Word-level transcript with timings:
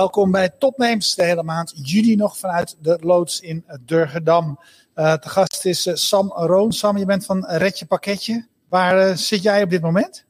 Welkom 0.00 0.30
bij 0.30 0.48
Topnames, 0.48 1.14
de 1.14 1.24
hele 1.24 1.42
maand 1.42 1.72
juni 1.82 2.16
nog 2.16 2.38
vanuit 2.38 2.76
de 2.80 2.98
loods 3.00 3.40
in 3.40 3.64
Durgedam. 3.80 4.58
Uh, 4.94 5.12
te 5.12 5.28
gast 5.28 5.64
is 5.64 5.86
uh, 5.86 5.94
Sam 5.94 6.32
Roon. 6.32 6.72
Sam, 6.72 6.96
je 6.96 7.04
bent 7.04 7.24
van 7.24 7.46
Redje 7.46 7.86
Pakketje. 7.86 8.46
Waar 8.68 9.08
uh, 9.08 9.14
zit 9.14 9.42
jij 9.42 9.62
op 9.62 9.70
dit 9.70 9.80
moment? 9.82 10.26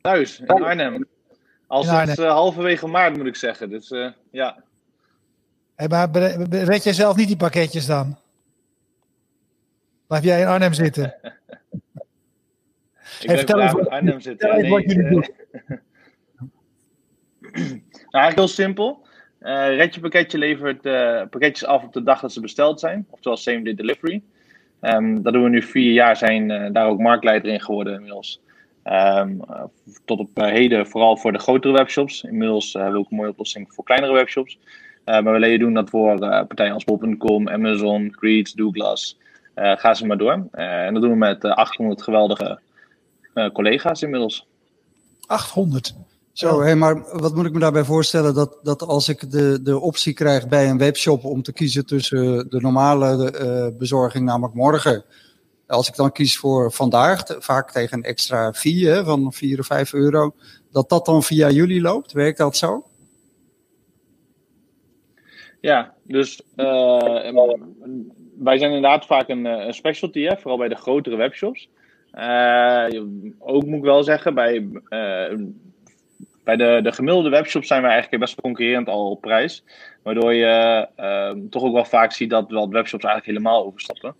Thuis, 0.00 0.40
in 0.40 0.46
Arnhem. 0.46 1.06
Al 1.66 1.82
sinds 1.82 2.16
halverwege 2.16 2.86
maart 2.86 3.16
moet 3.16 3.26
ik 3.26 3.36
zeggen. 3.36 3.70
Dus 3.70 3.92
ja. 4.30 4.62
Hey, 5.74 5.88
maar 5.88 6.10
red 6.50 6.84
jij 6.84 6.92
zelf 6.92 7.16
niet 7.16 7.28
die 7.28 7.36
pakketjes 7.36 7.86
dan? 7.86 8.16
Blijf 10.06 10.24
jij 10.24 10.40
in 10.40 10.46
Arnhem 10.46 10.72
zitten? 10.72 11.04
ik 13.20 13.30
hey, 13.30 13.38
in 13.38 13.88
Arnhem 13.88 14.20
zitten. 14.20 14.48
Ja, 14.48 14.56
nee, 14.56 14.70
wat 14.70 14.82
jullie 14.82 15.10
doen. 15.10 15.28
nou, 17.62 17.80
eigenlijk 18.10 18.34
heel 18.34 18.48
simpel. 18.48 19.06
Uh, 19.40 19.76
Redje 19.76 20.00
pakketje 20.00 20.38
levert 20.38 20.86
uh, 20.86 21.22
pakketjes 21.30 21.64
af 21.64 21.82
op 21.82 21.92
de 21.92 22.02
dag 22.02 22.20
dat 22.20 22.32
ze 22.32 22.40
besteld 22.40 22.80
zijn, 22.80 23.06
oftewel 23.10 23.36
same 23.36 23.62
day 23.62 23.74
delivery. 23.74 24.22
Um, 24.80 25.22
dat 25.22 25.32
doen 25.32 25.42
we 25.42 25.48
nu 25.48 25.62
vier 25.62 25.92
jaar, 25.92 26.16
zijn 26.16 26.50
uh, 26.50 26.66
daar 26.72 26.86
ook 26.86 26.98
marktleider 26.98 27.52
in 27.52 27.60
geworden 27.60 27.94
inmiddels. 27.94 28.40
Um, 28.84 29.40
tot 30.04 30.18
op 30.18 30.28
heden 30.34 30.86
vooral 30.86 31.16
voor 31.16 31.32
de 31.32 31.38
grotere 31.38 31.74
webshops. 31.74 32.22
Inmiddels 32.22 32.72
hebben 32.72 32.92
we 32.92 32.98
ook 32.98 33.10
een 33.10 33.16
mooie 33.16 33.30
oplossing 33.30 33.72
voor 33.72 33.84
kleinere 33.84 34.12
webshops. 34.12 34.58
maar 35.04 35.40
we 35.40 35.58
doen 35.58 35.74
dat 35.74 35.90
voor 35.90 36.18
partijen 36.18 36.72
als 36.72 36.84
Amazon, 37.48 38.10
Creeds, 38.10 38.52
Douglas. 38.52 39.18
ga 39.54 39.94
ze 39.94 40.06
maar 40.06 40.18
door. 40.18 40.48
en 40.52 40.92
dat 40.92 41.02
doen 41.02 41.10
we 41.10 41.16
met 41.16 41.44
800 41.44 42.02
geweldige 42.02 42.58
collega's 43.52 44.02
inmiddels. 44.02 44.46
800? 45.26 45.94
Zo, 46.34 46.60
hé, 46.60 46.74
maar 46.74 47.18
wat 47.20 47.34
moet 47.34 47.46
ik 47.46 47.52
me 47.52 47.58
daarbij 47.58 47.84
voorstellen? 47.84 48.34
Dat, 48.34 48.58
dat 48.62 48.82
als 48.82 49.08
ik 49.08 49.30
de, 49.30 49.62
de 49.62 49.78
optie 49.78 50.12
krijg 50.12 50.48
bij 50.48 50.68
een 50.70 50.78
webshop 50.78 51.24
om 51.24 51.42
te 51.42 51.52
kiezen 51.52 51.86
tussen 51.86 52.50
de 52.50 52.60
normale 52.60 53.32
uh, 53.40 53.78
bezorging, 53.78 54.24
namelijk 54.24 54.54
morgen. 54.54 55.04
Als 55.66 55.88
ik 55.88 55.96
dan 55.96 56.12
kies 56.12 56.38
voor 56.38 56.72
vandaag, 56.72 57.22
vaak 57.38 57.70
tegen 57.70 57.98
een 57.98 58.04
extra 58.04 58.52
fee 58.52 58.86
hè, 58.86 59.04
van 59.04 59.32
4 59.32 59.58
of 59.58 59.66
5 59.66 59.92
euro, 59.92 60.34
dat 60.70 60.88
dat 60.88 61.06
dan 61.06 61.22
via 61.22 61.50
jullie 61.50 61.80
loopt? 61.80 62.12
Werkt 62.12 62.38
dat 62.38 62.56
zo? 62.56 62.84
Ja, 65.60 65.94
dus 66.02 66.42
uh, 66.56 67.32
wij 68.38 68.58
zijn 68.58 68.72
inderdaad 68.72 69.06
vaak 69.06 69.28
een, 69.28 69.46
eh, 69.46 69.66
een 69.66 69.74
specialty, 69.74 70.20
hè, 70.20 70.36
vooral 70.36 70.58
bij 70.58 70.68
de 70.68 70.76
grotere 70.76 71.16
webshops. 71.16 71.68
Uh, 72.14 72.86
ook 73.38 73.64
moet 73.64 73.78
ik 73.78 73.84
wel 73.84 74.02
zeggen, 74.02 74.34
bij 74.34 74.68
bij 76.44 76.56
de, 76.56 76.80
de 76.82 76.92
gemiddelde 76.92 77.28
webshops 77.28 77.66
zijn 77.66 77.82
we 77.82 77.88
eigenlijk 77.88 78.22
best 78.22 78.40
concurrerend 78.40 78.88
al 78.88 79.10
op 79.10 79.20
prijs. 79.20 79.64
Waardoor 80.02 80.34
je 80.34 80.88
uh, 81.00 81.30
toch 81.50 81.62
ook 81.62 81.72
wel 81.72 81.84
vaak 81.84 82.12
ziet 82.12 82.30
dat 82.30 82.50
wel 82.50 82.68
webshops 82.68 83.04
eigenlijk 83.04 83.38
helemaal 83.38 83.64
overstappen. 83.64 84.14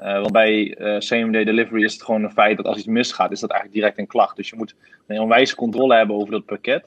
Uh, 0.00 0.12
want 0.12 0.32
bij 0.32 0.78
uh, 0.78 0.94
same 0.98 1.32
day 1.32 1.44
delivery 1.44 1.84
is 1.84 1.92
het 1.92 2.02
gewoon 2.02 2.24
een 2.24 2.30
feit 2.30 2.56
dat 2.56 2.66
als 2.66 2.76
iets 2.76 2.86
misgaat, 2.86 3.32
is 3.32 3.40
dat 3.40 3.50
eigenlijk 3.50 3.80
direct 3.80 3.98
een 3.98 4.06
klacht. 4.06 4.36
Dus 4.36 4.50
je 4.50 4.56
moet 4.56 4.74
een 5.06 5.20
onwijze 5.20 5.54
controle 5.54 5.94
hebben 5.94 6.16
over 6.16 6.30
dat 6.30 6.44
pakket. 6.44 6.84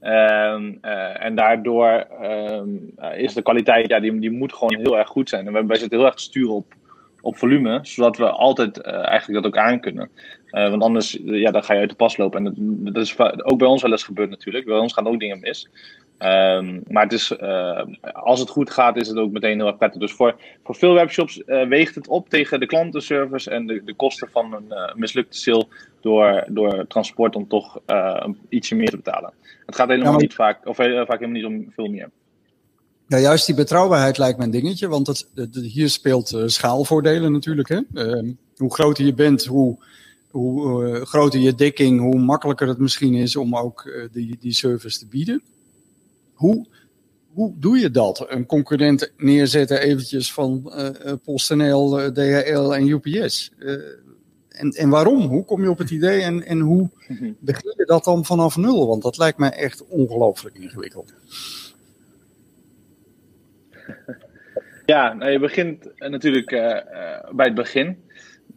Ehm, 0.00 0.72
eh, 0.80 1.24
en 1.24 1.34
daardoor 1.34 1.88
ehm, 2.20 2.68
is 3.14 3.34
de 3.34 3.42
kwaliteit, 3.42 3.88
ja, 3.88 4.00
die, 4.00 4.18
die 4.18 4.30
moet 4.30 4.52
gewoon 4.52 4.76
heel 4.76 4.98
erg 4.98 5.08
goed 5.08 5.28
zijn. 5.28 5.46
En 5.46 5.66
wij 5.66 5.76
zitten 5.76 5.98
heel 5.98 6.06
erg 6.06 6.20
sturen 6.20 6.54
op 6.54 6.74
op 7.20 7.36
volume, 7.36 7.78
zodat 7.82 8.16
we 8.16 8.30
altijd 8.30 8.78
uh, 8.78 9.08
eigenlijk 9.08 9.42
dat 9.42 9.52
ook 9.52 9.58
aan 9.58 9.80
kunnen. 9.80 10.10
Uh, 10.50 10.70
want 10.70 10.82
anders 10.82 11.18
ja, 11.22 11.50
dan 11.50 11.64
ga 11.64 11.74
je 11.74 11.80
uit 11.80 11.88
de 11.88 11.96
pas 11.96 12.16
lopen. 12.16 12.38
En 12.38 12.44
dat, 12.44 12.94
dat, 12.94 13.04
is 13.04 13.18
ook 13.18 13.58
bij 13.58 13.68
ons 13.68 13.82
wel 13.82 13.90
eens 13.90 14.04
gebeurd 14.04 14.30
natuurlijk. 14.30 14.64
Bij 14.64 14.78
ons 14.78 14.92
gaan 14.92 15.06
ook 15.06 15.20
dingen 15.20 15.40
mis. 15.40 15.68
Um, 16.18 16.82
maar 16.88 17.02
het 17.02 17.12
is, 17.12 17.32
uh, 17.40 17.82
als 18.12 18.40
het 18.40 18.48
goed 18.48 18.70
gaat, 18.70 18.96
is 18.96 19.08
het 19.08 19.16
ook 19.16 19.30
meteen 19.30 19.58
heel 19.58 19.66
erg 19.66 19.76
prettig. 19.76 20.00
Dus 20.00 20.12
voor, 20.12 20.36
voor 20.64 20.74
veel 20.74 20.94
webshops 20.94 21.42
weegt 21.46 21.94
het 21.94 22.08
op 22.08 22.28
tegen 22.28 22.60
de 22.60 22.66
klantenservice 22.66 23.50
en 23.50 23.66
de, 23.66 23.84
de 23.84 23.94
kosten 23.94 24.28
van 24.30 24.52
een 24.52 24.92
mislukte 24.94 25.38
sale 25.38 25.66
door, 26.00 26.44
door 26.48 26.86
transport 26.86 27.36
om 27.36 27.48
toch 27.48 27.80
ietsje 28.48 28.74
meer 28.74 28.90
te 28.90 28.96
betalen. 28.96 29.32
Het 29.66 29.74
gaat 29.74 29.88
helemaal 29.88 30.16
niet 30.16 30.34
vaak, 30.34 30.66
of 30.66 30.76
vaak 30.76 30.86
helemaal 31.08 31.28
niet 31.28 31.44
om 31.44 31.72
veel 31.74 31.88
meer. 31.88 32.10
Ja, 33.10 33.18
juist 33.18 33.46
die 33.46 33.54
betrouwbaarheid 33.54 34.18
lijkt 34.18 34.38
me 34.38 34.44
een 34.44 34.50
dingetje, 34.50 34.88
want 34.88 35.06
het, 35.06 35.26
hier 35.54 35.88
speelt 35.88 36.32
uh, 36.32 36.42
schaalvoordelen 36.46 37.32
natuurlijk. 37.32 37.68
Hè? 37.68 37.80
Uh, 37.92 38.32
hoe 38.56 38.74
groter 38.74 39.04
je 39.04 39.14
bent, 39.14 39.44
hoe, 39.44 39.78
hoe 40.30 40.84
uh, 40.84 41.02
groter 41.02 41.40
je 41.40 41.54
dekking, 41.54 42.00
hoe 42.00 42.18
makkelijker 42.18 42.68
het 42.68 42.78
misschien 42.78 43.14
is 43.14 43.36
om 43.36 43.56
ook 43.56 43.84
uh, 43.84 44.04
die, 44.12 44.36
die 44.40 44.52
service 44.52 44.98
te 44.98 45.06
bieden. 45.06 45.42
Hoe, 46.34 46.66
hoe 47.32 47.52
doe 47.58 47.78
je 47.78 47.90
dat? 47.90 48.26
Een 48.28 48.46
concurrent 48.46 49.12
neerzetten 49.16 49.80
eventjes 49.80 50.32
van 50.32 50.72
PostNL, 51.24 52.12
DHL 52.12 52.74
en 52.74 52.88
UPS. 52.88 53.52
en, 54.48 54.70
en 54.70 54.88
waarom? 54.88 55.26
Hoe 55.26 55.44
kom 55.44 55.62
je 55.62 55.70
op 55.70 55.78
het 55.78 55.90
idee 55.90 56.20
en, 56.20 56.46
en 56.46 56.60
hoe 56.60 56.90
begin 57.40 57.74
je 57.76 57.84
dat 57.84 58.04
dan 58.04 58.24
vanaf 58.24 58.56
nul? 58.56 58.86
Want 58.86 59.02
dat 59.02 59.18
lijkt 59.18 59.38
mij 59.38 59.50
echt 59.50 59.86
ongelooflijk 59.86 60.56
ingewikkeld. 60.56 61.12
Ja, 64.90 65.12
nou, 65.12 65.30
je 65.30 65.38
begint 65.38 65.90
natuurlijk 65.98 66.50
uh, 66.52 66.60
bij 67.32 67.46
het 67.46 67.54
begin. 67.54 68.02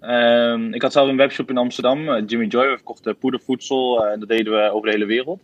Uh, 0.02 0.68
ik 0.72 0.82
had 0.82 0.92
zelf 0.92 1.10
een 1.10 1.18
webshop 1.18 1.50
in 1.50 1.58
Amsterdam, 1.58 2.26
Jimmy 2.26 2.46
Joy. 2.46 2.68
We 2.68 2.76
verkochten 2.76 3.18
poedervoedsel 3.18 4.08
en 4.08 4.20
dat 4.20 4.30
deden 4.30 4.54
we 4.54 4.72
over 4.72 4.86
de 4.88 4.94
hele 4.94 5.06
wereld. 5.06 5.42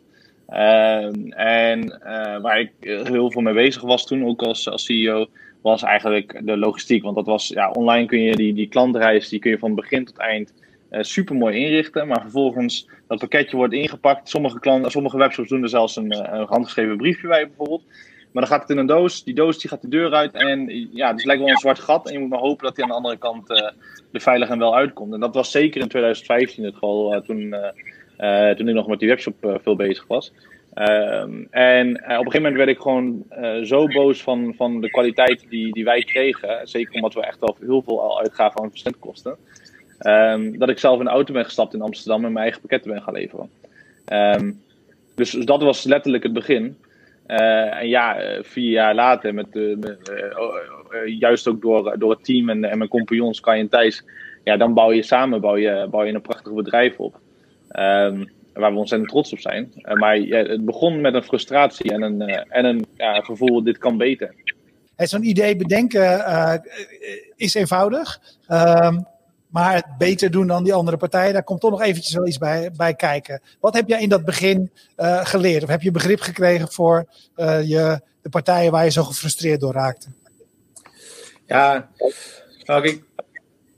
Ehm, 0.47 1.31
en 1.31 1.99
waar 2.41 2.59
ik 2.59 2.71
heel 2.79 3.31
veel 3.31 3.41
mee 3.41 3.53
bezig 3.53 3.81
was 3.81 4.05
toen, 4.05 4.25
ook 4.25 4.41
als, 4.41 4.69
als 4.69 4.85
CEO, 4.85 5.27
was 5.61 5.83
eigenlijk 5.83 6.41
de 6.43 6.57
logistiek. 6.57 7.03
Want 7.03 7.15
dat 7.15 7.25
was, 7.25 7.47
ja, 7.47 7.71
online 7.71 8.07
kun 8.07 8.21
je 8.21 8.35
die, 8.35 8.53
die 8.53 8.67
klantreis, 8.67 9.29
die 9.29 9.39
kun 9.39 9.51
je 9.51 9.59
van 9.59 9.75
begin 9.75 10.05
tot 10.05 10.17
eind 10.17 10.53
super 10.89 11.35
mooi 11.35 11.57
inrichten. 11.57 12.07
Maar 12.07 12.21
vervolgens, 12.21 12.89
dat 13.07 13.19
pakketje 13.19 13.57
wordt 13.57 13.73
ingepakt. 13.73 14.29
Sommige, 14.29 14.59
klanten, 14.59 14.91
sommige 14.91 15.17
webshops 15.17 15.49
doen 15.49 15.63
er 15.63 15.69
zelfs 15.69 15.95
een, 15.95 16.35
een 16.35 16.47
handgeschreven 16.47 16.97
briefje 16.97 17.27
bij 17.27 17.47
bijvoorbeeld. 17.47 17.83
Maar 18.31 18.43
dan 18.43 18.51
gaat 18.51 18.61
het 18.61 18.69
in 18.69 18.77
een 18.77 18.85
doos. 18.85 19.23
Die 19.23 19.33
doos 19.33 19.57
die 19.57 19.69
gaat 19.69 19.81
de 19.81 19.87
deur 19.87 20.13
uit. 20.13 20.33
En 20.33 20.87
ja, 20.91 21.11
het 21.11 21.25
lijkt 21.25 21.41
wel 21.41 21.51
een 21.51 21.57
zwart 21.57 21.79
gat. 21.79 22.07
En 22.07 22.13
je 22.13 22.19
moet 22.19 22.29
maar 22.29 22.39
hopen 22.39 22.65
dat 22.65 22.75
hij 22.75 22.83
aan 22.83 22.89
de 22.89 22.95
andere 22.95 23.17
kant 23.17 23.51
uh, 23.51 23.57
er 24.11 24.21
veilig 24.21 24.49
en 24.49 24.59
wel 24.59 24.75
uitkomt. 24.75 25.13
En 25.13 25.19
dat 25.19 25.33
was 25.33 25.51
zeker 25.51 25.81
in 25.81 25.87
2015 25.87 26.63
het 26.63 26.73
geval. 26.73 27.15
Uh, 27.15 27.21
toen, 27.21 27.55
uh, 28.19 28.49
toen 28.49 28.67
ik 28.67 28.75
nog 28.75 28.87
met 28.87 28.99
die 28.99 29.07
webshop 29.07 29.59
veel 29.63 29.75
bezig 29.75 30.07
was. 30.07 30.31
Ehm, 30.73 31.43
en 31.49 31.89
op 31.89 32.05
een 32.05 32.15
gegeven 32.15 32.41
moment 32.41 32.55
werd 32.55 32.69
ik 32.69 32.79
gewoon 32.79 33.25
zo 33.65 33.87
boos 33.87 34.21
van, 34.21 34.53
van 34.57 34.81
de 34.81 34.89
kwaliteit 34.89 35.45
die, 35.49 35.73
die 35.73 35.83
wij 35.83 36.03
kregen. 36.03 36.67
Zeker 36.67 36.93
omdat 36.93 37.13
we 37.13 37.25
echt 37.25 37.39
wel 37.39 37.57
heel 37.59 37.81
veel 37.81 38.01
al 38.01 38.19
uitgaven 38.19 38.61
aan 38.61 38.69
verzendkosten. 38.69 39.37
Um, 40.01 40.57
dat 40.57 40.69
ik 40.69 40.79
zelf 40.79 40.99
in 40.99 41.05
de 41.05 41.11
auto 41.11 41.33
ben 41.33 41.45
gestapt 41.45 41.73
in 41.73 41.81
Amsterdam 41.81 42.25
en 42.25 42.31
mijn 42.31 42.43
eigen 42.43 42.61
pakketten 42.61 42.91
ben 42.91 43.01
gaan 43.01 43.13
leveren. 43.13 43.49
Um, 44.13 44.61
dus 45.15 45.31
dat 45.31 45.61
was 45.61 45.83
letterlijk 45.83 46.23
het 46.23 46.33
begin. 46.33 46.77
Uh, 47.29 47.79
en 47.79 47.87
ja, 47.87 48.19
eh, 48.19 48.43
vier 48.43 48.71
jaar 48.71 48.95
later, 48.95 49.33
met, 49.33 49.47
uh, 49.55 49.75
juist 51.05 51.47
ook 51.47 51.61
door, 51.61 51.99
door 51.99 52.11
het 52.11 52.23
team 52.23 52.49
en, 52.49 52.63
en 52.63 52.77
mijn 52.77 52.89
compagnons 52.89 53.39
Kai 53.39 53.59
en 53.59 53.69
Thijs, 53.69 54.03
ja, 54.43 54.57
dan 54.57 54.73
bouw 54.73 54.91
je 54.91 55.03
samen 55.03 55.41
bouw 55.41 55.57
je, 55.57 55.87
bouw 55.89 56.03
je 56.03 56.13
een 56.13 56.21
prachtig 56.21 56.53
bedrijf 56.53 56.99
op. 56.99 57.19
Um, 57.79 58.29
waar 58.53 58.71
we 58.71 58.77
ontzettend 58.77 59.09
trots 59.09 59.31
op 59.31 59.39
zijn. 59.39 59.71
maar 59.93 60.15
het 60.17 60.65
begon 60.65 61.01
met 61.01 61.13
een 61.13 61.23
frustratie 61.23 61.91
en 61.91 62.01
een, 62.01 62.21
en 62.49 62.65
een 62.65 62.85
ja, 62.97 63.21
gevoel, 63.21 63.63
dit 63.63 63.77
kan 63.77 63.97
beter. 63.97 64.33
Zo'n 64.95 65.23
idee 65.23 65.55
bedenken 65.55 66.23
is 67.35 67.53
eenvoudig. 67.53 68.19
Maar 69.49 69.73
het 69.73 69.97
beter 69.97 70.31
doen 70.31 70.47
dan 70.47 70.63
die 70.63 70.73
andere 70.73 70.97
partijen, 70.97 71.33
daar 71.33 71.43
komt 71.43 71.61
toch 71.61 71.71
nog 71.71 71.81
eventjes 71.81 72.15
wel 72.15 72.27
iets 72.27 72.37
bij, 72.37 72.71
bij 72.77 72.93
kijken. 72.93 73.41
Wat 73.59 73.73
heb 73.73 73.87
jij 73.87 74.01
in 74.01 74.09
dat 74.09 74.25
begin 74.25 74.71
uh, 74.97 75.25
geleerd? 75.25 75.63
Of 75.63 75.69
heb 75.69 75.81
je 75.81 75.91
begrip 75.91 76.19
gekregen 76.19 76.71
voor 76.71 77.05
uh, 77.37 77.63
je, 77.63 78.01
de 78.21 78.29
partijen 78.29 78.71
waar 78.71 78.83
je 78.83 78.91
zo 78.91 79.03
gefrustreerd 79.03 79.59
door 79.59 79.73
raakte? 79.73 80.07
Ja, 81.45 81.89
nou 82.63 83.01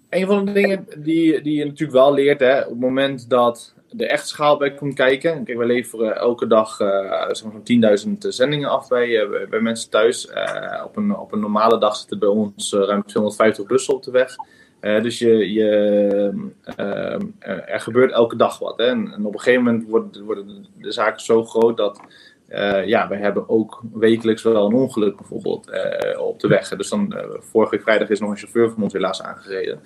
een 0.09 0.25
van 0.25 0.45
de 0.45 0.51
dingen 0.51 0.87
die, 0.97 1.41
die 1.41 1.57
je 1.57 1.65
natuurlijk 1.65 1.91
wel 1.91 2.13
leert, 2.13 2.39
hè, 2.39 2.61
op 2.61 2.69
het 2.69 2.79
moment 2.79 3.29
dat 3.29 3.73
de 3.89 4.07
echt 4.07 4.27
schaal 4.27 4.57
bij 4.57 4.73
komt 4.73 4.93
kijken. 4.93 5.43
Kijk, 5.43 5.57
we 5.57 5.65
leveren 5.65 6.15
elke 6.15 6.47
dag 6.47 6.79
uh, 6.79 7.29
zo'n 7.31 7.63
10.000 8.07 8.11
zendingen 8.17 8.69
af 8.69 8.87
bij, 8.87 9.27
bij 9.49 9.59
mensen 9.59 9.89
thuis. 9.89 10.27
op, 10.85 10.97
een, 10.97 11.17
op 11.17 11.31
een 11.31 11.39
normale 11.39 11.79
dag 11.79 11.95
zitten 11.95 12.19
bij 12.19 12.29
ons 12.29 12.73
ruim 12.73 13.05
250 13.05 13.65
bussen 13.65 13.93
op 13.93 14.03
de 14.03 14.11
weg. 14.11 14.35
Uh, 14.81 15.01
dus 15.01 15.19
je, 15.19 15.53
je, 15.53 16.49
uh, 16.79 17.73
er 17.73 17.79
gebeurt 17.79 18.11
elke 18.11 18.35
dag 18.35 18.59
wat. 18.59 18.77
Hè? 18.77 18.85
En, 18.85 19.25
op 19.25 19.33
een 19.33 19.39
gegeven 19.39 19.63
moment 19.63 19.89
worden, 19.89 20.23
worden 20.23 20.65
de 20.77 20.91
zaken 20.91 21.21
zo 21.21 21.43
groot 21.43 21.77
dat 21.77 22.01
uh, 22.49 22.85
ja, 22.85 23.07
we 23.07 23.15
hebben 23.15 23.49
ook 23.49 23.81
wekelijks 23.93 24.43
wel 24.43 24.65
een 24.65 24.73
ongeluk 24.73 25.17
bijvoorbeeld 25.17 25.71
op 26.17 26.39
de 26.39 26.47
weg. 26.47 26.69
Dus 26.69 26.89
dan, 26.89 27.15
vorige 27.39 27.71
week 27.71 27.81
vrijdag 27.83 28.09
is 28.09 28.19
nog 28.19 28.29
een 28.29 28.37
chauffeur 28.37 28.71
van 28.71 28.83
ons 28.83 28.93
helaas 28.93 29.21
aangereden. 29.21 29.79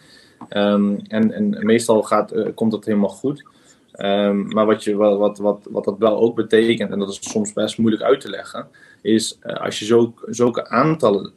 Um, 0.49 0.99
en, 1.07 1.31
en 1.31 1.65
meestal 1.65 2.03
gaat, 2.03 2.53
komt 2.53 2.71
dat 2.71 2.85
helemaal 2.85 3.09
goed. 3.09 3.45
Ehm, 3.91 4.47
maar 4.47 4.65
wat, 4.65 4.83
je, 4.83 4.95
wat, 4.95 5.17
wat, 5.17 5.37
wat, 5.37 5.67
wat 5.69 5.83
dat 5.83 5.97
wel 5.97 6.17
ook 6.17 6.35
betekent, 6.35 6.91
en 6.91 6.99
dat 6.99 7.09
is 7.09 7.31
soms 7.31 7.53
best 7.53 7.77
moeilijk 7.77 8.03
uit 8.03 8.21
te 8.21 8.29
leggen, 8.29 8.67
is 9.01 9.39
als 9.41 9.79
je 9.79 9.85
zo, 9.85 10.13
zulke 10.25 10.69
aantallen 10.69 11.31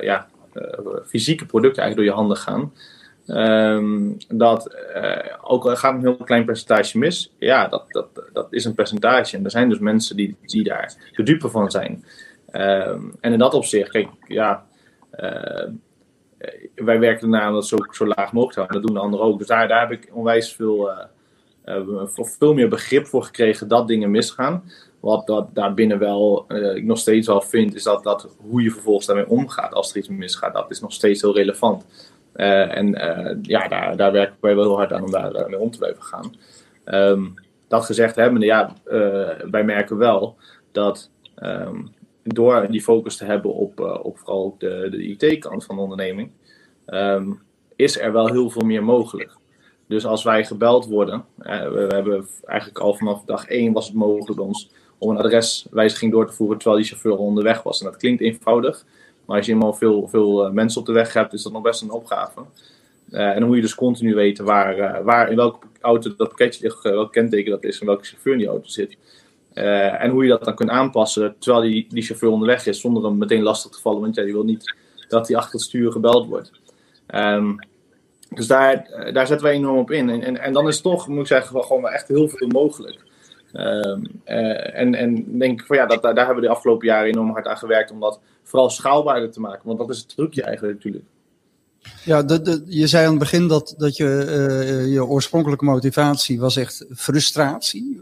ja, 0.00 0.28
fysieke 1.06 1.46
producten 1.46 1.82
eigenlijk 1.82 1.96
door 1.96 2.04
je 2.04 2.20
handen 2.22 2.36
gaan, 2.36 2.72
um, 3.26 4.16
dat 4.28 4.76
ook 5.42 5.64
al 5.64 5.76
gaat 5.76 5.94
een 5.94 6.00
heel 6.00 6.16
klein 6.16 6.44
percentage 6.44 6.98
mis, 6.98 7.32
ja, 7.38 7.68
dat, 7.68 7.84
dat, 7.88 8.08
dat 8.32 8.46
is 8.52 8.64
een 8.64 8.74
percentage. 8.74 9.36
En 9.36 9.44
er 9.44 9.50
zijn 9.50 9.68
dus 9.68 9.78
mensen 9.78 10.16
die, 10.16 10.36
die 10.40 10.64
daar 10.64 10.94
de 11.12 11.22
dupe 11.22 11.48
van 11.48 11.70
zijn. 11.70 12.04
en 13.20 13.32
in 13.32 13.38
dat 13.38 13.54
opzicht, 13.54 13.90
kijk, 13.90 14.08
ja, 14.26 14.66
wij 16.74 16.98
werken 16.98 17.22
ernaar 17.22 17.48
om 17.48 17.54
dat 17.54 17.66
zo, 17.66 17.76
zo 17.90 18.06
laag 18.06 18.32
mogelijk 18.32 18.52
te 18.52 18.60
houden. 18.60 18.80
Dat 18.80 18.86
doen 18.86 18.96
de 18.96 19.02
anderen 19.02 19.26
ook. 19.26 19.38
Dus 19.38 19.46
daar, 19.46 19.68
daar 19.68 19.80
heb 19.80 19.90
ik 19.90 20.10
onwijs 20.12 20.52
veel 20.54 20.90
veel 22.38 22.54
meer 22.54 22.68
begrip 22.68 23.06
voor 23.06 23.22
gekregen 23.22 23.68
dat 23.68 23.88
dingen 23.88 24.10
misgaan. 24.10 24.62
Wat 25.04 25.26
dat 25.26 25.54
daarbinnen 25.54 25.98
wel 25.98 26.44
uh, 26.48 26.76
ik 26.76 26.84
nog 26.84 26.98
steeds 26.98 27.26
wel 27.26 27.40
vind, 27.40 27.74
is 27.74 27.82
dat, 27.82 28.02
dat 28.02 28.28
hoe 28.36 28.62
je 28.62 28.70
vervolgens 28.70 29.06
daarmee 29.06 29.28
omgaat 29.28 29.72
als 29.72 29.90
er 29.90 29.96
iets 29.96 30.08
misgaat, 30.08 30.54
dat 30.54 30.70
is 30.70 30.80
nog 30.80 30.92
steeds 30.92 31.22
heel 31.22 31.34
relevant. 31.34 31.84
Uh, 32.36 32.76
en 32.76 32.86
ja, 33.42 33.68
daar, 33.68 33.96
daar 33.96 34.12
werken 34.12 34.36
wij 34.40 34.54
wel 34.54 34.64
heel 34.64 34.76
hard 34.76 34.92
aan 34.92 35.02
om 35.02 35.10
daar 35.10 35.46
mee 35.48 35.58
om 35.58 35.70
te 35.70 35.78
blijven 35.78 36.02
gaan. 36.02 36.34
Um, 36.84 37.34
dat 37.68 37.84
gezegd 37.84 38.16
hebbende, 38.16 38.46
ja, 38.46 38.72
wij 39.50 39.64
merken 39.64 39.96
wel 39.96 40.36
dat 40.72 41.10
um, 41.42 41.92
door 42.22 42.66
die 42.70 42.82
focus 42.82 43.16
te 43.16 43.24
hebben 43.24 43.54
op, 43.54 43.80
op 44.02 44.18
vooral 44.18 44.54
de, 44.58 44.86
de 44.90 45.02
IT-kant 45.02 45.64
van 45.64 45.76
de 45.76 45.82
onderneming, 45.82 46.30
um, 46.86 47.40
is 47.76 47.98
er 47.98 48.12
wel 48.12 48.28
heel 48.28 48.50
veel 48.50 48.66
meer 48.66 48.84
mogelijk. 48.84 49.36
Dus 49.86 50.06
als 50.06 50.22
wij 50.24 50.44
gebeld 50.44 50.86
worden, 50.86 51.24
eh, 51.38 51.68
we, 51.68 51.86
hebben 51.88 52.26
eigenlijk 52.44 52.78
al 52.78 52.94
vanaf 52.94 53.24
dag 53.24 53.46
1 53.46 53.72
was 53.72 53.86
het 53.86 53.94
mogelijk 53.94 54.36
bij 54.36 54.46
ons 54.46 54.70
om 54.98 55.10
een 55.10 55.18
adreswijziging 55.18 56.12
door 56.12 56.26
te 56.26 56.32
voeren 56.32 56.58
terwijl 56.58 56.80
die 56.80 56.90
chauffeur 56.90 57.16
onderweg 57.16 57.62
was. 57.62 57.80
En 57.80 57.86
dat 57.86 57.96
klinkt 57.96 58.22
eenvoudig, 58.22 58.84
maar 59.24 59.36
als 59.36 59.46
je 59.46 59.52
helemaal 59.52 59.74
veel, 59.74 60.08
veel 60.08 60.46
eh, 60.46 60.52
mensen 60.52 60.80
op 60.80 60.86
de 60.86 60.92
weg 60.92 61.12
hebt, 61.12 61.32
is 61.32 61.42
dat 61.42 61.52
nog 61.52 61.62
best 61.62 61.82
een 61.82 61.90
opgave. 61.90 62.40
Uh, 63.10 63.20
en 63.20 63.38
dan 63.38 63.46
moet 63.46 63.56
je 63.56 63.62
dus 63.62 63.74
continu 63.74 64.14
weten 64.14 64.44
waar, 64.44 64.78
uh, 64.78 65.00
waar 65.04 65.30
in 65.30 65.36
welke 65.36 65.66
auto 65.80 66.14
dat 66.16 66.28
pakketje 66.28 66.62
ligt, 66.62 66.82
welk 66.82 67.12
kenteken 67.12 67.50
dat 67.50 67.64
is 67.64 67.80
en 67.80 67.86
welke 67.86 68.04
chauffeur 68.04 68.32
in 68.32 68.38
die 68.38 68.48
auto 68.48 68.68
zit. 68.68 68.96
en 69.54 70.10
hoe 70.10 70.22
je 70.22 70.28
dat 70.28 70.44
dan 70.44 70.54
kunt 70.54 70.70
aanpassen 70.70 71.34
terwijl 71.38 71.64
die, 71.64 71.86
die 71.90 72.02
chauffeur 72.02 72.30
onderweg 72.30 72.66
is, 72.66 72.80
zonder 72.80 73.04
hem 73.04 73.18
meteen 73.18 73.42
lastig 73.42 73.70
te 73.70 73.80
vallen, 73.80 74.00
want 74.00 74.14
ja, 74.14 74.22
je 74.22 74.32
wil 74.32 74.44
niet 74.44 74.74
dat 75.08 75.28
hij 75.28 75.36
achter 75.36 75.52
het 75.52 75.62
stuur 75.62 75.92
gebeld 75.92 76.26
wordt. 76.26 76.50
Um, 77.14 77.58
dus 78.34 78.46
daar, 78.46 78.74
eh, 78.74 79.14
daar 79.14 79.26
zetten 79.26 79.46
wij 79.46 79.56
enorm 79.56 79.78
op 79.78 79.90
in. 79.90 80.10
En, 80.10 80.22
en, 80.22 80.40
en 80.40 80.52
dan 80.52 80.68
is 80.68 80.80
toch, 80.80 81.08
moet 81.08 81.20
ik 81.20 81.26
zeggen, 81.26 81.64
gewoon 81.64 81.88
echt 81.88 82.08
heel 82.08 82.28
veel 82.28 82.48
mogelijk. 82.48 82.98
Um, 83.56 84.02
uh, 84.26 84.78
en, 84.78 84.94
en 84.94 85.38
denk 85.38 85.60
ik 85.60 85.66
van 85.66 85.76
ja, 85.76 85.86
dat, 85.86 86.02
daar, 86.02 86.14
daar 86.14 86.24
hebben 86.24 86.42
we 86.42 86.48
de 86.48 86.54
afgelopen 86.54 86.86
jaren 86.86 87.08
enorm 87.08 87.30
hard 87.30 87.46
aan 87.46 87.56
gewerkt 87.56 87.90
om 87.90 88.00
dat 88.00 88.20
vooral 88.42 88.70
schaalbaarder 88.70 89.30
te 89.30 89.40
maken. 89.40 89.66
Want 89.66 89.78
dat 89.78 89.90
is 89.90 89.98
het 89.98 90.08
trucje 90.08 90.42
eigenlijk 90.42 90.74
natuurlijk. 90.74 91.04
Ja, 92.04 92.24
je 92.66 92.86
zei 92.86 93.04
aan 93.04 93.10
het 93.10 93.18
begin 93.18 93.48
dat, 93.48 93.74
dat 93.78 93.96
je, 93.96 94.04
uh, 94.04 94.92
je 94.92 95.04
oorspronkelijke 95.04 95.64
motivatie 95.64 96.40
was 96.40 96.56
echt 96.56 96.86
frustratie 96.90 98.00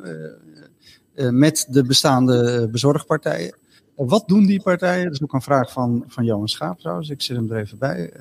uh, 1.15 1.31
met 1.31 1.67
de 1.69 1.83
bestaande 1.83 2.69
bezorgpartijen. 2.71 3.57
Wat 3.95 4.29
doen 4.29 4.47
die 4.47 4.63
partijen? 4.63 5.05
Dat 5.05 5.13
is 5.13 5.23
ook 5.23 5.33
een 5.33 5.43
vraag 5.43 5.73
van, 5.73 6.05
van 6.07 6.25
Johan 6.25 6.49
Schaap 6.49 6.79
trouwens, 6.79 7.11
ik 7.11 7.23
zit 7.23 7.37
hem 7.37 7.53
er 7.53 7.59
even 7.59 7.79
bij. 7.79 8.13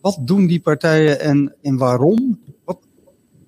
Wat 0.00 0.18
doen 0.20 0.46
die 0.46 0.60
partijen 0.60 1.20
en, 1.20 1.54
en 1.62 1.76
waarom? 1.76 2.40
Wat 2.64 2.78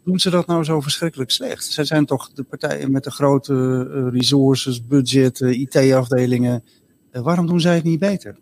doen 0.08 0.18
ze 0.18 0.30
dat 0.30 0.46
nou 0.46 0.64
zo 0.64 0.80
verschrikkelijk 0.80 1.30
slecht? 1.30 1.64
Zij 1.64 1.84
zijn 1.84 2.06
toch 2.06 2.30
de 2.32 2.42
partijen 2.42 2.90
met 2.90 3.04
de 3.04 3.10
grote 3.10 3.52
uh, 3.90 4.12
resources, 4.12 4.86
budget, 4.86 5.40
uh, 5.40 5.60
IT-afdelingen. 5.60 6.64
Uh, 7.12 7.22
waarom 7.22 7.46
doen 7.46 7.60
zij 7.60 7.74
het 7.74 7.84
niet 7.84 7.98
beter? 7.98 8.36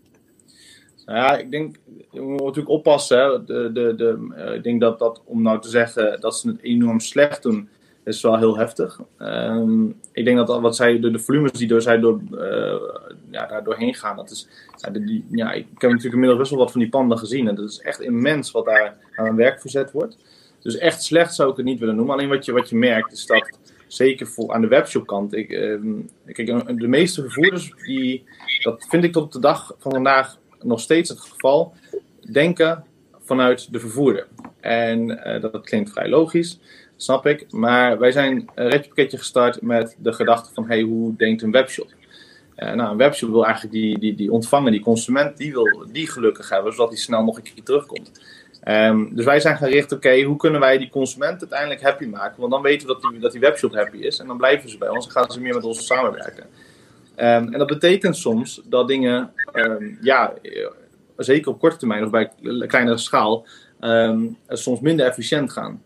Nou 1.05 1.19
ja, 1.19 1.37
ik 1.37 1.51
denk, 1.51 1.77
we 2.13 2.21
moeten 2.21 2.47
natuurlijk 2.47 2.75
oppassen. 2.75 3.19
Hè. 3.19 3.45
De, 3.45 3.71
de, 3.73 3.95
de, 3.97 4.53
ik 4.55 4.63
denk 4.63 4.81
dat, 4.81 4.99
dat 4.99 5.23
om 5.25 5.43
nou 5.43 5.61
te 5.61 5.69
zeggen 5.69 6.21
dat 6.21 6.39
ze 6.39 6.49
het 6.49 6.63
enorm 6.63 7.01
slecht 7.01 7.43
doen, 7.43 7.69
is 8.05 8.23
wel 8.23 8.39
heel 8.39 8.59
heftig. 8.59 9.01
Um, 9.19 9.97
ik 10.13 10.25
denk 10.25 10.37
dat 10.37 10.61
wat 10.61 10.77
zij, 10.77 11.01
de, 11.01 11.11
de 11.11 11.19
volumes 11.19 11.53
die 11.53 11.69
door 11.69 11.83
zij 11.83 11.99
door, 11.99 12.21
ja, 13.31 13.47
daar 13.47 13.65
doorheen 13.65 13.95
gaan, 13.95 14.17
dat 14.17 14.31
is, 14.31 14.49
ja, 14.77 14.91
die, 14.91 15.25
ja, 15.31 15.53
ik 15.53 15.67
heb 15.79 15.91
natuurlijk 15.91 16.15
inmiddels 16.15 16.39
best 16.39 16.51
wel 16.51 16.61
wat 16.61 16.73
van 16.73 16.81
die 16.81 16.91
panden 16.91 17.19
gezien. 17.19 17.49
En 17.49 17.55
dat 17.55 17.69
is 17.69 17.81
echt 17.81 18.01
immens 18.01 18.51
wat 18.51 18.65
daar 18.65 18.97
aan 19.15 19.37
werk 19.37 19.61
verzet 19.61 19.93
wordt. 19.93 20.17
Dus 20.67 20.79
echt 20.79 21.03
slecht 21.03 21.35
zou 21.35 21.51
ik 21.51 21.57
het 21.57 21.67
niet 21.67 21.79
willen 21.79 21.97
noemen. 21.97 22.15
Alleen 22.15 22.29
wat 22.29 22.45
je, 22.45 22.53
wat 22.53 22.69
je 22.69 22.77
merkt 22.77 23.13
is 23.13 23.27
dat, 23.27 23.59
zeker 23.87 24.27
voor, 24.27 24.53
aan 24.53 24.61
de 24.61 24.67
webshopkant, 24.67 25.35
ik, 25.35 25.51
uh, 25.51 25.81
kijk, 26.33 26.79
de 26.79 26.89
meeste 26.89 27.21
vervoerders, 27.23 27.73
die, 27.85 28.25
dat 28.63 28.87
vind 28.89 29.05
ik 29.05 29.13
tot 29.13 29.23
op 29.23 29.33
de 29.33 29.41
dag 29.41 29.75
van 29.79 29.93
vandaag 29.93 30.39
nog 30.63 30.81
steeds 30.81 31.09
het 31.09 31.21
geval, 31.21 31.75
denken 32.33 32.85
vanuit 33.19 33.73
de 33.73 33.81
vervoerder. 33.81 34.27
En 34.61 35.11
uh, 35.11 35.41
dat, 35.41 35.61
klinkt 35.65 35.91
vrij 35.91 36.09
logisch. 36.09 36.59
Snap 36.97 37.27
ik. 37.27 37.53
Maar 37.53 37.99
wij 37.99 38.13
zijn 38.13 38.51
een 38.55 38.71
Pakketje 38.71 39.19
gestart 39.19 39.63
met 39.63 39.97
de 39.99 40.13
gedachte 40.13 40.55
van, 40.55 40.67
hey, 40.67 40.83
hoe 40.83 41.17
denkt 41.17 41.43
een 41.43 41.51
webshop? 41.51 41.89
Uh, 42.57 42.73
nou, 42.73 42.91
een 42.91 42.97
webshop 42.97 43.31
wil 43.31 43.45
eigenlijk 43.45 43.75
die, 43.75 43.99
die, 43.99 44.15
die 44.15 44.33
ontvanger, 44.33 44.71
die 44.71 44.81
consument, 44.81 45.37
die 45.37 45.53
wil 45.53 45.87
die 45.93 46.11
gelukkig 46.11 46.49
hebben, 46.49 46.73
zodat 46.73 46.89
hij 46.89 46.99
snel 46.99 47.25
nog 47.25 47.37
een 47.37 47.43
keer 47.43 47.63
terugkomt. 47.63 48.11
Um, 48.69 49.15
dus 49.15 49.25
wij 49.25 49.41
zijn 49.41 49.57
gericht, 49.57 49.93
oké, 49.93 50.23
hoe 50.23 50.37
kunnen 50.37 50.61
wij 50.61 50.79
die 50.79 50.91
consument 50.91 51.41
uiteindelijk 51.41 51.83
happy 51.83 52.05
maken? 52.05 52.41
Want 52.41 52.53
dan 52.53 52.63
weten 52.63 52.87
we 52.87 52.93
dat 52.93 53.11
die, 53.11 53.21
dat 53.21 53.33
die 53.33 53.41
webshop 53.41 53.75
happy 53.75 53.97
is 53.97 54.19
en 54.19 54.27
dan 54.27 54.37
blijven 54.37 54.71
ze 54.71 54.79
bij 54.79 54.89
ons 54.89 55.07
en 55.07 55.13
gaan 55.13 55.31
ze 55.31 55.41
meer 55.41 55.55
met 55.55 55.65
ons 55.65 55.87
samenwerken. 55.87 56.45
Um, 57.17 57.53
en 57.53 57.59
dat 57.59 57.67
betekent 57.67 58.17
soms 58.17 58.61
dat 58.65 58.89
dingen, 58.89 59.33
um, 59.53 59.99
ja, 60.01 60.33
zeker 61.17 61.51
op 61.51 61.61
korte 61.61 61.77
termijn 61.77 62.05
of 62.05 62.11
bij 62.11 62.31
kleinere 62.67 62.99
schaal, 62.99 63.47
soms 64.49 64.81
minder 64.81 65.07
efficiënt 65.07 65.53
gaan. 65.53 65.83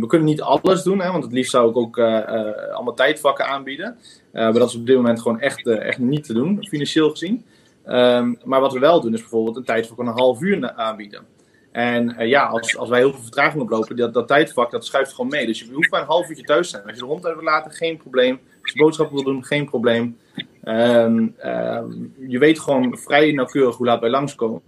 We 0.00 0.06
kunnen 0.06 0.26
niet 0.26 0.42
alles 0.42 0.82
doen, 0.82 1.00
hè, 1.00 1.10
want 1.10 1.24
het 1.24 1.32
liefst 1.32 1.50
zou 1.50 1.70
ik 1.70 1.76
ook 1.76 1.96
uh, 1.96 2.06
uh, 2.06 2.72
allemaal 2.72 2.94
tijdvakken 2.94 3.46
aanbieden. 3.46 3.98
Maar 4.32 4.52
dat 4.52 4.68
is 4.68 4.74
op 4.74 4.86
dit 4.86 4.96
moment 4.96 5.20
gewoon 5.20 5.40
echt, 5.40 5.66
echt 5.66 5.98
niet 5.98 6.24
te 6.24 6.32
doen, 6.32 6.66
financieel 6.68 7.10
gezien. 7.10 7.44
Maar 8.44 8.60
wat 8.60 8.72
we 8.72 8.78
wel 8.78 9.00
doen 9.00 9.14
is 9.14 9.20
bijvoorbeeld 9.20 9.56
een 9.56 9.64
tijdvak 9.64 9.96
van 9.96 10.06
een 10.06 10.18
half 10.18 10.40
uur 10.40 10.72
aanbieden. 10.72 11.36
En 11.72 12.28
ja, 12.28 12.46
als, 12.46 12.76
als 12.76 12.88
wij 12.88 12.98
heel 12.98 13.12
veel 13.12 13.22
vertraging 13.22 13.62
oplopen, 13.62 13.96
dat, 13.96 14.14
dat 14.14 14.28
tijdvak 14.28 14.70
dat 14.70 14.84
schuift 14.84 15.12
gewoon 15.12 15.30
mee. 15.30 15.46
Dus 15.46 15.60
je 15.60 15.72
hoeft 15.72 15.90
maar 15.90 16.00
een 16.00 16.06
half 16.06 16.28
uurtje 16.28 16.44
thuis 16.44 16.70
te 16.70 16.76
zijn. 16.76 16.82
Als 16.82 16.94
je 16.94 17.00
de 17.00 17.06
hond 17.06 17.22
wil 17.22 17.42
laten, 17.42 17.70
geen 17.70 17.96
probleem. 17.96 18.40
Als 18.62 18.72
je 18.72 18.78
boodschappen 18.78 19.14
wil 19.14 19.24
doen, 19.24 19.44
geen 19.44 19.64
probleem. 19.64 20.18
Um, 20.64 21.34
je 22.28 22.38
weet 22.38 22.60
gewoon 22.60 22.98
vrij 22.98 23.32
nauwkeurig 23.32 23.76
hoe 23.76 23.86
laat 23.86 24.00
wij 24.00 24.10
langskomen. 24.10 24.62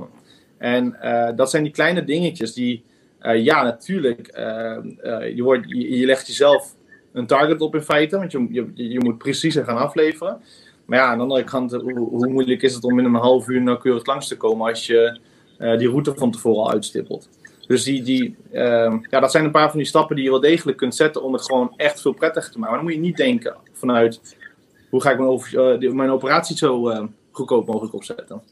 En 0.59 0.97
dat 1.37 1.51
zijn 1.51 1.63
die 1.63 1.73
kleine 1.73 2.05
dingetjes 2.05 2.53
die 2.53 2.85
uh, 3.23 3.45
ja, 3.45 3.63
natuurlijk. 3.63 4.39
Uh, 4.39 5.37
je, 5.37 5.43
wordt, 5.43 5.65
je, 5.69 6.07
legt 6.07 6.27
jezelf 6.27 6.75
een 7.13 7.27
target 7.27 7.61
op 7.61 7.75
in 7.75 7.83
feite, 7.83 8.17
want 8.17 8.33
je, 8.33 8.47
je, 8.51 8.89
je 8.89 9.01
moet 9.01 9.19
preciezer 9.19 9.65
gaan 9.65 9.77
afleveren. 9.77 10.41
Maar 10.85 10.99
ja, 10.99 11.05
aan 11.07 11.17
de 11.17 11.23
andere 11.23 11.45
kant, 11.45 11.73
hoe, 11.73 12.29
moeilijk 12.29 12.63
is 12.63 12.75
het 12.75 12.85
om 12.85 12.99
in 12.99 13.05
een 13.05 13.15
half 13.15 13.49
uur 13.49 13.63
nauwkeurig 13.63 14.07
langs 14.07 14.29
te 14.29 14.37
komen 14.37 14.69
als 14.69 14.87
je 14.87 15.19
die 15.61 15.89
route 15.89 16.15
van 16.15 16.31
tevoren 16.31 16.63
al 16.63 16.71
uitstippelt. 16.71 17.29
Dus 17.67 17.85
die, 17.85 18.03
die, 18.03 18.37
ehm, 18.53 18.99
ja, 19.11 19.21
dat 19.21 19.31
zijn 19.31 19.45
een 19.45 19.51
paar 19.51 19.69
van 19.69 19.79
die 19.79 19.89
stappen 19.89 20.17
die 20.17 20.25
je 20.25 20.31
wel 20.31 20.41
degelijk 20.41 20.79
kunt 20.79 20.95
zetten 20.95 21.23
om 21.23 21.33
het 21.33 21.43
gewoon 21.43 21.73
echt 21.77 22.01
veel 22.01 22.13
prettiger 22.13 22.53
te 22.53 22.59
maken. 22.59 22.75
Maar 22.75 22.85
dan 22.85 22.93
moet 22.93 23.01
je 23.01 23.09
niet 23.09 23.17
denken 23.17 23.57
vanuit 23.73 24.21
hoe 24.91 25.03
ga 25.03 25.11
ik 25.11 25.19
mijn, 25.19 25.31
over, 25.31 25.95
mijn 25.95 26.11
operatie 26.11 26.57
zo 26.57 26.93
goedkoop 27.31 27.67
mogelijk 27.67 27.95
opzetten. 27.95 28.43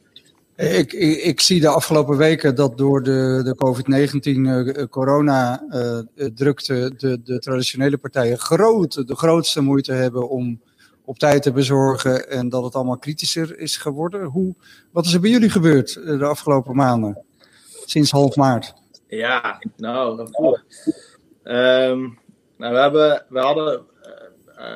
Ik, 0.56 0.92
ik, 1.22 1.40
zie 1.40 1.60
de 1.60 1.68
afgelopen 1.68 2.16
weken 2.16 2.54
dat 2.54 2.78
door 2.78 3.02
de, 3.02 3.40
de 3.44 3.56
COVID-19 3.56 4.36
uh, 4.36 4.84
corona-drukte 4.90 6.74
uh, 6.74 6.90
de, 6.98 7.20
de 7.24 7.38
traditionele 7.38 7.96
partijen 7.96 8.38
groot, 8.38 9.06
de 9.08 9.16
grootste 9.16 9.60
moeite 9.60 9.92
hebben 9.92 10.28
om 10.28 10.60
op 11.08 11.18
tijd 11.18 11.42
te 11.42 11.52
bezorgen 11.52 12.30
en 12.30 12.48
dat 12.48 12.64
het 12.64 12.74
allemaal 12.74 12.98
kritischer 12.98 13.58
is 13.58 13.76
geworden. 13.76 14.24
Hoe, 14.24 14.54
wat 14.90 15.04
is 15.04 15.14
er 15.14 15.20
bij 15.20 15.30
jullie 15.30 15.50
gebeurd 15.50 15.94
de 15.94 16.24
afgelopen 16.24 16.76
maanden, 16.76 17.24
sinds 17.84 18.10
half 18.10 18.36
maart? 18.36 18.74
Ja, 19.06 19.62
nou, 19.76 20.20
um, 20.20 22.18
nou 22.56 22.74
we, 22.74 22.80
hebben, 22.80 23.24
we 23.28 23.38
hadden, 23.38 23.86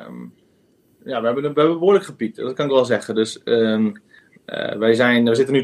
um, 0.07 0.33
ja, 1.03 1.19
we 1.19 1.25
hebben, 1.25 1.53
we 1.53 1.61
hebben 1.61 1.79
behoorlijk 1.79 2.05
gepiekt, 2.05 2.35
dat 2.35 2.53
kan 2.53 2.65
ik 2.65 2.71
wel 2.71 2.85
zeggen. 2.85 3.15
Dus 3.15 3.41
um, 3.43 4.01
uh, 4.45 4.75
wij 4.75 4.93
zijn, 4.93 5.25
we 5.25 5.35
zitten 5.35 5.53
nu 5.53 5.63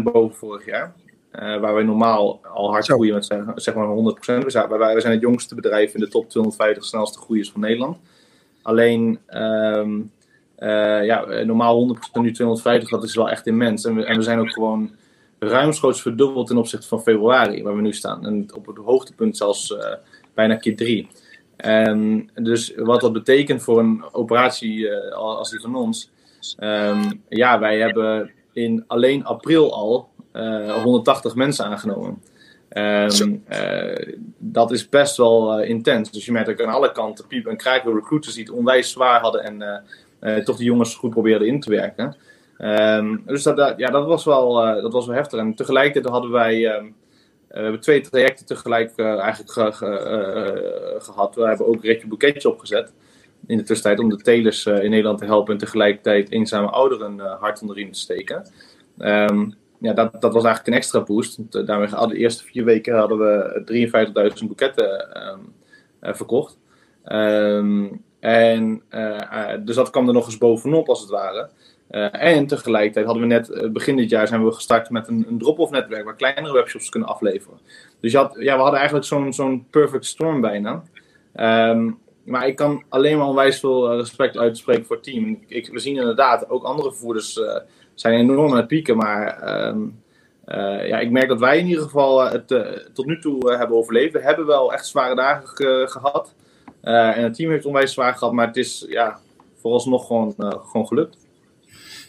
250% 0.00 0.02
boven 0.02 0.36
vorig 0.36 0.66
jaar. 0.66 0.94
Uh, 1.32 1.60
waar 1.60 1.74
wij 1.74 1.82
normaal 1.82 2.40
al 2.44 2.70
hard 2.70 2.86
groeien 2.86 3.14
met 3.14 3.24
zeg 3.54 3.74
maar 3.74 3.86
100%. 3.86 4.44
We 4.44 4.50
zijn, 4.50 4.68
wij, 4.68 5.00
zijn 5.00 5.12
het 5.12 5.22
jongste 5.22 5.54
bedrijf 5.54 5.94
in 5.94 6.00
de 6.00 6.08
top 6.08 6.28
250 6.28 6.84
snelste 6.84 7.18
groeiers 7.18 7.50
van 7.50 7.60
Nederland. 7.60 7.98
Alleen, 8.62 9.18
um, 9.30 10.10
uh, 10.58 11.04
ja, 11.04 11.44
normaal 11.44 11.96
100% 12.18 12.20
nu 12.20 12.32
250, 12.32 12.90
dat 12.90 13.04
is 13.04 13.14
wel 13.14 13.30
echt 13.30 13.46
immens. 13.46 13.84
En 13.84 13.94
we, 13.94 14.22
zijn 14.22 14.38
ook 14.38 14.52
gewoon 14.52 14.90
ruimschoots 15.38 16.02
verdubbeld 16.02 16.46
ten 16.46 16.56
opzichte 16.56 16.88
van 16.88 17.02
februari, 17.02 17.62
waar 17.62 17.76
we 17.76 17.82
nu 17.82 17.92
staan. 17.92 18.26
En 18.26 18.48
op 18.54 18.66
het 18.66 18.76
hoogtepunt 18.76 19.36
zelfs 19.36 19.76
bijna 20.34 20.56
keer 20.56 20.76
drie. 20.76 21.08
En 21.56 22.30
dus 22.34 22.74
wat 22.76 23.00
dat 23.00 23.12
betekent 23.12 23.62
voor 23.62 23.78
een 23.78 24.04
operatie 24.12 24.92
als 25.14 25.50
die 25.50 25.60
van 25.60 25.74
ons. 25.74 26.10
Ehm, 26.58 27.10
ja, 27.28 27.58
wij 27.58 27.78
hebben 27.78 28.30
in 28.52 28.84
alleen 28.86 29.24
april 29.24 29.74
al 29.74 30.08
180 30.82 31.34
mensen 31.34 31.64
aangenomen. 31.64 32.22
Um, 32.72 33.44
dat 34.38 34.70
is 34.70 34.88
best 34.88 35.16
wel 35.16 35.62
intens. 35.62 36.10
Dus 36.10 36.24
je 36.24 36.32
merkt 36.32 36.48
dat 36.48 36.66
aan 36.66 36.74
alle 36.74 36.92
kanten 36.92 37.26
piep 37.26 37.46
en 37.46 37.56
krijg 37.56 37.84
recruiters 37.84 38.34
die 38.34 38.44
het 38.44 38.52
onwijs 38.52 38.90
zwaar 38.90 39.20
hadden 39.20 39.44
en 39.44 39.84
uh, 40.20 40.36
toch 40.36 40.56
de 40.56 40.64
jongens 40.64 40.94
goed 40.94 41.10
probeerden 41.10 41.48
in 41.48 41.60
te 41.60 41.70
werken. 41.70 42.16
Um, 42.58 43.22
dus 43.26 43.42
dat, 43.42 43.74
ja, 43.76 43.90
dat, 43.90 44.06
was 44.06 44.24
wel, 44.24 44.52
dat 44.82 44.92
was 44.92 45.06
wel 45.06 45.16
heftig. 45.16 45.38
En 45.38 45.54
tegelijkertijd 45.54 46.12
hadden 46.12 46.30
wij 46.30 46.76
um, 46.76 46.94
we 47.48 47.58
hebben 47.58 47.80
twee 47.80 48.00
trajecten 48.00 48.46
tegelijk 48.46 48.98
eigenlijk 48.98 49.52
ge, 49.52 49.72
ge, 49.72 50.96
gehad. 50.98 51.34
We 51.34 51.46
hebben 51.46 51.66
ook 51.66 51.84
Retje 51.84 52.06
Boeketje 52.06 52.50
opgezet 52.50 52.92
in 53.46 53.56
de 53.56 53.62
tussentijd 53.62 53.98
om 53.98 54.08
de 54.08 54.22
telers 54.22 54.66
in 54.66 54.90
Nederland 54.90 55.18
te 55.18 55.24
helpen 55.24 55.52
en 55.52 55.58
tegelijkertijd 55.58 56.30
eenzame 56.30 56.68
ouderen 56.68 57.18
hard 57.18 57.60
onder 57.60 57.76
de 57.76 57.82
riem 57.82 57.92
te 57.92 57.98
steken. 57.98 58.50
Ja, 59.80 59.92
dat, 59.92 60.12
dat 60.12 60.32
was 60.32 60.44
eigenlijk 60.44 60.66
een 60.66 60.82
extra 60.82 61.00
boost. 61.00 61.66
Daarmee 61.66 62.08
de 62.08 62.16
eerste 62.16 62.44
vier 62.44 62.64
weken 62.64 62.96
hadden 62.96 63.18
we 63.18 64.32
53.000 64.40 64.46
boeketten 64.46 65.06
verkocht. 66.00 66.58
Um, 67.04 68.04
en, 68.20 68.82
uh, 68.90 69.52
dus 69.60 69.74
dat 69.74 69.90
kwam 69.90 70.06
er 70.06 70.14
nog 70.14 70.26
eens 70.26 70.38
bovenop, 70.38 70.88
als 70.88 71.00
het 71.00 71.10
ware. 71.10 71.50
En 72.12 72.46
tegelijkertijd 72.46 73.06
hadden 73.06 73.22
we 73.22 73.28
net, 73.28 73.72
begin 73.72 73.96
dit 73.96 74.10
jaar 74.10 74.28
zijn 74.28 74.44
we 74.44 74.52
gestart 74.52 74.90
met 74.90 75.08
een, 75.08 75.26
een 75.28 75.38
drop-off 75.38 75.70
netwerk 75.70 76.04
waar 76.04 76.16
kleinere 76.16 76.52
webshops 76.52 76.88
kunnen 76.88 77.08
afleveren. 77.08 77.58
Dus 78.00 78.14
had, 78.14 78.36
ja, 78.38 78.54
we 78.54 78.60
hadden 78.60 78.78
eigenlijk 78.78 79.08
zo'n 79.08 79.32
zo'n 79.32 79.66
perfect 79.70 80.04
storm 80.04 80.40
bijna. 80.40 80.82
Um, 81.34 81.98
maar 82.24 82.46
ik 82.46 82.56
kan 82.56 82.82
alleen 82.88 83.18
maar 83.18 83.26
onwijs 83.26 83.60
veel 83.60 83.96
respect 83.96 84.38
uitspreken 84.38 84.84
voor 84.84 84.96
het 84.96 85.04
team. 85.04 85.44
Ik, 85.46 85.68
we 85.72 85.78
zien 85.78 85.96
inderdaad, 85.96 86.50
ook 86.50 86.64
andere 86.64 86.90
vervoerders 86.90 87.40
zijn 88.00 88.14
enorm 88.14 88.50
aan 88.50 88.56
het 88.56 88.66
pieken. 88.66 88.96
Maar 88.96 89.48
um, 89.68 90.00
ja, 90.86 90.98
ik 90.98 91.10
merk 91.10 91.28
dat 91.28 91.40
wij 91.40 91.58
in 91.58 91.66
ieder 91.66 91.82
geval 91.82 92.30
het 92.30 92.48
tot 92.92 93.06
nu 93.06 93.20
toe 93.20 93.56
hebben 93.56 93.76
overleefd. 93.76 94.12
We 94.12 94.22
hebben 94.22 94.46
wel 94.46 94.72
echt 94.72 94.86
zware 94.86 95.14
dagen 95.14 95.88
gehad. 95.88 96.34
En 96.80 97.22
het 97.22 97.34
team 97.34 97.50
heeft 97.50 97.66
onwijs 97.66 97.92
zwaar 97.92 98.14
gehad, 98.14 98.32
maar 98.32 98.46
het 98.46 98.56
is 98.56 98.86
ja, 98.88 99.18
vooralsnog 99.60 100.06
gewoon, 100.06 100.34
gewoon 100.38 100.86
gelukt. 100.86 101.16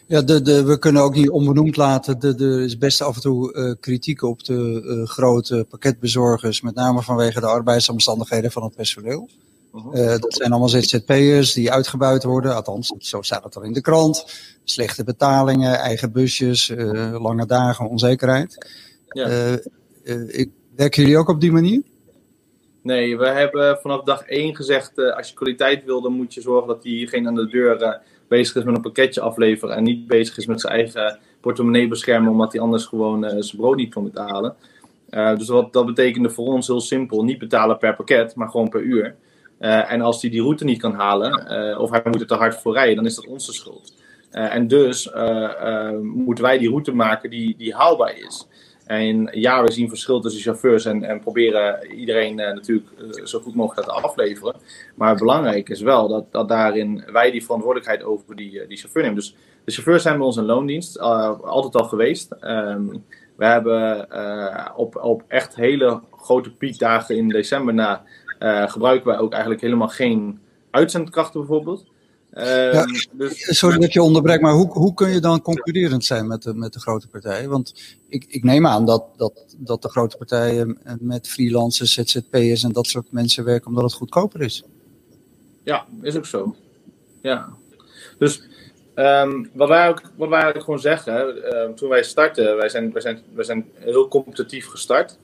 Ja, 0.05 0.21
de, 0.21 0.41
de, 0.41 0.63
we 0.63 0.79
kunnen 0.79 1.01
ook 1.01 1.15
niet 1.15 1.29
onbenoemd 1.29 1.77
laten. 1.77 2.19
Er 2.21 2.61
is 2.61 2.77
best 2.77 3.01
af 3.01 3.15
en 3.15 3.21
toe 3.21 3.77
kritiek 3.79 4.21
op 4.21 4.43
de 4.43 5.01
grote 5.05 5.65
pakketbezorgers, 5.69 6.61
met 6.61 6.75
name 6.75 7.01
vanwege 7.01 7.39
de 7.39 7.47
arbeidsomstandigheden 7.47 8.51
van 8.51 8.63
het 8.63 8.75
personeel. 8.75 9.29
-huh. 9.71 10.19
dat 10.19 10.33
zijn 10.33 10.51
allemaal 10.51 10.69
ZZP'ers 10.69 11.53
die 11.53 11.71
uitgebuit 11.71 12.23
worden, 12.23 12.55
althans, 12.55 12.93
zo 12.97 13.21
staat 13.21 13.43
het 13.43 13.55
al 13.55 13.63
in 13.63 13.73
de 13.73 13.81
krant. 13.81 14.25
Slechte 14.63 15.03
betalingen, 15.03 15.75
eigen 15.75 16.11
busjes, 16.11 16.73
lange 17.19 17.45
dagen, 17.45 17.89
onzekerheid. 17.89 18.67
Ja. 19.09 19.57
ik, 20.27 20.49
werken 20.75 21.01
jullie 21.01 21.17
ook 21.17 21.29
op 21.29 21.41
die 21.41 21.51
manier? 21.51 21.81
Nee, 22.81 23.17
we 23.17 23.27
hebben 23.27 23.77
vanaf 23.81 24.03
dag 24.03 24.21
1 24.21 24.55
gezegd, 24.55 24.99
als 25.15 25.29
je 25.29 25.33
kwaliteit 25.35 25.83
wil, 25.83 26.01
dan 26.01 26.13
moet 26.13 26.33
je 26.33 26.41
zorgen 26.41 26.67
dat 26.67 26.81
diegene 26.81 27.27
aan 27.27 27.35
de 27.35 27.47
deur 27.47 28.01
bezig 28.27 28.55
is 28.55 28.63
met 28.63 28.75
een 28.75 28.81
pakketje 28.81 29.21
afleveren 29.21 29.75
en 29.75 29.83
niet 29.83 30.07
bezig 30.07 30.37
is 30.37 30.45
met 30.45 30.61
zijn 30.61 30.73
eigen 30.73 31.19
portemonnee 31.41 31.87
beschermen, 31.87 32.31
omdat 32.31 32.51
hij 32.51 32.61
anders 32.61 32.85
gewoon 32.85 33.29
zijn 33.29 33.57
brood 33.57 33.75
niet 33.75 33.93
kan 33.93 34.03
betalen. 34.03 34.55
dus 35.09 35.47
wat, 35.47 35.73
dat 35.73 35.85
betekende 35.85 36.29
voor 36.29 36.53
ons 36.53 36.67
heel 36.67 36.81
simpel, 36.81 37.23
niet 37.23 37.39
betalen 37.39 37.77
per 37.77 37.95
pakket, 37.95 38.35
maar 38.35 38.49
gewoon 38.49 38.69
per 38.69 38.81
uur. 38.81 39.15
En 39.59 40.01
als 40.01 40.21
hij 40.21 40.31
die 40.31 40.41
route 40.41 40.63
niet 40.63 40.79
kan 40.79 40.93
halen, 40.93 41.77
of 41.79 41.89
hij 41.89 42.01
moet 42.03 42.21
er 42.21 42.27
te 42.27 42.35
hard 42.35 42.55
voor 42.55 42.73
rijden, 42.73 42.95
dan 42.95 43.05
is 43.05 43.15
dat 43.15 43.27
onze 43.27 43.53
schuld. 43.53 43.93
en 44.31 44.67
dus 44.67 45.11
moeten 46.01 46.43
wij 46.43 46.57
die 46.57 46.69
route 46.69 46.93
maken 46.93 47.29
die, 47.29 47.55
die 47.57 47.75
haalbaar 47.75 48.17
is. 48.17 48.47
En 48.85 49.29
ja, 49.31 49.63
we 49.63 49.71
zien 49.71 49.89
verschil 49.89 50.19
tussen 50.19 50.41
chauffeurs 50.41 50.85
en, 50.85 51.03
en 51.03 51.19
proberen 51.19 51.91
iedereen 51.91 52.35
natuurlijk 52.35 52.87
zo 53.23 53.39
goed 53.39 53.55
mogelijk 53.55 53.87
te 53.87 53.93
afleveren. 53.93 54.55
Maar 54.95 55.15
belangrijk 55.15 55.69
is 55.69 55.81
wel 55.81 56.07
dat, 56.07 56.31
dat 56.31 56.47
daarin 56.47 57.03
wij 57.11 57.31
die 57.31 57.43
verantwoordelijkheid 57.43 58.03
over 58.03 58.35
die, 58.35 58.67
die 58.67 58.77
chauffeur 58.77 59.01
nemen. 59.01 59.17
Dus 59.17 59.35
de 59.63 59.71
chauffeurs 59.71 60.03
zijn 60.03 60.17
bij 60.17 60.25
ons 60.25 60.35
een 60.35 60.45
loondienst, 60.45 60.99
altijd 60.99 61.75
al 61.75 61.87
geweest. 61.87 62.35
Um, 62.41 63.03
we 63.35 63.45
hebben 63.45 64.07
op, 64.75 64.95
op 64.95 65.23
echt 65.27 65.55
hele 65.55 66.01
grote 66.17 66.51
piekdagen 66.51 67.15
in 67.17 67.29
december 67.29 67.73
na 67.73 68.03
gebruiken 68.39 69.07
wij 69.07 69.17
ook 69.17 69.31
eigenlijk 69.31 69.61
helemaal 69.61 69.87
geen 69.87 70.39
uitzendkrachten 70.71 71.39
bijvoorbeeld. 71.39 71.85
Ja, 72.31 72.71
ehm, 72.71 72.87
dus, 73.11 73.57
sorry 73.57 73.77
dat 73.77 73.93
je 73.93 74.01
onderbreekt, 74.01 74.41
maar 74.41 74.53
hoe, 74.53 74.71
hoe 74.71 74.93
kun 74.93 75.09
je 75.09 75.19
dan 75.19 75.41
concurrerend 75.41 76.05
zijn 76.05 76.27
met 76.27 76.43
de, 76.43 76.53
met 76.53 76.73
de 76.73 76.79
grote 76.79 77.07
partijen? 77.07 77.49
Want 77.49 77.97
ik, 78.07 78.25
ik 78.27 78.43
neem 78.43 78.67
aan 78.67 78.85
dat, 78.85 79.03
dat, 79.17 79.55
dat 79.57 79.81
de 79.81 79.89
grote 79.89 80.17
partijen 80.17 80.77
met 80.99 81.27
freelancers, 81.27 81.93
ZZP'ers 81.93 82.63
en 82.63 82.71
dat 82.71 82.87
soort 82.87 83.11
mensen 83.11 83.43
werken 83.43 83.67
omdat 83.67 83.83
het 83.83 83.93
goedkoper 83.93 84.41
is. 84.41 84.63
Ja, 85.63 85.85
is 86.01 86.17
ook 86.17 86.25
zo. 86.25 86.55
Ja. 87.21 87.49
Dus 88.17 88.41
um, 88.95 89.49
wat, 89.53 89.67
wij 89.67 89.89
ook, 89.89 90.01
wat 90.01 90.29
wij 90.29 90.41
eigenlijk 90.41 90.63
gewoon 90.63 90.79
zeggen, 90.79 91.37
uh, 91.37 91.75
toen 91.75 91.89
wij 91.89 92.03
starten, 92.03 92.57
wij 92.57 92.69
zijn, 92.69 92.91
wij, 92.91 93.01
zijn, 93.01 93.21
wij 93.33 93.45
zijn 93.45 93.69
heel 93.73 94.07
competitief 94.07 94.67
gestart. 94.67 95.17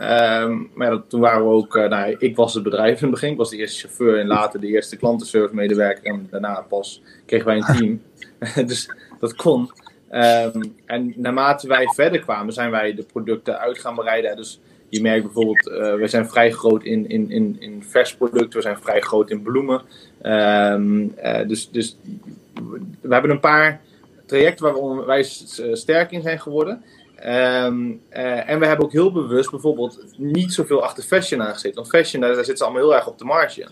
Um, 0.00 0.70
maar 0.74 1.06
toen 1.06 1.20
waren 1.20 1.42
we 1.42 1.50
ook, 1.50 1.76
uh, 1.76 1.88
nou, 1.88 2.16
ik 2.18 2.36
was 2.36 2.54
het 2.54 2.62
bedrijf 2.62 2.96
in 2.96 3.02
het 3.02 3.10
begin, 3.10 3.30
ik 3.30 3.36
was 3.36 3.50
de 3.50 3.56
eerste 3.56 3.80
chauffeur 3.80 4.18
en 4.18 4.26
later 4.26 4.60
de 4.60 4.66
eerste 4.66 4.96
klantenservice 4.96 5.54
medewerker 5.54 6.04
en 6.04 6.26
daarna 6.30 6.60
pas 6.68 7.02
kregen 7.26 7.46
wij 7.46 7.56
een 7.56 7.76
team. 7.76 8.02
dus 8.68 8.90
dat 9.20 9.34
kon. 9.34 9.70
Um, 10.10 10.74
en 10.86 11.12
naarmate 11.16 11.68
wij 11.68 11.86
verder 11.86 12.20
kwamen, 12.20 12.52
zijn 12.52 12.70
wij 12.70 12.94
de 12.94 13.02
producten 13.02 13.58
uit 13.58 13.78
gaan 13.78 13.94
bereiden. 13.94 14.36
Dus 14.36 14.60
je 14.88 15.00
merkt 15.00 15.24
bijvoorbeeld, 15.24 15.66
uh, 15.66 15.94
we 15.94 16.06
zijn 16.06 16.28
vrij 16.28 16.50
groot 16.50 16.84
in, 16.84 17.08
in, 17.08 17.30
in, 17.30 17.56
in 17.58 17.82
vers 17.82 18.16
producten, 18.16 18.58
we 18.58 18.62
zijn 18.62 18.78
vrij 18.78 19.00
groot 19.00 19.30
in 19.30 19.42
bloemen. 19.42 19.82
Um, 20.22 21.14
uh, 21.24 21.46
dus, 21.46 21.70
dus 21.70 21.96
we 23.00 23.12
hebben 23.12 23.30
een 23.30 23.40
paar 23.40 23.80
trajecten 24.26 24.64
waar 24.64 25.06
wij 25.06 25.22
sterk 25.72 26.10
in 26.10 26.22
zijn 26.22 26.40
geworden. 26.40 26.82
Um, 27.24 28.00
uh, 28.12 28.50
en 28.50 28.58
we 28.58 28.66
hebben 28.66 28.84
ook 28.84 28.92
heel 28.92 29.12
bewust 29.12 29.50
bijvoorbeeld 29.50 30.04
niet 30.16 30.52
zoveel 30.52 30.82
achter 30.82 31.02
fashion 31.02 31.42
aangezeten. 31.42 31.74
Want 31.74 31.88
fashion, 31.88 32.20
daar, 32.20 32.34
zitten 32.34 32.56
ze 32.56 32.64
allemaal 32.64 32.82
heel 32.82 32.94
erg 32.94 33.06
op 33.06 33.18
de 33.18 33.24
marge. 33.24 33.68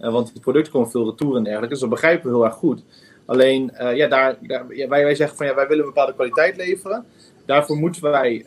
Uh, 0.00 0.12
want 0.12 0.32
het 0.32 0.40
product 0.40 0.70
komt 0.70 0.90
veel 0.90 1.04
retour 1.04 1.36
en 1.36 1.42
dergelijke. 1.42 1.72
Dus 1.72 1.80
dat 1.80 1.90
begrijpen 1.90 2.30
we 2.30 2.36
heel 2.36 2.44
erg 2.44 2.54
goed. 2.54 2.82
Alleen, 3.26 3.72
uh, 3.80 3.96
ja, 3.96 4.08
daar, 4.08 4.36
daar 4.40 4.66
wij, 4.68 4.88
wij 4.88 5.14
zeggen 5.14 5.36
van 5.36 5.46
ja, 5.46 5.54
wij 5.54 5.66
willen 5.66 5.84
een 5.84 5.90
bepaalde 5.90 6.14
kwaliteit 6.14 6.56
leveren. 6.56 7.04
Daarvoor 7.44 7.76
moeten 7.76 8.02
wij 8.02 8.44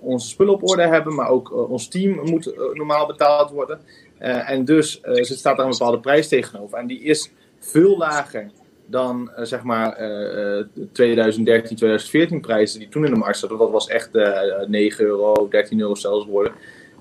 onze 0.00 0.28
spullen 0.28 0.54
op 0.54 0.68
orde 0.68 0.86
hebben, 0.86 1.14
maar 1.14 1.28
ook 1.28 1.68
ons 1.70 1.88
team 1.88 2.30
moet 2.30 2.54
normaal 2.72 3.06
betaald 3.06 3.50
worden. 3.50 3.80
en 4.18 4.64
dus 4.64 5.00
staat 5.20 5.56
daar 5.56 5.66
een 5.66 5.72
bepaalde 5.72 6.00
prijs 6.00 6.28
tegenover. 6.28 6.78
En 6.78 6.86
die 6.86 7.00
is 7.00 7.30
veel 7.58 7.96
lager 7.96 8.50
dan 8.90 9.30
uh, 9.38 9.44
zeg 9.44 9.62
maar 9.62 10.00
uh, 10.00 10.64
2013, 10.92 11.76
2014 11.76 12.40
prijzen 12.40 12.78
die 12.78 12.88
toen 12.88 13.04
in 13.04 13.12
de 13.12 13.18
markt 13.18 13.38
zaten. 13.38 13.58
Dat 13.58 13.70
was 13.70 13.88
echt 13.88 14.14
uh, 14.14 14.40
9 14.66 15.04
euro, 15.04 15.48
13 15.48 15.80
euro 15.80 15.94
zelfs 15.94 16.26
worden. 16.26 16.52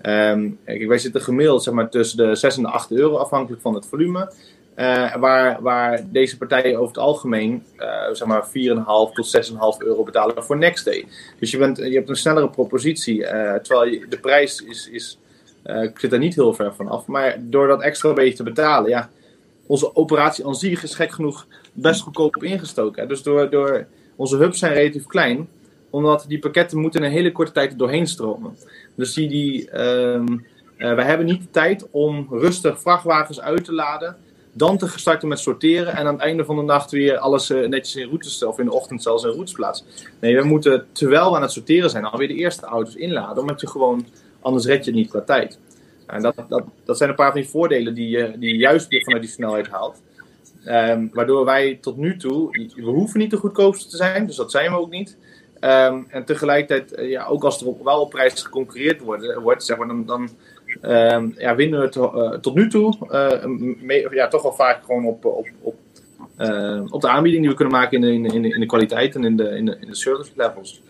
Um, 0.02 0.60
kijk, 0.66 0.88
wij 0.88 0.98
zitten 0.98 1.22
gemiddeld 1.22 1.64
zeg 1.64 1.74
maar, 1.74 1.90
tussen 1.90 2.18
de 2.18 2.36
6 2.36 2.58
en 2.58 2.64
de 2.64 2.70
8 2.70 2.92
euro 2.92 3.16
afhankelijk 3.16 3.62
van 3.62 3.74
het 3.74 3.86
volume. 3.86 4.32
Uh, 4.76 5.16
waar, 5.16 5.62
waar 5.62 6.06
deze 6.12 6.38
partijen 6.38 6.76
over 6.76 6.88
het 6.88 6.98
algemeen 6.98 7.64
zeg 8.12 8.28
maar 8.28 8.48
4,5 8.48 8.52
tot 9.14 9.50
6,5 9.82 9.88
euro 9.88 10.04
betalen 10.04 10.44
voor 10.44 10.58
next 10.58 10.86
day. 10.86 11.06
Dus 11.40 11.52
je, 11.52 11.58
bent, 11.58 11.78
je 11.78 11.94
hebt 11.94 12.10
een 12.10 12.16
snellere 12.16 12.50
propositie. 12.50 13.22
Terwijl 13.62 13.86
je, 13.86 14.06
de 14.10 14.20
prijs 14.20 14.62
is, 14.62 14.90
is 14.92 15.20
zit 15.94 16.14
er 16.14 16.20
niet 16.20 16.36
heel 16.36 16.54
ver 16.54 16.74
van 16.76 16.88
af. 16.88 17.06
Maar 17.06 17.38
door 17.40 17.68
dat 17.68 17.82
extra 17.82 18.14
beetje 18.14 18.34
te 18.34 18.44
betalen, 18.44 18.90
ja, 18.90 19.10
onze 19.68 19.96
operatie 19.96 20.46
aan 20.46 20.56
zich 20.56 20.84
is 20.84 20.96
gek 20.96 21.12
genoeg 21.12 21.48
best 21.82 22.02
goedkoop 22.02 22.44
ingestoken. 22.44 23.08
Dus 23.08 23.24
door, 23.24 23.50
door, 23.50 23.88
onze 24.16 24.38
hubs 24.38 24.60
zijn 24.60 24.74
relatief 24.74 25.06
klein, 25.06 25.48
omdat 25.90 26.26
die 26.28 26.40
pakketten 26.40 26.80
moeten 26.80 27.04
een 27.04 27.12
hele 27.12 27.32
korte 27.32 27.52
tijd 27.52 27.80
doorheen 27.80 28.08
stromen. 28.08 28.58
Dus 28.96 29.14
die, 29.14 29.28
die, 29.28 29.82
um, 29.82 30.46
uh, 30.78 30.94
wij 30.94 31.06
hebben 31.06 31.26
niet 31.26 31.42
de 31.42 31.50
tijd 31.52 31.88
om 31.92 32.28
rustig 32.30 32.82
vrachtwagens 32.82 33.42
uit 33.42 33.64
te 33.64 33.74
laden, 33.74 34.18
dan 34.54 34.78
te 34.78 34.88
starten 34.96 35.28
met 35.28 35.40
sorteren 35.40 35.96
en 35.96 36.06
aan 36.06 36.14
het 36.14 36.22
einde 36.22 36.46
van 36.46 36.56
de 36.56 36.62
nacht 36.62 36.92
weer 36.92 37.18
alles 37.18 37.50
uh, 37.50 37.68
netjes 37.68 37.96
in 37.96 38.08
routes, 38.08 38.44
of 38.44 38.60
in 38.60 38.66
de 38.66 38.74
ochtend 38.74 39.04
zelfs 39.04 39.24
in 39.24 39.30
routes 39.30 39.54
plaatsen. 39.54 39.86
Nee, 40.20 40.36
we 40.36 40.44
moeten 40.44 40.86
terwijl 40.92 41.30
we 41.30 41.36
aan 41.36 41.42
het 41.42 41.52
sorteren 41.52 41.90
zijn 41.90 42.06
alweer 42.06 42.28
de 42.28 42.34
eerste 42.34 42.66
auto's 42.66 42.96
inladen, 42.96 43.42
omdat 43.42 43.62
je 43.62 43.68
gewoon, 43.68 44.06
anders 44.42 44.66
red 44.66 44.86
je 44.86 44.92
het 44.92 45.00
niet 45.00 45.10
qua 45.10 45.22
tijd. 45.22 45.60
En 46.06 46.22
dat, 46.22 46.36
dat, 46.50 46.64
dat 46.86 46.98
zijn 46.98 47.10
een 47.10 47.16
paar 47.16 47.32
van 47.32 47.42
die 47.42 47.50
voordelen 47.50 47.94
die 47.94 48.10
je, 48.10 48.34
die 48.40 48.50
je 48.50 48.58
juist 48.58 48.88
weer 48.88 49.04
vanuit 49.04 49.22
die 49.22 49.32
snelheid 49.32 49.68
haalt. 49.68 50.02
Um, 50.66 51.10
waardoor 51.14 51.46
wij 51.46 51.78
tot 51.82 51.98
nu 51.98 52.18
toe, 52.18 52.70
we 52.76 52.82
hoeven 52.82 53.20
niet 53.20 53.32
de 53.32 53.38
goedkoopste 53.38 53.90
te 53.90 53.98
zijn, 53.98 54.26
dus 54.26 54.36
dat 54.36 54.52
zijn 54.52 54.72
we 54.72 54.78
ook 54.78 54.90
niet. 54.90 55.18
Ehm, 55.60 56.02
en 56.10 56.26
tegelijkertijd, 56.26 57.10
ja, 57.10 57.26
ook 57.26 57.44
als 57.44 57.62
er 57.62 57.84
wel 57.84 58.02
op 58.02 58.10
prijs 58.10 58.44
geconcurreerd 58.44 59.02
wordt, 59.02 59.34
wordt 59.34 59.64
zeg 59.64 59.78
maar, 59.78 59.88
dan, 59.88 60.06
dan 60.06 60.30
ehm, 60.82 61.30
ja, 61.38 61.56
winnen 61.56 61.82
we 61.82 61.90
to, 61.90 62.40
tot 62.40 62.56
nu 62.56 62.70
toe 62.70 62.98
mee, 63.82 64.08
ja, 64.10 64.28
toch 64.28 64.42
wel 64.42 64.54
vaak 64.54 64.84
gewoon 64.86 65.06
op, 65.06 65.26
op, 65.26 65.48
op, 65.62 65.76
op 66.90 67.02
de 67.02 67.10
aanbieding 67.10 67.42
die 67.42 67.52
we 67.52 67.58
kunnen 67.58 67.74
maken 67.80 68.04
in 68.04 68.22
de, 68.24 68.34
in 68.34 68.42
de, 68.42 68.50
in 68.50 68.60
de 68.60 68.66
kwaliteit 68.66 69.16
en 69.16 69.24
in 69.24 69.38
de, 69.38 69.50
in 69.50 69.66
de, 69.66 69.78
in 69.80 69.88
de 69.88 69.96
service 69.96 70.32
levels. 70.36 70.82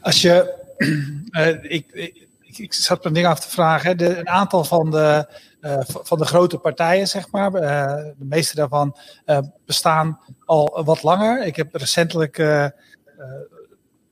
Als 0.00 0.22
je, 0.22 0.54
ik, 1.62 1.86
ik, 2.42 2.58
ik, 2.58 2.72
zat 2.72 3.04
een 3.04 3.12
ding 3.12 3.26
af 3.26 3.40
te 3.40 3.50
vragen, 3.50 3.96
de, 3.96 4.16
een 4.16 4.28
aantal 4.28 4.64
van 4.64 4.90
de 4.90 5.26
van 5.86 6.18
de 6.18 6.24
grote 6.24 6.58
partijen, 6.58 7.08
zeg 7.08 7.30
maar. 7.30 7.54
Uh, 7.54 7.60
de 8.18 8.24
meeste 8.24 8.54
daarvan 8.54 8.96
uh, 9.26 9.38
bestaan 9.66 10.20
al 10.44 10.82
wat 10.84 11.02
langer. 11.02 11.44
Ik 11.46 11.56
heb 11.56 11.74
recentelijk 11.74 12.36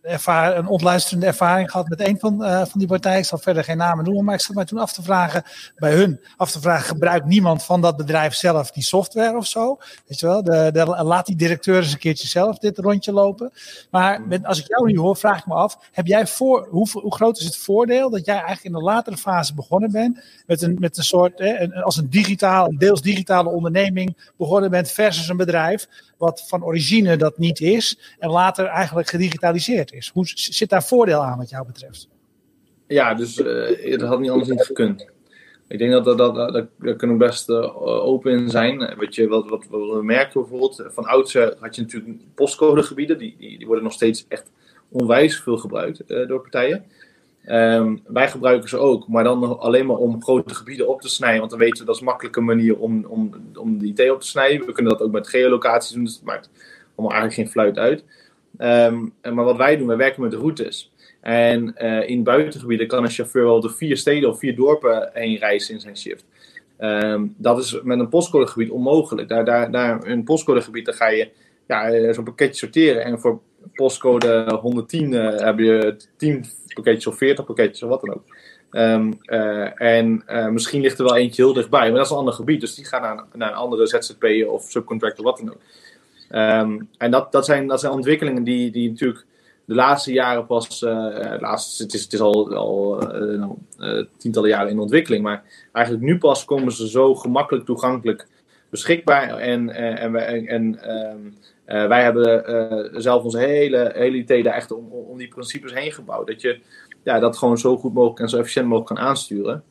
ervaar, 0.02 0.56
een 0.56 0.66
ontluisterende 0.66 1.26
ervaring 1.26 1.70
gehad 1.70 1.88
met 1.88 2.00
een 2.00 2.18
van, 2.18 2.42
uh, 2.42 2.58
van 2.58 2.78
die 2.78 2.88
partijen. 2.88 3.18
Ik 3.18 3.24
zal 3.24 3.38
verder 3.38 3.64
geen 3.64 3.76
namen 3.76 4.04
noemen, 4.04 4.24
maar 4.24 4.34
ik 4.34 4.40
zat 4.40 4.54
mij 4.56 4.64
toen 4.64 4.78
af 4.78 4.92
te 4.92 5.02
vragen 5.02 5.42
bij 5.76 5.92
hun. 5.92 6.20
Af 6.36 6.50
te 6.50 6.60
vragen, 6.60 6.86
gebruikt 6.86 7.26
niemand 7.26 7.64
van 7.64 7.80
dat 7.80 7.96
bedrijf 7.96 8.34
zelf 8.34 8.70
die 8.70 8.82
software 8.82 9.36
of 9.36 9.46
zo? 9.46 9.78
Weet 10.06 10.20
je 10.20 10.26
wel, 10.26 10.42
de, 10.42 10.84
laat 11.02 11.26
die 11.26 11.36
directeur 11.36 11.76
eens 11.76 11.92
een 11.92 11.98
keertje 11.98 12.28
zelf 12.28 12.58
dit 12.58 12.78
rondje 12.78 13.12
lopen. 13.12 13.52
Maar 13.90 14.22
met, 14.22 14.44
als 14.44 14.60
ik 14.60 14.68
jou 14.68 14.92
nu 14.92 14.98
hoor, 14.98 15.16
vraag 15.16 15.38
ik 15.38 15.46
me 15.46 15.54
af, 15.54 15.78
heb 15.92 16.06
jij 16.06 16.26
voor, 16.26 16.66
hoe, 16.70 16.88
hoe 16.92 17.14
groot 17.14 17.38
is 17.38 17.44
het 17.44 17.56
voordeel 17.56 18.10
dat 18.10 18.24
jij 18.24 18.34
eigenlijk 18.34 18.64
in 18.64 18.72
de 18.72 18.82
latere 18.82 19.16
fase 19.16 19.54
begonnen 19.54 19.92
bent 19.92 20.20
met 20.46 20.62
een, 20.62 20.76
met 20.78 20.96
een 20.96 21.04
soort, 21.04 21.40
een, 21.40 21.74
als 21.74 21.96
een 21.96 22.10
digitaal, 22.10 22.68
een 22.68 22.78
deels 22.78 23.02
digitale 23.02 23.48
onderneming 23.48 24.32
begonnen 24.36 24.70
bent 24.70 24.90
versus 24.90 25.28
een 25.28 25.36
bedrijf 25.36 25.88
wat 26.20 26.44
van 26.46 26.64
origine 26.64 27.16
dat 27.16 27.38
niet 27.38 27.60
is 27.60 27.98
en 28.18 28.30
later 28.30 28.66
eigenlijk 28.66 29.08
gedigitaliseerd 29.08 29.89
is. 29.92 30.10
Hoe 30.14 30.26
zit 30.34 30.68
daar 30.68 30.84
voordeel 30.84 31.24
aan 31.24 31.38
wat 31.38 31.50
jou 31.50 31.66
betreft? 31.66 32.08
Ja, 32.86 33.14
dus 33.14 33.38
uh, 33.38 33.98
dat 33.98 34.08
had 34.08 34.20
niet 34.20 34.30
anders 34.30 34.48
niet 34.48 34.64
gekund. 34.64 35.08
Ik 35.68 35.78
denk 35.78 35.92
dat, 35.92 36.04
dat, 36.04 36.18
dat, 36.18 36.34
dat, 36.34 36.52
daar 36.78 36.94
kunnen 36.96 37.18
we 37.18 37.24
best 37.24 37.48
uh, 37.48 37.82
open 37.82 38.32
in 38.32 38.50
zijn. 38.50 38.98
Weet 38.98 39.14
je, 39.14 39.28
wat, 39.28 39.48
wat, 39.48 39.66
we 39.70 40.00
merken 40.02 40.40
bijvoorbeeld, 40.40 40.84
van 40.86 41.04
oudsher 41.04 41.56
had 41.58 41.74
je 41.74 41.82
natuurlijk 41.82 42.34
postcodegebieden, 42.34 43.18
die, 43.18 43.36
die, 43.38 43.58
die 43.58 43.66
worden 43.66 43.84
nog 43.84 43.92
steeds 43.92 44.24
echt 44.28 44.50
onwijs 44.88 45.40
veel 45.40 45.58
gebruikt 45.58 46.08
door 46.08 46.40
partijen. 46.40 46.84
Um, 47.46 48.02
wij 48.06 48.30
gebruiken 48.30 48.68
ze 48.68 48.78
ook, 48.78 49.08
maar 49.08 49.24
dan 49.24 49.58
alleen 49.58 49.86
maar 49.86 49.96
om 49.96 50.22
grote 50.22 50.54
gebieden 50.54 50.88
op 50.88 51.00
te 51.00 51.08
snijden. 51.08 51.38
Want 51.38 51.50
dan 51.50 51.60
weten 51.60 51.78
we 51.78 51.84
dat 51.84 51.94
is 51.94 52.00
een 52.00 52.06
makkelijke 52.06 52.40
manier 52.40 52.78
om, 52.78 53.04
om, 53.04 53.30
om 53.54 53.78
die 53.78 53.92
IT 53.96 54.10
op 54.10 54.20
te 54.20 54.26
snijden. 54.26 54.66
We 54.66 54.72
kunnen 54.72 54.92
dat 54.92 55.02
ook 55.02 55.12
met 55.12 55.28
geolocaties 55.28 55.94
doen, 55.94 56.04
dus 56.04 56.14
het 56.14 56.24
maakt 56.24 56.50
allemaal 56.94 57.16
eigenlijk 57.16 57.34
geen 57.34 57.50
fluit 57.50 57.78
uit. 57.78 58.04
Um, 58.62 59.12
maar 59.22 59.44
wat 59.44 59.56
wij 59.56 59.76
doen, 59.76 59.86
wij 59.86 59.96
werken 59.96 60.22
met 60.22 60.34
routes. 60.34 60.92
En 61.20 61.74
uh, 61.78 62.08
in 62.08 62.22
buitengebieden 62.22 62.86
kan 62.86 63.04
een 63.04 63.10
chauffeur 63.10 63.44
wel 63.44 63.60
de 63.60 63.70
vier 63.70 63.96
steden 63.96 64.28
of 64.28 64.38
vier 64.38 64.56
dorpen 64.56 65.10
heen 65.12 65.36
reizen 65.36 65.74
in 65.74 65.80
zijn 65.80 65.96
shift. 65.96 66.24
Um, 66.78 67.34
dat 67.36 67.58
is 67.58 67.80
met 67.82 67.98
een 67.98 68.08
postcodegebied 68.08 68.70
onmogelijk. 68.70 69.28
Daar, 69.28 69.44
daar, 69.44 69.70
daar, 69.70 70.06
in 70.06 70.10
een 70.10 70.24
postcodegebied 70.24 70.88
ga 70.88 71.08
je 71.08 71.28
ja, 71.66 72.12
zo'n 72.12 72.24
pakketje 72.24 72.54
sorteren. 72.54 73.04
En 73.04 73.20
voor 73.20 73.40
postcode 73.74 74.58
110 74.60 75.12
uh, 75.12 75.38
heb 75.38 75.58
je 75.58 75.96
10 76.16 76.44
pakketjes 76.74 77.06
of 77.06 77.16
40 77.16 77.44
pakketjes 77.44 77.82
of 77.82 77.88
wat 77.88 78.00
dan 78.00 78.14
ook. 78.14 78.24
Uh, 78.70 79.82
en 79.82 80.24
misschien 80.52 80.80
ligt 80.80 80.98
er 80.98 81.04
wel 81.04 81.16
eentje 81.16 81.42
heel 81.42 81.52
dichtbij, 81.52 81.88
maar 81.88 81.96
dat 81.96 82.04
is 82.04 82.10
een 82.10 82.16
ander 82.16 82.34
gebied. 82.34 82.60
Dus 82.60 82.74
die 82.74 82.84
gaan 82.84 83.02
naar, 83.02 83.24
naar 83.34 83.48
een 83.50 83.56
andere 83.56 83.86
ZZP 83.86 84.24
of 84.46 84.70
subcontractor, 84.70 85.24
wat 85.24 85.38
dan 85.38 85.50
ook. 85.50 85.60
Um, 86.30 86.88
en 86.98 87.10
dat, 87.10 87.32
dat, 87.32 87.44
zijn, 87.44 87.66
dat 87.66 87.80
zijn 87.80 87.92
ontwikkelingen 87.92 88.44
die, 88.44 88.70
die 88.70 88.90
natuurlijk 88.90 89.26
de 89.64 89.74
laatste 89.74 90.12
jaren 90.12 90.46
pas, 90.46 90.82
uh, 90.82 91.14
het, 91.78 91.94
is, 91.94 92.02
het 92.02 92.12
is 92.12 92.20
al, 92.20 92.54
al 92.54 92.98
nou, 93.18 94.06
tientallen 94.16 94.48
jaren 94.48 94.70
in 94.70 94.78
ontwikkeling, 94.78 95.22
maar 95.22 95.42
eigenlijk 95.72 96.04
nu 96.04 96.18
pas 96.18 96.44
komen 96.44 96.72
ze 96.72 96.88
zo 96.88 97.14
gemakkelijk 97.14 97.64
toegankelijk 97.64 98.26
beschikbaar. 98.70 99.28
En, 99.28 99.70
en, 99.70 100.14
en, 100.16 100.46
en 100.46 100.78
uh, 101.66 101.86
wij 101.86 102.02
hebben 102.02 103.02
zelf 103.02 103.22
onze 103.22 103.38
hele, 103.38 103.92
hele 103.94 104.16
idee 104.16 104.42
daar 104.42 104.54
echt 104.54 104.72
om, 104.72 104.88
om 104.92 105.18
die 105.18 105.28
principes 105.28 105.74
heen 105.74 105.92
gebouwd. 105.92 106.26
Dat 106.26 106.40
je 106.40 106.60
ja, 107.02 107.18
dat 107.18 107.38
gewoon 107.38 107.58
zo 107.58 107.76
goed 107.76 107.94
mogelijk 107.94 108.20
en 108.20 108.28
zo 108.28 108.38
efficiënt 108.38 108.66
mogelijk 108.66 108.94
kan 108.94 109.06
aansturen. 109.08 109.62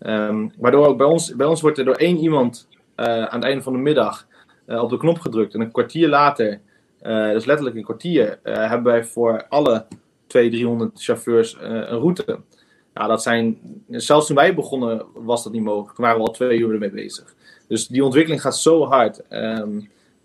Um, 0.00 0.52
waardoor 0.58 0.86
ook 0.86 0.96
bij 0.96 1.06
ons, 1.06 1.36
bij 1.36 1.46
ons 1.46 1.60
wordt 1.60 1.78
er 1.78 1.84
door 1.84 1.94
één 1.94 2.16
iemand 2.16 2.68
aan 2.94 3.28
het 3.40 3.44
einde 3.44 3.62
van 3.62 3.72
de 3.72 3.78
middag 3.78 4.26
op 4.78 4.90
de 4.90 4.96
knop 4.96 5.18
gedrukt. 5.18 5.54
En 5.54 5.60
een 5.60 5.72
kwartier 5.72 6.08
later, 6.08 6.60
dus 7.32 7.44
letterlijk 7.44 7.76
een 7.76 7.84
kwartier, 7.84 8.38
hebben 8.42 8.92
wij 8.92 9.04
voor 9.04 9.46
alle 9.48 9.86
200, 10.26 10.62
300 10.62 11.02
chauffeurs 11.02 11.56
een 11.60 11.84
route. 11.84 12.38
Nou, 12.94 13.08
dat 13.08 13.22
zijn, 13.22 13.58
zelfs 13.88 14.26
toen 14.26 14.36
wij 14.36 14.54
begonnen 14.54 15.04
was 15.14 15.42
dat 15.42 15.52
niet 15.52 15.62
mogelijk. 15.62 15.94
Toen 15.94 16.04
waren 16.04 16.20
we 16.20 16.26
al 16.26 16.32
twee 16.32 16.58
uur 16.58 16.72
ermee 16.72 16.90
bezig. 16.90 17.34
Dus 17.68 17.86
die 17.86 18.04
ontwikkeling 18.04 18.42
gaat 18.42 18.56
zo 18.56 18.84
hard. 18.84 19.22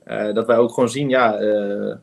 Uh, 0.05 0.33
dat 0.33 0.45
wij 0.45 0.57
ook 0.57 0.73
gewoon 0.73 0.89
zien, 0.89 1.09
ja, 1.09 1.41
uh, 1.41 1.95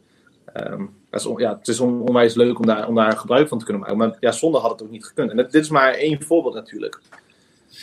on, 1.26 1.38
ja 1.38 1.56
het 1.58 1.68
is 1.68 1.80
on, 1.80 2.00
onwijs 2.00 2.34
leuk 2.34 2.58
om 2.58 2.66
daar, 2.66 2.88
om 2.88 2.94
daar 2.94 3.16
gebruik 3.16 3.48
van 3.48 3.58
te 3.58 3.64
kunnen 3.64 3.82
maken. 3.82 3.98
Maar 3.98 4.16
ja, 4.20 4.32
zonder 4.32 4.60
had 4.60 4.70
het 4.70 4.82
ook 4.82 4.90
niet 4.90 5.04
gekund. 5.04 5.30
En 5.30 5.36
dit 5.36 5.54
is 5.54 5.68
maar 5.68 5.92
één 5.92 6.22
voorbeeld 6.22 6.54
natuurlijk. 6.54 7.00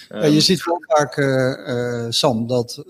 Ja, 0.09 0.25
je 0.25 0.41
ziet 0.41 0.63
wel 0.63 0.83
vaak, 0.87 1.17
uh, 1.17 2.05
Sam, 2.09 2.47
dat 2.47 2.83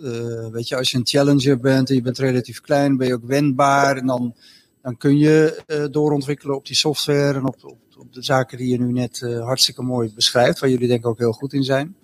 weet 0.52 0.68
je, 0.68 0.76
als 0.76 0.92
je 0.92 0.98
een 0.98 1.08
challenger 1.08 1.60
bent 1.60 1.90
en 1.90 1.96
je 1.96 2.02
bent 2.02 2.18
relatief 2.18 2.62
klein, 2.62 2.98
ben 2.98 3.08
je 3.08 3.14
ook 3.14 3.26
wendbaar. 3.26 3.98
En 3.98 4.06
dan, 4.06 4.36
dan 4.82 4.98
kun 4.98 5.18
je 5.18 5.64
doorontwikkelen 5.92 6.56
op 6.56 6.66
die 6.66 6.76
software 6.76 7.34
en 7.34 7.46
op, 7.46 7.56
op, 7.64 7.78
op, 7.98 8.14
de 8.14 8.24
zaken 8.24 8.58
die 8.58 8.70
je 8.70 8.80
nu 8.80 8.92
net 8.92 9.20
hartstikke 9.20 9.82
mooi 9.82 10.14
beschrijft, 10.16 10.60
waar 10.60 10.70
jullie 10.70 10.88
denk 10.88 11.00
ik 11.00 11.08
ook 11.08 11.20
heel 11.20 11.32
goed 11.32 11.54
in 11.54 11.64
zijn. 11.64 11.96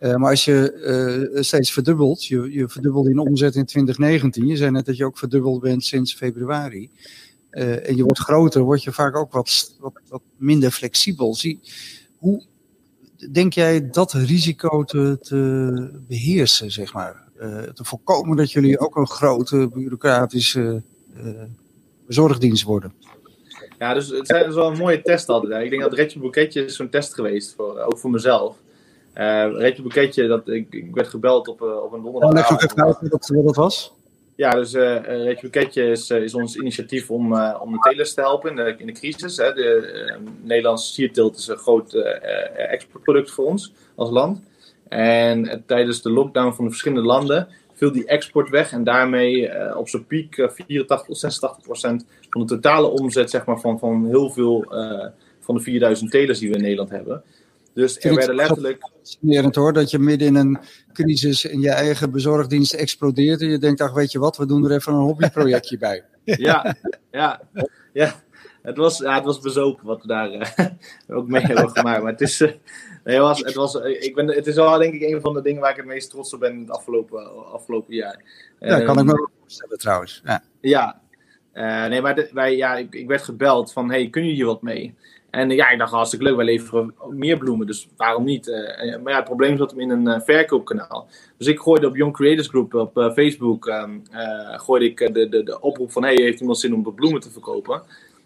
Uh, 0.00 0.14
maar 0.14 0.30
als 0.30 0.44
je 0.44 1.28
uh, 1.34 1.42
steeds 1.42 1.72
verdubbelt, 1.72 2.24
je, 2.24 2.52
je 2.52 2.68
verdubbelt 2.68 3.08
in 3.08 3.18
omzet 3.18 3.54
in 3.54 3.64
2019. 3.64 4.46
Je 4.46 4.56
zei 4.56 4.70
net 4.70 4.86
dat 4.86 4.96
je 4.96 5.04
ook 5.04 5.18
verdubbeld 5.18 5.60
bent 5.60 5.84
sinds 5.84 6.14
februari. 6.14 6.90
Uh, 7.50 7.88
en 7.88 7.96
je 7.96 8.02
wordt 8.02 8.18
groter, 8.18 8.62
word 8.62 8.82
je 8.82 8.92
vaak 8.92 9.16
ook 9.16 9.32
wat, 9.32 9.76
wat, 9.80 9.92
wat 10.08 10.22
minder 10.36 10.70
flexibel. 10.70 11.34
Zie, 11.34 11.60
hoe 12.18 12.44
denk 13.30 13.52
jij 13.52 13.90
dat 13.90 14.12
risico 14.12 14.84
te, 14.84 15.18
te 15.20 15.90
beheersen, 16.08 16.70
zeg 16.70 16.92
maar? 16.92 17.28
te 17.74 17.84
voorkomen 17.84 18.36
dat 18.36 18.52
jullie 18.52 18.78
ook 18.78 18.96
een 18.96 19.06
grote 19.06 19.68
bureaucratische 19.72 20.82
zorgdienst 22.08 22.62
worden? 22.62 22.92
Ja, 23.78 23.94
dus 23.94 24.08
het 24.08 24.30
is 24.30 24.54
wel 24.54 24.70
een 24.70 24.78
mooie 24.78 25.02
test 25.02 25.28
altijd. 25.28 25.64
Ik 25.64 25.70
denk 25.70 25.82
dat 25.82 25.92
Retje 25.92 26.18
Boeketje 26.18 26.64
is 26.64 26.76
zo'n 26.76 26.88
test 26.88 27.14
geweest, 27.14 27.54
voor, 27.54 27.78
ook 27.78 27.98
voor 27.98 28.10
mezelf. 28.10 28.56
Uh, 29.14 29.50
Retje 29.52 29.82
Boeketje, 29.82 30.26
dat, 30.26 30.48
ik, 30.48 30.66
ik 30.70 30.94
werd 30.94 31.08
gebeld 31.08 31.48
op, 31.48 31.60
op 31.60 31.92
een 31.92 32.02
donderdag. 32.02 32.32
Leg 32.32 32.52
ook 32.52 32.62
even 32.62 32.84
uit 32.84 32.96
wat 33.00 33.44
dat 33.44 33.56
was. 33.56 33.92
Ja, 34.40 34.50
dus 34.50 34.74
uh, 34.74 34.96
Retje 35.04 35.40
Boeketje 35.40 35.82
is, 35.82 36.10
is 36.10 36.34
ons 36.34 36.56
initiatief 36.56 37.10
om, 37.10 37.24
om 37.42 37.72
de 37.72 37.78
telers 37.90 38.14
te 38.14 38.20
helpen 38.20 38.50
in 38.50 38.56
de, 38.56 38.74
in 38.78 38.86
de 38.86 38.92
crisis. 38.92 39.36
Hè. 39.36 39.52
De 39.52 39.92
uh, 40.08 40.30
Nederlandse 40.42 40.92
sierteelt 40.92 41.36
is 41.36 41.46
een 41.46 41.56
groot 41.56 41.94
exportproduct 42.54 43.30
voor 43.30 43.44
ons 43.44 43.72
als 43.94 44.10
land. 44.10 44.40
En 44.88 45.62
tijdens 45.66 46.02
de 46.02 46.10
lockdown 46.10 46.54
van 46.54 46.64
de 46.64 46.70
verschillende 46.70 47.06
landen 47.06 47.48
viel 47.74 47.92
die 47.92 48.06
export 48.06 48.48
weg. 48.48 48.72
En 48.72 48.84
daarmee 48.84 49.50
op 49.76 49.88
zijn 49.88 50.06
piek 50.06 50.34
84 50.34 51.06
tot 51.06 51.18
86 51.18 51.62
procent 51.62 52.06
van 52.30 52.40
de 52.40 52.46
totale 52.46 52.86
omzet 52.86 53.30
zeg 53.30 53.44
maar, 53.44 53.60
van, 53.60 53.78
van 53.78 54.06
heel 54.06 54.30
veel 54.30 54.64
van 55.40 55.54
de 55.54 55.60
4000 55.60 56.10
telers 56.10 56.38
die 56.38 56.48
we 56.48 56.56
in 56.56 56.62
Nederland 56.62 56.90
hebben. 56.90 57.22
Dus 57.74 57.98
er 57.98 58.14
werden 58.14 58.34
letterlijk. 58.34 58.90
Fascinerend 58.98 59.54
hoor, 59.54 59.72
dat 59.72 59.90
je 59.90 59.98
midden 59.98 60.28
in 60.28 60.34
een 60.34 60.58
crisis 60.92 61.44
in 61.44 61.60
je 61.60 61.70
eigen 61.70 62.10
bezorgdienst 62.10 62.72
explodeert. 62.72 63.40
En 63.40 63.48
je 63.48 63.58
denkt, 63.58 63.80
ach, 63.80 63.92
weet 63.92 64.12
je 64.12 64.18
wat, 64.18 64.36
we 64.36 64.46
doen 64.46 64.64
er 64.64 64.72
even 64.72 64.92
een 64.92 65.00
hobbyprojectje 65.00 65.78
bij. 65.78 66.04
Ja, 66.24 66.74
ja, 67.10 67.40
ja. 67.92 68.22
Het 68.62 68.76
was, 68.76 68.98
ja, 68.98 69.14
het 69.14 69.24
was 69.24 69.40
bezopen 69.40 69.86
wat 69.86 70.02
we 70.02 70.08
daar 70.08 70.32
uh, 70.32 70.66
ook 71.16 71.28
mee 71.28 71.42
hebben 71.42 71.70
gemaakt. 71.70 72.02
Maar 72.02 72.12
het 72.12 72.20
is, 72.20 72.40
uh, 72.40 72.48
nee, 73.04 73.14
het 73.14 73.18
was, 73.18 73.40
het, 73.40 73.54
was, 73.54 73.74
uh, 73.74 74.02
ik 74.02 74.14
ben, 74.14 74.26
het 74.26 74.46
is 74.46 74.54
wel 74.54 74.78
denk 74.78 74.94
ik 74.94 75.02
een 75.02 75.20
van 75.20 75.34
de 75.34 75.42
dingen 75.42 75.60
waar 75.60 75.70
ik 75.70 75.76
het 75.76 75.86
meest 75.86 76.10
trots 76.10 76.34
op 76.34 76.40
ben 76.40 76.52
in 76.52 76.60
het 76.60 76.70
afgelopen, 76.70 77.52
afgelopen 77.52 77.94
jaar. 77.94 78.22
Ja, 78.60 78.68
dat 78.68 78.84
kan 78.84 78.98
ik 78.98 79.04
me 79.04 79.12
wel 79.12 79.30
voorstellen 79.40 79.78
trouwens. 79.78 80.22
Ja, 80.24 80.42
ja. 80.60 81.88
nee, 81.88 82.00
maar 82.00 82.14
de, 82.14 82.30
wij, 82.32 82.56
ja, 82.56 82.76
ik, 82.76 82.94
ik 82.94 83.08
werd 83.08 83.22
gebeld 83.22 83.72
van, 83.72 83.90
hey, 83.90 84.10
kun 84.10 84.26
je 84.26 84.32
hier 84.32 84.46
wat 84.46 84.62
mee? 84.62 84.94
En 85.30 85.50
ja, 85.50 85.70
ik 85.70 85.78
dacht 85.78 85.92
hartstikke 85.92 86.24
leuk, 86.24 86.36
wij 86.36 86.44
leveren 86.44 86.94
meer 87.10 87.38
bloemen, 87.38 87.66
dus 87.66 87.88
waarom 87.96 88.24
niet? 88.24 88.48
Uh, 88.48 88.56
maar 89.02 89.12
ja, 89.12 89.16
het 89.16 89.24
probleem 89.24 89.56
zat 89.56 89.70
hem 89.70 89.80
in 89.80 89.90
een 89.90 90.08
uh, 90.08 90.20
verkoopkanaal. 90.20 91.08
Dus 91.36 91.46
ik 91.46 91.60
gooide 91.60 91.86
op 91.86 91.96
Young 91.96 92.12
Creators 92.12 92.48
Group 92.48 92.74
op 92.74 93.12
Facebook, 93.14 93.66
um, 93.66 94.02
gooide 94.56 94.84
ik 94.84 95.14
de, 95.14 95.28
de, 95.28 95.42
de 95.42 95.60
oproep 95.60 95.92
van, 95.92 96.02
hey, 96.02 96.14
heeft 96.14 96.40
iemand 96.40 96.58
zin 96.58 96.74
om 96.74 96.94
bloemen 96.94 97.20
te 97.20 97.30
verkopen? 97.30 97.82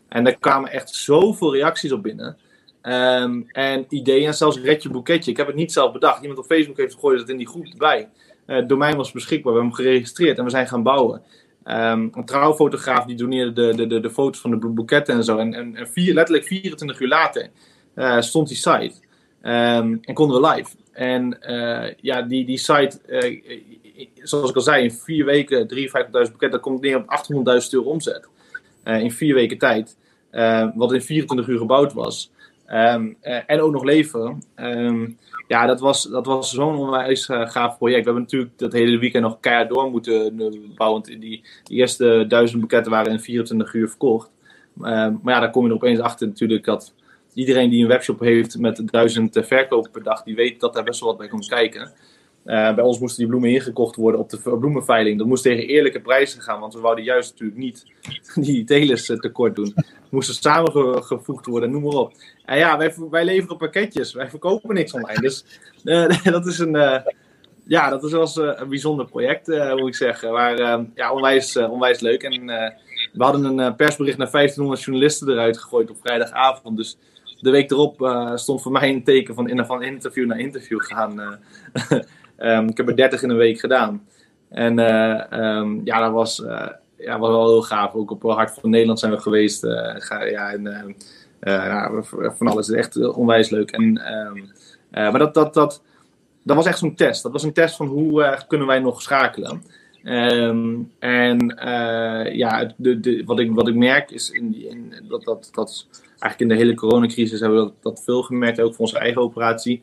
En 0.09 0.25
daar 0.25 0.39
kwamen 0.39 0.71
echt 0.71 0.91
zoveel 0.91 1.55
reacties 1.55 1.93
op 1.93 2.03
binnen. 2.03 2.37
Um, 2.83 3.47
en 3.53 3.87
ideeën, 3.89 4.27
en 4.27 4.35
zelfs 4.35 4.59
Redje 4.59 4.91
Boeketje. 4.91 5.31
Ik 5.31 5.37
heb 5.37 5.47
het 5.47 5.57
niet 5.57 5.73
zelf 5.73 5.93
bedacht. 5.93 6.21
Iemand 6.21 6.39
op 6.39 6.45
Facebook 6.47 6.77
heeft 6.77 6.95
gegooid 6.95 7.19
dat 7.19 7.29
in 7.29 7.37
die 7.37 7.49
groep 7.49 7.67
erbij. 7.67 8.09
het 8.47 8.69
domein 8.69 8.97
was 8.97 9.13
beschikbaar, 9.13 9.53
we 9.53 9.59
hebben 9.59 9.77
hem 9.77 9.87
geregistreerd 9.87 10.39
en 10.39 10.45
we 10.45 10.51
zijn 10.51 10.69
gaan 10.69 10.83
bouwen. 10.83 11.23
Um, 11.67 12.11
een 12.13 12.25
trouwfotograaf 12.25 13.05
die 13.05 13.17
doneerde 13.17 13.53
de, 13.53 13.77
de, 13.77 13.87
de, 13.87 14.01
de 14.01 14.11
foto's 14.11 14.41
van 14.41 14.51
de 14.51 14.57
boeketten 14.57 15.15
en 15.15 15.25
zo. 15.25 15.39
En, 15.39 15.55
en, 15.55 15.77
en 15.77 15.89
vier, 15.89 16.15
letterlijk 16.15 16.47
24 16.47 17.01
uur 17.01 17.09
later 17.09 17.51
uh, 17.95 18.21
stond 18.21 18.49
die 18.49 18.57
site. 18.57 18.93
Um, 19.43 19.99
en 20.03 20.15
konden 20.15 20.41
we 20.41 20.49
live. 20.49 20.77
En 20.93 21.39
uh, 21.43 21.93
ja, 22.01 22.23
die, 22.23 22.45
die 22.45 22.59
site, 22.59 23.01
uh, 23.07 23.41
zoals 24.23 24.51
ik 24.51 24.57
al 24.57 24.63
zei, 24.63 24.83
in 24.83 24.93
vier 24.93 25.25
weken 25.25 25.69
53.000 25.75 26.11
boeketten, 26.11 26.51
dat 26.51 26.61
komt 26.61 26.81
neer 26.81 26.97
op 26.97 27.27
800.000 27.63 27.71
euro 27.71 27.91
omzet. 27.91 28.29
in 28.85 29.13
vier 29.13 29.35
weken 29.35 29.59
tijd. 29.59 29.97
wat 30.75 30.93
in 30.93 31.03
24 31.03 31.49
uur 31.49 31.59
gebouwd 31.59 31.93
was. 31.93 32.33
Um, 32.69 33.17
en 33.21 33.61
ook 33.61 33.73
nog 33.73 33.85
leveren. 33.85 34.43
Ja, 35.49 35.67
dat 35.67 35.81
was, 35.81 36.03
dat 36.03 36.27
was 36.27 36.51
zo'n 36.51 36.77
onwijs 36.77 37.25
gaaf 37.27 37.79
project. 37.79 38.05
We 38.05 38.11
hebben 38.11 38.23
natuurlijk 38.23 38.59
dat 38.59 38.73
hele 38.73 38.99
weekend 38.99 39.23
nog 39.23 39.41
keihard 39.41 39.69
door 39.69 39.91
moeten 39.91 40.37
bouwen. 40.77 41.03
Want 41.03 41.21
die, 41.21 41.45
eerste 41.69 42.25
duizend 42.29 42.61
boeketten 42.61 42.93
waren 42.93 43.13
in 43.13 43.21
24 43.21 43.75
uur 43.75 43.89
verkocht. 43.89 44.31
maar 44.75 45.19
ja, 45.25 45.41
daar 45.41 45.51
kom 45.51 45.63
je 45.63 45.69
er 45.69 45.75
opeens 45.75 46.01
achter 46.01 46.27
natuurlijk 46.27 46.65
dat 46.65 46.95
iedereen 47.35 47.71
die 47.71 47.83
een 47.83 47.89
webshop 47.89 48.21
heeft 48.21 48.59
met 48.59 48.83
duizend 48.87 49.39
verkopen 49.43 49.91
per 49.91 50.03
dag, 50.03 50.23
die 50.23 50.35
weet 50.35 50.61
dat 50.61 50.75
daar 50.75 50.85
best 50.85 51.01
wel 51.01 51.09
wat 51.09 51.19
bij 51.19 51.29
komt 51.29 51.49
kijken. 51.49 51.93
Uh, 52.45 52.75
bij 52.75 52.85
ons 52.85 52.99
moesten 52.99 53.19
die 53.19 53.29
bloemen 53.29 53.51
ingekocht 53.51 53.97
worden 53.97 54.21
op 54.21 54.31
de 54.31 54.57
bloemenveiling. 54.59 55.19
Dat 55.19 55.27
moest 55.27 55.43
tegen 55.43 55.67
eerlijke 55.67 56.01
prijzen 56.01 56.43
gaan, 56.43 56.61
want 56.61 56.75
we 56.75 56.81
wouden 56.81 57.05
juist 57.05 57.31
natuurlijk 57.31 57.59
niet 57.59 57.85
die 58.47 58.65
telers 58.65 59.09
uh, 59.09 59.19
tekort 59.19 59.57
doen. 59.57 59.75
Moesten 60.11 60.35
samengevoegd 60.35 61.47
worden, 61.47 61.71
noem 61.71 61.83
maar 61.83 61.93
op. 61.93 62.13
En 62.45 62.59
ja, 62.59 62.79
wij, 62.79 62.95
wij 63.11 63.25
leveren 63.25 63.57
pakketjes, 63.57 64.13
wij 64.13 64.29
verkopen 64.29 64.75
niks 64.75 64.93
online. 64.93 65.21
Dus 65.21 65.45
uh, 65.85 66.23
dat 66.37 66.47
is 66.47 66.59
een, 66.59 67.03
ja, 67.67 67.91
dat 67.91 68.05
is 68.05 68.13
wel 68.13 68.57
een 68.57 68.69
bijzonder 68.69 69.07
project, 69.07 69.47
moet 69.77 69.89
ik 69.89 69.95
zeggen. 69.95 70.33
Maar 70.33 70.57
ja, 70.95 71.13
onwijs, 71.13 71.57
onwijs 71.57 72.01
leuk. 72.01 72.23
En 72.23 72.47
we 73.13 73.25
hadden 73.25 73.59
een 73.59 73.77
persbericht 73.77 74.19
naar 74.19 74.31
1500 74.31 74.83
journalisten 74.83 75.29
eruit 75.29 75.59
gegooid 75.59 75.91
op 75.91 75.97
vrijdagavond. 76.03 76.77
Dus 76.77 76.99
de 77.41 77.51
week 77.51 77.71
erop 77.71 78.01
uh, 78.01 78.37
stond 78.37 78.63
voor 78.63 78.73
mij 78.73 78.89
een 78.89 79.05
teken 79.05 79.35
van, 79.35 79.67
van 79.67 79.83
interview 79.83 80.27
naar 80.27 80.39
interview 80.39 80.81
gaan. 80.81 81.39
um, 82.45 82.69
ik 82.69 82.77
heb 82.77 82.89
er 82.89 82.97
30 82.97 83.23
in 83.23 83.31
een 83.31 83.37
week 83.37 83.59
gedaan. 83.59 84.07
En 84.49 84.79
um, 85.41 85.81
ja, 85.85 86.01
dat 86.01 86.13
was, 86.13 86.39
uh, 86.39 86.67
ja, 86.97 87.19
was 87.19 87.31
wel 87.31 87.49
heel 87.49 87.63
gaaf. 87.63 87.95
Ook 87.95 88.11
op 88.11 88.23
Hart 88.23 88.59
van 88.61 88.71
Nederland 88.71 88.99
zijn 88.99 89.13
we 89.13 89.19
geweest. 89.19 89.67
Ga, 89.95 90.25
ja, 90.25 90.53
en, 90.53 90.97
ja, 91.41 91.91
van 92.11 92.47
alles 92.47 92.71
echt 92.71 93.15
onwijs 93.15 93.51
leuk. 93.51 93.71
En, 93.71 93.93
maar 94.91 95.19
dat, 95.19 95.35
dat, 95.35 95.55
dat, 95.55 95.83
dat 96.43 96.57
was 96.57 96.67
echt 96.67 96.79
zo'n 96.79 96.95
test. 96.95 97.23
Dat 97.23 97.33
was 97.33 97.43
een 97.43 97.53
test 97.53 97.77
van 97.77 97.87
hoe 97.87 98.39
kunnen 98.49 98.67
wij 98.67 98.79
nog 98.79 99.03
schakelen. 99.03 99.63
En 100.99 101.55
ja, 102.33 102.73
de, 102.77 103.23
wat, 103.27 103.39
ik, 103.39 103.53
wat 103.53 103.69
ik 103.69 103.75
merk 103.75 104.11
is 104.11 104.31
in, 104.31 104.55
in, 104.69 104.95
dat, 105.09 105.25
dat, 105.25 105.49
dat 105.53 105.87
eigenlijk 106.25 106.41
in 106.41 106.49
de 106.49 106.65
hele 106.65 106.75
coronacrisis 106.75 107.41
hebben 107.41 107.59
we 107.59 107.65
dat, 107.65 107.83
dat 107.83 108.05
veel 108.05 108.23
gemerkt, 108.23 108.61
ook 108.61 108.75
voor 108.75 108.85
onze 108.85 108.99
eigen 108.99 109.23
operatie. 109.23 109.83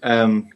Um, 0.00 0.48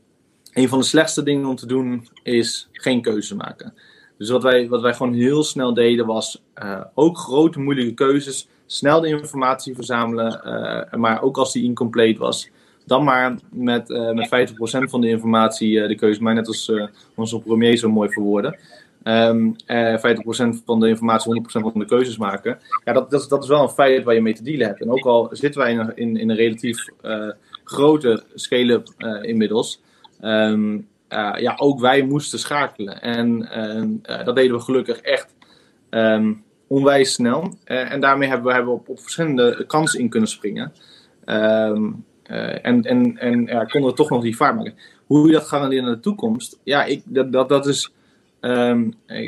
een 0.54 0.68
van 0.68 0.78
de 0.78 0.84
slechtste 0.84 1.22
dingen 1.22 1.46
om 1.46 1.56
te 1.56 1.66
doen 1.66 2.08
is 2.22 2.68
geen 2.72 3.02
keuze 3.02 3.36
maken. 3.36 3.74
Dus 4.18 4.30
wat 4.30 4.42
wij, 4.42 4.68
wat 4.68 4.80
wij 4.80 4.94
gewoon 4.94 5.14
heel 5.14 5.44
snel 5.44 5.74
deden 5.74 6.06
was 6.06 6.42
uh, 6.62 6.80
ook 6.94 7.18
grote 7.18 7.60
moeilijke 7.60 7.94
keuzes, 7.94 8.48
snel 8.66 9.00
de 9.00 9.08
informatie 9.08 9.74
verzamelen, 9.74 10.40
uh, 10.44 10.98
maar 11.00 11.22
ook 11.22 11.36
als 11.36 11.52
die 11.52 11.64
incomplete 11.64 12.18
was, 12.18 12.50
dan 12.86 13.04
maar 13.04 13.38
met, 13.50 13.90
uh, 13.90 14.10
met 14.12 14.50
50% 14.50 14.90
van 14.90 15.00
de 15.00 15.08
informatie 15.08 15.88
de 15.88 15.94
keuze 15.94 16.22
maken, 16.22 16.38
net 16.38 16.48
als 16.48 16.72
onze 17.14 17.40
premier 17.40 17.76
zo 17.76 17.90
mooi 17.90 18.10
verwoorden. 18.10 18.58
Um, 19.06 19.56
uh, 19.66 19.96
50% 19.96 20.64
van 20.64 20.80
de 20.80 20.88
informatie, 20.88 21.42
100% 21.42 21.42
van 21.46 21.72
de 21.74 21.84
keuzes 21.84 22.16
maken. 22.16 22.58
Ja, 22.84 22.92
dat, 22.92 23.10
dat, 23.10 23.28
dat, 23.28 23.42
is 23.42 23.48
wel 23.48 23.62
een 23.62 23.68
feit 23.68 24.04
waar 24.04 24.14
je 24.14 24.20
mee 24.20 24.34
te 24.34 24.42
dealen 24.42 24.66
hebt. 24.66 24.80
En 24.80 24.90
ook 24.90 25.04
al 25.04 25.28
zitten 25.30 25.60
wij 25.60 25.72
in, 25.72 25.92
in, 25.94 26.16
in 26.16 26.30
een 26.30 26.36
relatief 26.36 26.88
grote 27.64 28.22
scale-up 28.34 28.88
uh, 28.98 29.22
inmiddels. 29.22 29.82
Um, 30.24 30.88
ja, 31.36 31.54
ook 31.56 31.80
wij 31.80 32.02
moesten 32.02 32.38
schakelen. 32.38 33.02
En 33.02 33.38
dat 34.24 34.36
deden 34.36 34.56
we 34.56 34.62
gelukkig 34.62 34.98
echt 34.98 35.34
um, 35.90 36.44
onwijs 36.66 37.12
snel. 37.12 37.58
en 37.64 38.00
daarmee 38.00 38.28
hebben 38.28 38.46
we, 38.46 38.52
hebben 38.52 38.72
op, 38.72 38.88
op 38.88 39.00
verschillende 39.00 39.64
kansen 39.66 40.00
in 40.00 40.08
kunnen 40.08 40.28
springen. 40.28 40.72
en 41.24 42.04
en, 42.82 43.18
en 43.18 43.46
ja, 43.46 43.64
konden 43.64 43.90
we 43.90 43.96
toch 43.96 44.10
nog 44.10 44.22
die 44.22 44.36
vaart 44.36 44.56
maken. 44.56 44.74
Hoe 45.06 45.26
je 45.26 45.32
dat 45.32 45.48
garanderen 45.48 45.84
in 45.84 45.90
de 45.90 46.00
toekomst, 46.00 46.58
ja, 46.62 46.84
ik, 46.84 47.02
dat, 47.04 47.32
dat, 47.32 47.48
dat 47.48 47.66
is 47.66 47.92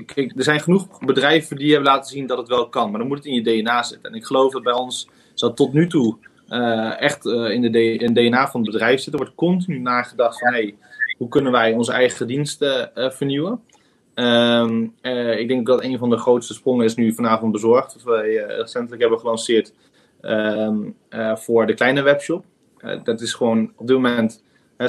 kijk, 0.06 0.32
er 0.37 0.42
zijn 0.42 0.61
genoeg 0.61 0.98
bedrijven 0.98 1.56
die 1.56 1.72
hebben 1.72 1.92
laten 1.92 2.11
zien 2.11 2.26
dat 2.26 2.38
het 2.38 2.48
wel 2.48 2.68
kan, 2.68 2.90
maar 2.90 2.98
dan 2.98 3.09
moet 3.09 3.16
het 3.16 3.26
in 3.26 3.35
je 3.35 3.42
DNA 3.42 3.82
zitten. 3.82 4.11
En 4.11 4.16
ik 4.16 4.24
geloof 4.24 4.52
dat 4.52 4.62
bij 4.62 4.72
ons 4.72 5.09
dat 5.35 5.56
tot 5.56 5.72
nu 5.72 5.87
toe 5.87 6.16
echt 6.98 7.24
in 7.26 7.72
de 7.72 7.96
in 7.96 8.14
DNA 8.14 8.50
van 8.50 8.62
het 8.62 8.70
bedrijf 8.70 9.00
zit. 9.00 9.12
Er 9.12 9.18
wordt 9.18 9.35
continu 9.35 9.78
nagedacht 9.78 10.38
van 10.38 10.52
hey, 10.52 10.74
hoe 11.16 11.29
kunnen 11.29 11.52
wij 11.52 11.72
onze 11.72 11.92
eigen 11.92 12.26
diensten 12.26 12.90
uh, 12.94 13.11
vernieuwen. 13.11 13.61
Um, 14.14 14.94
ik 15.38 15.48
denk 15.48 15.66
dat 15.66 15.83
een 15.83 15.98
van 15.98 16.11
de 16.11 16.18
grootste 16.18 16.55
sprongen 16.55 16.85
is 16.85 16.94
nu 16.94 17.12
vanavond 17.14 17.52
bezorgd. 17.52 17.92
Dat 17.92 18.02
wij 18.02 18.35
recentelijk 18.35 19.00
hebben 19.00 19.18
gelanceerd 19.18 19.74
um, 20.22 20.96
voor 21.35 21.66
de 21.66 21.74
kleine 21.74 22.02
webshop. 22.02 22.44
dat 23.05 23.20
is 23.20 23.35
gewoon 23.35 23.72
op 23.76 23.87
dit 23.87 23.96
moment 23.96 24.42
36% 24.83 24.85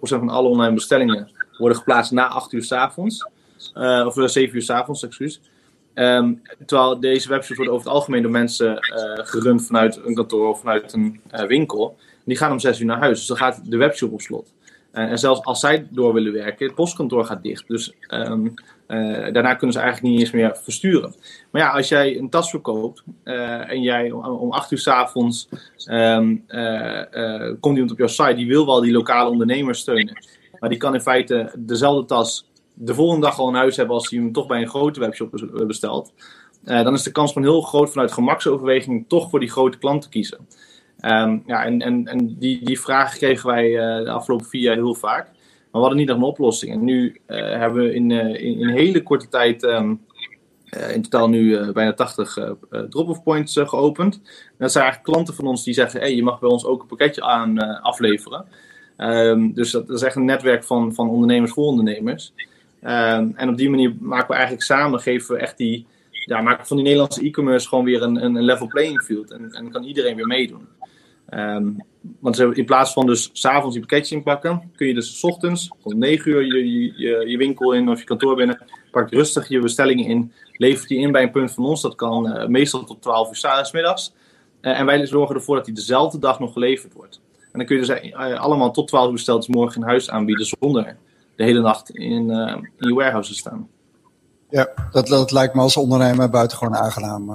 van 0.00 0.28
alle 0.28 0.48
online 0.48 0.74
bestellingen 0.74 1.30
worden 1.58 1.78
geplaatst 1.78 2.12
na 2.12 2.28
8 2.28 2.52
uur 2.52 2.62
s 2.62 2.72
avonds. 2.72 3.26
Of 4.04 4.14
7 4.14 4.42
eh, 4.42 4.54
uur 4.54 4.62
s 4.62 4.70
avonds, 4.70 5.04
excuus. 5.04 5.40
Um, 5.94 6.42
terwijl 6.66 7.00
deze 7.00 7.28
websites 7.28 7.56
worden 7.56 7.74
over 7.74 7.86
het 7.86 7.96
algemeen 7.96 8.22
door 8.22 8.30
mensen 8.30 8.76
gerund 9.14 9.66
vanuit 9.66 10.00
een 10.04 10.14
kantoor 10.14 10.48
of 10.48 10.60
vanuit 10.60 10.92
een 10.92 11.20
winkel. 11.46 11.96
Die 12.24 12.36
gaan 12.36 12.52
om 12.52 12.58
6 12.58 12.80
uur 12.80 12.86
naar 12.86 12.98
huis. 12.98 13.18
Dus 13.18 13.26
dan 13.26 13.36
gaat 13.36 13.70
de 13.70 13.76
webshop 13.76 14.12
op 14.12 14.20
slot. 14.20 14.52
En 14.92 15.18
zelfs 15.18 15.42
als 15.42 15.60
zij 15.60 15.88
door 15.90 16.12
willen 16.12 16.32
werken, 16.32 16.66
het 16.66 16.74
postkantoor 16.74 17.24
gaat 17.24 17.42
dicht. 17.42 17.68
Dus 17.68 17.94
um, 18.08 18.54
daarna 19.32 19.54
kunnen 19.54 19.72
ze 19.72 19.82
eigenlijk 19.82 20.12
niet 20.12 20.20
eens 20.20 20.30
meer 20.30 20.56
versturen. 20.62 21.14
Maar 21.50 21.62
ja, 21.62 21.70
als 21.70 21.88
jij 21.88 22.18
een 22.18 22.30
tas 22.30 22.50
verkoopt 22.50 23.02
en 23.24 23.80
jij 23.80 24.10
om, 24.10 24.24
om 24.24 24.52
8 24.52 24.70
uur 24.70 24.78
s 24.78 24.88
avonds 24.88 25.48
um, 25.90 26.44
komt 27.60 27.74
iemand 27.74 27.90
op 27.90 27.98
jouw 27.98 28.06
site, 28.06 28.34
die 28.34 28.46
wil 28.46 28.66
wel 28.66 28.80
die 28.80 28.92
lokale 28.92 29.30
ondernemers 29.30 29.78
steunen. 29.78 30.24
Maar 30.60 30.70
die 30.70 30.78
kan 30.78 30.94
in 30.94 31.00
feite 31.00 31.52
dezelfde 31.58 32.04
tas 32.04 32.50
de 32.74 32.94
volgende 32.94 33.26
dag 33.26 33.38
al 33.38 33.48
in 33.48 33.54
huis 33.54 33.76
hebben 33.76 33.94
als 33.94 34.10
hij 34.10 34.18
hem 34.18 34.32
toch 34.32 34.46
bij 34.46 34.60
een 34.60 34.68
grote 34.68 35.00
webshop 35.00 35.52
bestelt. 35.66 36.12
Dan 36.62 36.94
is 36.94 37.02
de 37.02 37.12
kans 37.12 37.32
van 37.32 37.42
heel 37.42 37.60
groot 37.60 37.90
vanuit 37.90 38.12
gemaksoverweging 38.12 39.04
toch 39.08 39.30
voor 39.30 39.40
die 39.40 39.50
grote 39.50 39.78
klant 39.78 40.02
te 40.02 40.08
kiezen. 40.08 40.46
Um, 41.02 41.42
ja, 41.46 41.64
en 41.64 41.80
en, 41.80 42.06
en 42.06 42.36
die, 42.38 42.64
die 42.64 42.80
vraag 42.80 43.16
kregen 43.16 43.48
wij 43.48 43.70
uh, 43.70 44.04
de 44.04 44.10
afgelopen 44.10 44.46
vier 44.46 44.60
jaar 44.60 44.74
heel 44.74 44.94
vaak. 44.94 45.24
Maar 45.24 45.80
we 45.80 45.88
hadden 45.88 45.96
niet 45.96 46.08
nog 46.08 46.16
een 46.16 46.22
oplossing. 46.22 46.72
En 46.72 46.84
nu 46.84 47.20
uh, 47.26 47.38
hebben 47.38 47.82
we 47.82 47.94
in, 47.94 48.10
in, 48.10 48.58
in, 48.58 48.68
hele 48.68 49.02
korte 49.02 49.28
tijd 49.28 49.62
um, 49.62 50.00
in 50.92 51.02
totaal 51.02 51.28
nu 51.28 51.72
bijna 51.72 51.92
80 51.92 52.38
drop-off 52.88 53.22
points 53.22 53.56
geopend. 53.64 54.14
En 54.14 54.56
dat 54.58 54.72
zijn 54.72 54.84
eigenlijk 54.84 55.14
klanten 55.14 55.34
van 55.34 55.46
ons 55.46 55.64
die 55.64 55.74
zeggen: 55.74 56.00
hey, 56.00 56.14
je 56.14 56.22
mag 56.22 56.40
bij 56.40 56.48
ons 56.48 56.64
ook 56.64 56.82
een 56.82 56.88
pakketje 56.88 57.22
aan 57.22 57.58
afleveren. 57.82 58.46
Um, 58.96 59.54
dus 59.54 59.70
dat, 59.70 59.90
is 59.90 60.02
echt 60.02 60.16
een 60.16 60.24
netwerk 60.24 60.64
van, 60.64 60.94
van 60.94 61.08
ondernemers 61.08 61.52
voor 61.52 61.64
ondernemers. 61.64 62.32
Ehm, 62.80 63.30
en 63.34 63.48
op 63.48 63.56
die 63.56 63.70
manier 63.70 63.94
maken 64.00 64.28
we 64.28 64.34
eigenlijk 64.34 64.64
samen, 64.64 65.00
geven 65.00 65.34
we 65.34 65.40
echt 65.40 65.56
die, 65.56 65.86
ja, 66.10 66.40
maken 66.40 66.66
van 66.66 66.76
die 66.76 66.84
Nederlandse 66.84 67.24
e-commerce 67.24 67.68
gewoon 67.68 67.84
weer 67.84 68.02
een, 68.02 68.24
een 68.24 68.42
level 68.42 68.66
playing 68.66 69.02
field. 69.02 69.30
En, 69.30 69.52
en 69.52 69.70
kan 69.70 69.84
iedereen 69.84 70.16
weer 70.16 70.26
meedoen. 70.26 70.68
Um, 71.34 71.76
want 72.20 72.38
in 72.38 72.64
plaats 72.64 72.92
van 72.92 73.06
dus 73.06 73.30
s'avonds 73.32 73.72
die 73.72 73.86
pakketjes 73.86 74.16
inpakken, 74.16 74.70
kun 74.76 74.86
je 74.86 74.94
dus 74.94 75.18
s 75.18 75.24
ochtends 75.24 75.70
om 75.82 75.98
9 75.98 76.30
uur 76.30 76.44
je, 76.44 76.92
je, 76.96 77.28
je, 77.28 77.36
winkel 77.36 77.72
in 77.72 77.88
of 77.88 77.98
je 77.98 78.04
kantoor 78.04 78.36
binnen, 78.36 78.64
pak 78.90 79.10
rustig 79.10 79.48
je 79.48 79.58
bestellingen 79.58 80.04
in, 80.04 80.32
levert 80.52 80.88
die 80.88 80.98
in 80.98 81.12
bij 81.12 81.22
een 81.22 81.30
punt 81.30 81.52
van 81.52 81.64
ons. 81.64 81.82
Dat 81.82 81.94
kan 81.94 82.26
uh, 82.26 82.46
meestal 82.46 82.84
tot 82.84 83.02
12 83.02 83.28
uur 83.28 83.64
s 83.64 83.72
middags. 83.72 84.14
Uh, 84.60 84.78
en 84.78 84.86
wij 84.86 85.06
zorgen 85.06 85.34
ervoor 85.34 85.56
dat 85.56 85.64
die 85.64 85.74
dezelfde 85.74 86.18
dag 86.18 86.38
nog 86.38 86.52
geleverd 86.52 86.92
wordt. 86.92 87.20
En 87.36 87.58
dan 87.58 87.66
kun 87.66 87.76
je 87.76 87.86
dus 87.86 88.02
uh, 88.02 88.40
allemaal 88.40 88.70
tot 88.70 88.88
12 88.88 89.06
uur 89.06 89.12
bestelds 89.12 89.48
morgen 89.48 89.80
in 89.80 89.88
huis 89.88 90.10
aanbieden 90.10 90.46
zonder 90.46 90.96
de 91.36 91.44
hele 91.44 91.60
nacht 91.60 91.90
in, 91.90 92.30
in 92.30 92.88
je 92.88 92.94
warehouse 92.94 93.34
staan. 93.34 93.68
Ja, 94.50 94.68
dat, 94.90 95.06
dat 95.06 95.30
lijkt 95.30 95.54
me 95.54 95.60
als 95.60 95.76
ondernemer 95.76 96.30
buitengewoon 96.30 96.76
aangenaam, 96.76 97.32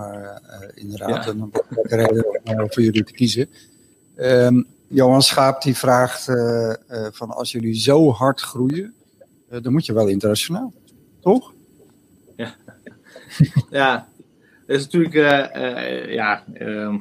inderdaad. 0.76 1.26
Ja. 1.26 1.32
En 1.32 1.52
een 1.70 1.98
reden 1.98 2.26
om 2.46 2.72
voor 2.72 2.84
jullie 2.84 3.04
te 3.04 3.14
kiezen. 3.14 3.50
Um, 4.20 4.66
Johan 4.88 5.22
Schaap 5.22 5.62
die 5.62 5.78
vraagt 5.78 6.28
uh, 6.28 6.74
van 7.12 7.30
als 7.30 7.52
jullie 7.52 7.76
zo 7.76 8.12
hard 8.12 8.42
groeien, 8.42 8.94
dan 9.62 9.72
moet 9.72 9.86
je 9.86 9.94
wel 9.94 10.08
internationaal, 10.08 10.74
toch? 11.22 11.54
Ja, 12.36 12.56
ja 13.70 14.08
dat 14.68 14.78
is 14.78 14.84
natuurlijk, 14.90 15.14
ja, 16.10 16.44
ehm, 16.54 16.98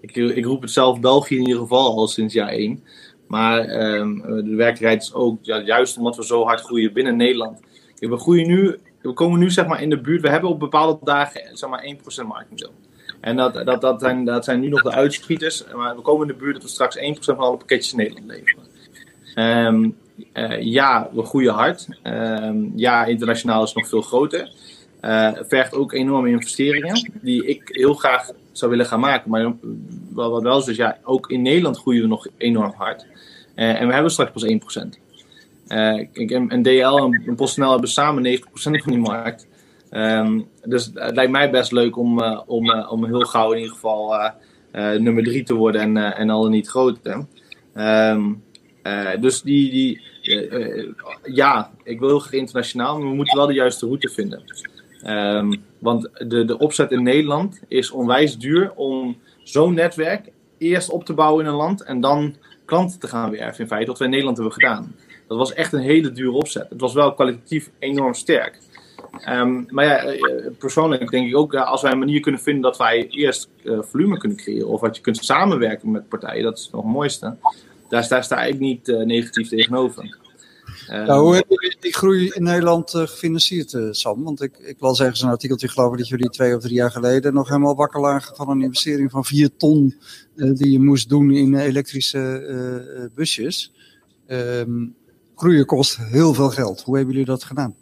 ik, 0.00 0.16
ik 0.16 0.44
roep 0.44 0.62
het 0.62 0.70
zelf 0.70 1.00
België 1.00 1.36
in 1.36 1.46
ieder 1.46 1.60
geval 1.62 1.96
al 1.96 2.08
sinds 2.08 2.34
jaar 2.34 2.48
1. 2.48 2.82
Maar 3.26 3.84
um, 3.94 4.22
de 4.22 4.54
werkelijkheid 4.54 5.02
is 5.02 5.14
ook, 5.14 5.38
juist 5.44 5.96
omdat 5.96 6.16
we 6.16 6.24
zo 6.24 6.44
hard 6.44 6.60
groeien 6.60 6.92
binnen 6.92 7.16
Nederland. 7.16 7.60
we 7.98 8.16
groeien 8.16 8.46
nu 8.46 8.78
we 9.02 9.12
komen 9.12 9.38
nu 9.38 9.50
zeg 9.50 9.66
maar 9.66 9.82
in 9.82 9.90
de 9.90 10.00
buurt. 10.00 10.22
We 10.22 10.28
hebben 10.28 10.50
op 10.50 10.58
bepaalde 10.58 10.98
dagen 11.04 11.56
zeg 11.56 11.70
maar 11.70 11.96
1% 12.22 12.26
marktaandeel. 12.26 12.72
En 13.22 13.36
dat, 13.36 13.54
dat, 13.54 13.80
dat, 13.80 14.00
zijn, 14.00 14.24
dat 14.24 14.44
zijn 14.44 14.60
nu 14.60 14.68
nog 14.68 14.82
de 14.82 14.92
uitschieters. 14.92 15.64
Maar 15.76 15.96
we 15.96 16.02
komen 16.02 16.28
in 16.28 16.32
de 16.32 16.38
buurt 16.38 16.54
dat 16.54 16.62
we 16.62 16.68
straks 16.68 16.98
1% 16.98 17.00
van 17.18 17.36
alle 17.36 17.56
pakketjes 17.56 17.92
in 17.92 17.98
Nederland 17.98 18.26
leveren. 18.26 18.64
Ehm, 19.34 19.90
eh, 20.32 20.62
ja, 20.62 21.08
we 21.12 21.24
groeien 21.24 21.52
hard. 21.52 21.88
Ehm, 22.02 22.56
ja, 22.74 23.04
internationaal 23.04 23.62
is 23.62 23.72
nog 23.72 23.88
veel 23.88 24.02
groter. 24.02 24.50
Uh, 25.04 25.30
vergt 25.40 25.74
ook 25.74 25.92
enorme 25.92 26.28
investeringen 26.28 27.10
die 27.20 27.46
ik 27.46 27.62
heel 27.64 27.94
graag 27.94 28.30
zou 28.52 28.70
willen 28.70 28.86
gaan 28.86 29.00
maken. 29.00 29.30
Maar 29.30 29.52
wat 30.12 30.42
wel 30.42 30.58
is, 30.58 30.64
dus 30.64 30.76
ja, 30.76 30.98
ook 31.02 31.30
in 31.30 31.42
Nederland 31.42 31.78
groeien 31.78 32.02
we 32.02 32.08
nog 32.08 32.26
enorm 32.36 32.72
hard. 32.76 33.06
Uh, 33.56 33.80
en 33.80 33.86
we 33.86 33.92
hebben 33.92 34.12
straks 34.12 34.30
pas 34.30 34.44
1%. 34.44 34.98
Uh, 35.68 36.50
en, 36.52 36.62
DL 36.62 36.96
en 37.26 37.34
PostNL 37.36 37.70
hebben 37.70 37.88
samen 37.88 38.38
90% 38.38 38.40
van 38.52 38.92
die 38.92 38.98
markt. 38.98 39.46
Um, 39.92 40.48
dus 40.64 40.90
het 40.94 41.14
lijkt 41.14 41.32
mij 41.32 41.50
best 41.50 41.72
leuk 41.72 41.96
om, 41.96 42.22
om, 42.46 42.70
om 42.70 43.04
heel 43.04 43.20
gauw 43.20 43.52
in 43.52 43.58
ieder 43.58 43.74
geval 43.74 44.30
nummer 44.98 45.24
3 45.24 45.42
te 45.42 45.54
worden 45.54 45.80
en, 45.80 46.16
en 46.16 46.30
al 46.30 46.48
niet 46.48 46.68
groter. 46.68 47.26
Um, 47.74 48.42
dus 49.20 49.42
die, 49.42 49.70
die, 49.70 50.00
ja, 51.22 51.70
ik 51.82 51.98
wil 51.98 52.08
heel 52.08 52.18
graag 52.18 52.32
internationaal, 52.32 52.98
maar 52.98 53.08
we 53.08 53.14
moeten 53.14 53.36
wel 53.36 53.46
de 53.46 53.54
juiste 53.54 53.86
route 53.86 54.08
vinden. 54.08 54.42
Um, 55.06 55.64
want 55.78 56.08
de, 56.28 56.44
de 56.44 56.58
opzet 56.58 56.90
in 56.90 57.02
Nederland 57.02 57.60
is 57.68 57.90
onwijs 57.90 58.38
duur 58.38 58.72
om 58.74 59.16
zo'n 59.42 59.74
netwerk 59.74 60.32
eerst 60.58 60.90
op 60.90 61.04
te 61.04 61.14
bouwen 61.14 61.44
in 61.44 61.50
een 61.50 61.56
land 61.56 61.82
en 61.82 62.00
dan 62.00 62.36
klanten 62.64 62.98
te 62.98 63.08
gaan 63.08 63.30
werven. 63.30 63.60
In 63.60 63.66
feite, 63.66 63.86
wat 63.86 63.98
wij 63.98 64.06
in 64.06 64.12
Nederland 64.12 64.38
hebben 64.38 64.54
gedaan. 64.54 64.94
Dat 65.28 65.38
was 65.38 65.52
echt 65.52 65.72
een 65.72 65.80
hele 65.80 66.12
dure 66.12 66.32
opzet. 66.32 66.68
Het 66.68 66.80
was 66.80 66.94
wel 66.94 67.14
kwalitatief 67.14 67.70
enorm 67.78 68.14
sterk. 68.14 68.58
Um, 69.28 69.66
maar 69.68 69.84
ja, 69.84 69.98
eh, 69.98 70.50
persoonlijk 70.58 71.10
denk 71.10 71.28
ik 71.28 71.36
ook, 71.36 71.54
als 71.54 71.82
wij 71.82 71.92
een 71.92 71.98
manier 71.98 72.20
kunnen 72.20 72.40
vinden 72.40 72.62
dat 72.62 72.76
wij 72.76 73.06
eerst 73.08 73.48
uh, 73.62 73.78
volume 73.82 74.18
kunnen 74.18 74.38
creëren, 74.38 74.68
of 74.68 74.80
dat 74.80 74.96
je 74.96 75.02
kunt 75.02 75.24
samenwerken 75.24 75.90
met 75.90 76.08
partijen, 76.08 76.42
dat 76.42 76.58
is 76.58 76.68
nog 76.72 76.82
het 76.82 76.92
mooiste. 76.92 77.36
Daar, 77.88 78.08
daar 78.08 78.24
sta 78.24 78.42
ik 78.42 78.58
niet 78.58 78.88
uh, 78.88 79.04
negatief 79.04 79.48
tegenover. 79.48 80.18
Uh, 80.90 81.06
nou, 81.06 81.22
hoe 81.22 81.34
hebben 81.34 81.56
jullie 81.58 81.76
die 81.80 81.94
groei 81.94 82.30
in 82.34 82.42
Nederland 82.42 82.90
gefinancierd, 82.90 83.76
Sam? 83.90 84.24
Want 84.24 84.42
ik, 84.42 84.58
ik 84.58 84.76
las 84.80 85.00
ergens 85.00 85.22
een 85.22 85.28
artikeltje, 85.28 85.68
geloof 85.68 85.92
ik, 85.92 85.98
dat 85.98 86.08
jullie 86.08 86.30
twee 86.30 86.56
of 86.56 86.62
drie 86.62 86.74
jaar 86.74 86.90
geleden 86.90 87.34
nog 87.34 87.48
helemaal 87.48 87.76
wakker 87.76 88.00
lagen 88.00 88.36
van 88.36 88.50
een 88.50 88.62
investering 88.62 89.10
van 89.10 89.24
4 89.24 89.56
ton 89.56 89.94
die 90.34 90.70
je 90.70 90.80
moest 90.80 91.08
doen 91.08 91.30
in 91.30 91.54
elektrische 91.54 93.10
busjes. 93.14 93.72
Um, 94.28 94.94
groeien 95.36 95.66
kost 95.66 95.96
heel 95.96 96.34
veel 96.34 96.50
geld. 96.50 96.82
Hoe 96.82 96.96
hebben 96.96 97.12
jullie 97.12 97.30
dat 97.30 97.44
gedaan? 97.44 97.74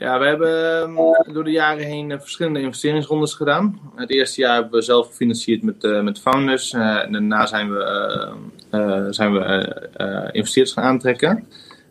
Ja, 0.00 0.18
we 0.18 0.26
hebben 0.26 0.82
um, 0.82 0.96
door 1.32 1.44
de 1.44 1.50
jaren 1.50 1.84
heen 1.84 2.20
verschillende 2.20 2.60
investeringsrondes 2.60 3.34
gedaan. 3.34 3.80
Het 3.94 4.10
eerste 4.10 4.40
jaar 4.40 4.54
hebben 4.54 4.72
we 4.72 4.82
zelf 4.82 5.06
gefinancierd 5.06 5.62
met, 5.62 6.02
met 6.02 6.20
founders. 6.20 6.72
en 6.72 7.12
daarna 7.12 7.46
zijn 7.46 7.70
we 7.70 8.28
uh, 8.70 9.06
zijn 9.10 9.32
we 9.32 10.28
investeerders 10.32 10.74
gaan 10.74 10.84
aantrekken. 10.84 11.46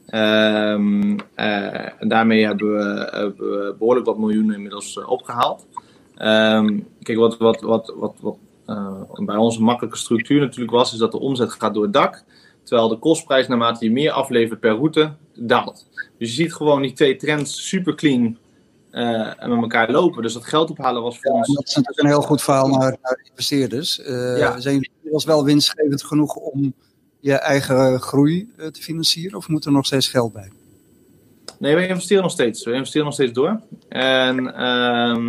En 0.05 1.19
daarmee 1.99 2.45
hebben 2.45 2.73
we, 2.73 3.09
hebben 3.11 3.49
we, 3.49 3.75
behoorlijk 3.77 4.05
wat 4.05 4.17
miljoenen 4.17 4.55
inmiddels 4.55 5.03
opgehaald. 5.03 5.67
Um, 6.21 6.87
kijk, 7.01 7.17
wat, 7.17 7.37
wat, 7.37 7.61
wat, 7.61 7.93
wat, 7.95 8.15
wat 8.19 8.37
bij 9.25 9.35
onze 9.35 9.61
makkelijke 9.61 9.97
structuur 9.97 10.39
natuurlijk 10.39 10.71
was, 10.71 10.93
is 10.93 10.99
dat 10.99 11.11
de 11.11 11.19
omzet 11.19 11.51
gaat 11.51 11.73
door 11.73 11.83
het 11.83 11.93
dak. 11.93 12.23
Terwijl 12.63 12.89
de 12.89 12.99
kostprijs, 12.99 13.47
naarmate 13.47 13.85
je 13.85 13.91
meer 13.91 14.11
aflevert 14.11 14.59
per 14.59 14.75
route, 14.75 15.11
daalt. 15.33 15.88
Dus 16.19 16.29
je 16.29 16.43
ziet 16.43 16.53
gewoon 16.53 16.81
die 16.81 16.93
twee 16.93 17.15
trends 17.15 17.67
super 17.67 17.95
clean 17.95 18.37
uh, 18.91 19.27
met 19.39 19.61
elkaar 19.61 19.91
lopen. 19.91 20.21
Dus 20.21 20.33
dat 20.33 20.45
geld 20.45 20.69
ophalen 20.69 21.01
was 21.01 21.19
voor 21.19 21.31
ja, 21.31 21.37
ons. 21.37 21.55
Dat 21.55 21.67
is 21.67 21.75
natuurlijk 21.75 21.99
een 21.99 22.07
heel 22.07 22.21
goed 22.21 22.41
verhaal 22.41 22.67
naar, 22.67 22.97
naar 23.01 23.21
investeerders. 23.29 23.99
Uh, 23.99 24.37
ja. 24.37 24.59
Zijn 24.59 24.89
was 25.11 25.25
wel 25.25 25.43
winstgevend 25.43 26.03
genoeg 26.03 26.35
om 26.35 26.73
je 27.19 27.33
eigen 27.33 27.99
groei 27.99 28.51
uh, 28.57 28.67
te 28.67 28.81
financieren? 28.81 29.37
Of 29.37 29.47
moet 29.47 29.65
er 29.65 29.71
nog 29.71 29.85
steeds 29.85 30.07
geld 30.07 30.33
bij? 30.33 30.51
Nee, 31.59 31.75
we 31.75 31.87
investeren 31.87 32.23
nog 32.23 32.31
steeds. 32.31 32.65
We 32.65 32.73
investeren 32.73 33.05
nog 33.05 33.13
steeds 33.13 33.33
door. 33.33 33.61
En 33.89 34.43
uh, 34.43 35.25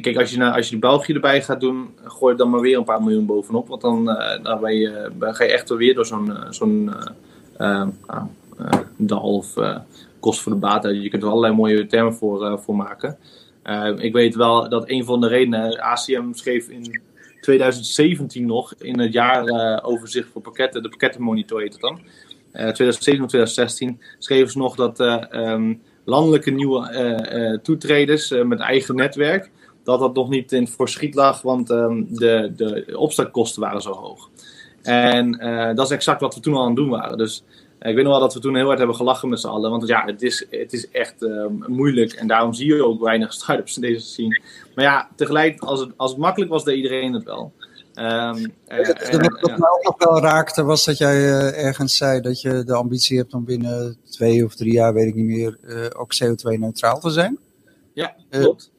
kijk, 0.00 0.16
als 0.16 0.30
je, 0.30 0.36
nou, 0.36 0.56
als 0.56 0.68
je 0.68 0.78
België 0.78 1.12
erbij 1.12 1.42
gaat 1.42 1.60
doen, 1.60 1.88
gooi 2.04 2.36
dan 2.36 2.50
maar 2.50 2.60
weer 2.60 2.78
een 2.78 2.84
paar 2.84 3.02
miljoen 3.02 3.26
bovenop. 3.26 3.68
Want 3.68 3.80
dan, 3.80 4.04
dan 4.42 4.60
ben 4.60 4.76
je, 4.76 5.10
ga 5.20 5.44
je 5.44 5.52
echt 5.52 5.68
weer 5.68 5.94
door 5.94 6.06
zo'n 6.06 6.32
zo'n 6.50 6.90
dal 9.06 9.34
of 9.34 9.54
kost 10.20 10.40
voor 10.40 10.52
de 10.52 10.58
baat. 10.58 10.82
Je 10.82 11.08
kunt 11.08 11.22
er 11.22 11.28
allerlei 11.28 11.54
mooie 11.54 11.86
termen 11.86 12.14
voor, 12.14 12.60
voor 12.60 12.76
maken. 12.76 13.18
ik 13.96 14.12
weet 14.12 14.34
wel 14.34 14.68
dat 14.68 14.90
een 14.90 15.04
van 15.04 15.20
de 15.20 15.28
redenen, 15.28 15.80
ACM 15.80 16.32
schreef 16.32 16.68
in 16.68 17.00
2017 17.40 18.46
nog, 18.46 18.74
in 18.78 18.98
het 18.98 19.12
jaaroverzicht 19.12 20.28
voor 20.32 20.42
pakketten, 20.42 20.82
de 20.82 20.88
pakkettenmonitor 20.88 21.60
heet 21.60 21.72
het 21.72 21.82
dan. 21.82 22.00
Uh, 22.52 22.52
2017 22.52 23.22
of 23.22 23.28
2016 23.28 24.00
schreven 24.18 24.50
ze 24.50 24.58
nog 24.58 24.74
dat 24.74 25.00
um, 25.00 25.82
landelijke 26.04 26.50
nieuwe 26.50 27.60
toetreders 27.62 28.30
met 28.44 28.60
eigen 28.60 28.94
netwerk, 28.94 29.50
dat 29.84 30.00
dat 30.00 30.14
nog 30.14 30.28
niet 30.28 30.52
in 30.52 30.62
het 30.62 30.74
verschiet 30.74 31.14
lag, 31.14 31.42
want 31.42 31.70
um, 31.70 32.06
de, 32.10 32.52
de 32.56 32.98
opstartkosten 32.98 33.62
waren 33.62 33.82
zo 33.82 33.92
hoog. 33.92 34.30
En 34.82 35.30
dat 35.74 35.86
is 35.86 35.92
exact 35.92 36.20
wat 36.20 36.34
we 36.34 36.40
toen 36.40 36.54
al 36.54 36.60
aan 36.60 36.66
het 36.66 36.76
doen 36.76 36.88
waren. 36.88 37.18
Dus 37.18 37.44
ik 37.88 37.94
weet 37.94 38.04
nog 38.04 38.12
wel 38.12 38.20
dat 38.20 38.34
we 38.34 38.40
toen 38.40 38.56
heel 38.56 38.66
hard 38.66 38.78
hebben 38.78 38.96
gelachen 38.96 39.28
met 39.28 39.40
z'n 39.40 39.46
allen. 39.46 39.70
Want 39.70 39.86
ja, 39.86 40.04
het 40.04 40.22
is, 40.22 40.46
het 40.50 40.72
is 40.72 40.90
echt 40.90 41.22
uh, 41.22 41.46
moeilijk. 41.66 42.12
En 42.12 42.26
daarom 42.26 42.54
zie 42.54 42.66
je 42.66 42.84
ook 42.84 43.00
weinig 43.00 43.32
start-ups 43.42 43.76
in 43.76 43.82
deze 43.82 44.06
scene. 44.06 44.40
Maar 44.74 44.84
ja, 44.84 45.08
tegelijk, 45.16 45.60
als 45.60 45.80
het, 45.80 45.90
als 45.96 46.10
het 46.10 46.20
makkelijk 46.20 46.50
was, 46.50 46.64
deed 46.64 46.76
iedereen 46.76 47.12
het 47.12 47.24
wel. 47.24 47.52
Um, 47.94 48.36
uh, 48.68 48.86
wat 48.86 49.40
wat 49.40 49.58
mij 49.58 49.68
ook 49.68 49.82
nog 49.82 49.94
wel 49.98 50.20
raakte, 50.20 50.62
was 50.62 50.84
dat 50.84 50.98
jij 50.98 51.16
uh, 51.16 51.64
ergens 51.64 51.96
zei 51.96 52.20
dat 52.20 52.40
je 52.40 52.64
de 52.64 52.74
ambitie 52.74 53.18
hebt 53.18 53.34
om 53.34 53.44
binnen 53.44 53.96
twee 54.10 54.44
of 54.44 54.54
drie 54.54 54.72
jaar, 54.72 54.94
weet 54.94 55.06
ik 55.06 55.14
niet 55.14 55.26
meer, 55.26 55.58
ook 55.96 56.14
CO2-neutraal 56.14 57.00
te 57.00 57.10
zijn. 57.10 57.38
Ja, 57.92 58.14
klopt. 58.28 58.70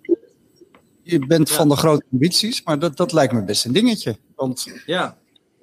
je 1.04 1.26
bent 1.26 1.50
ja. 1.50 1.56
van 1.56 1.70
de 1.70 1.76
grote 1.76 2.06
ambities, 2.12 2.64
maar 2.64 2.80
dat, 2.80 2.98
dat 2.98 3.14
lijkt 3.14 3.34
me 3.34 3.44
best 3.44 3.66
een 3.66 3.74
dingetje. 3.74 4.18
Want 4.36 4.82
ja 4.86 5.18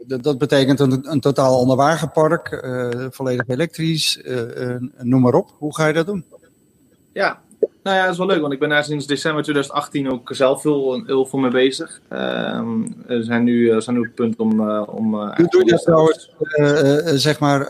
dat, 0.08 0.22
dat 0.22 0.38
betekent 0.38 0.80
een, 0.80 1.10
een 1.10 1.20
totaal 1.20 1.58
onderwagenpark, 1.58 2.62
uh, 2.64 3.06
volledig 3.10 3.48
elektrisch, 3.48 4.20
uh, 4.24 4.74
noem 4.98 5.20
maar 5.20 5.34
op. 5.34 5.50
Hoe 5.58 5.74
ga 5.74 5.86
je 5.86 5.92
dat 5.92 6.06
doen? 6.06 6.24
Ja, 7.12 7.40
nou 7.82 7.96
ja, 7.96 8.02
dat 8.02 8.12
is 8.12 8.18
wel 8.18 8.26
leuk, 8.26 8.40
want 8.40 8.52
ik 8.52 8.58
ben 8.58 8.68
daar 8.68 8.84
sinds 8.84 9.06
december 9.06 9.42
2018 9.42 10.10
ook 10.10 10.30
zelf 10.32 10.62
heel, 10.62 11.04
heel 11.06 11.26
veel 11.26 11.38
mee 11.38 11.50
bezig. 11.50 12.00
We 12.08 13.18
zijn 13.20 13.44
nu, 13.44 13.74
we 13.74 13.80
zijn 13.80 13.96
nu 13.96 14.00
op 14.00 14.06
het 14.06 14.14
punt 14.14 14.38
om... 14.38 14.70
om 14.70 15.14
Hoe 15.14 15.48
doe 15.48 15.64
je 15.64 15.70
dat 15.70 15.82
trouwens, 15.82 16.30
zeg 17.22 17.38
maar, 17.38 17.66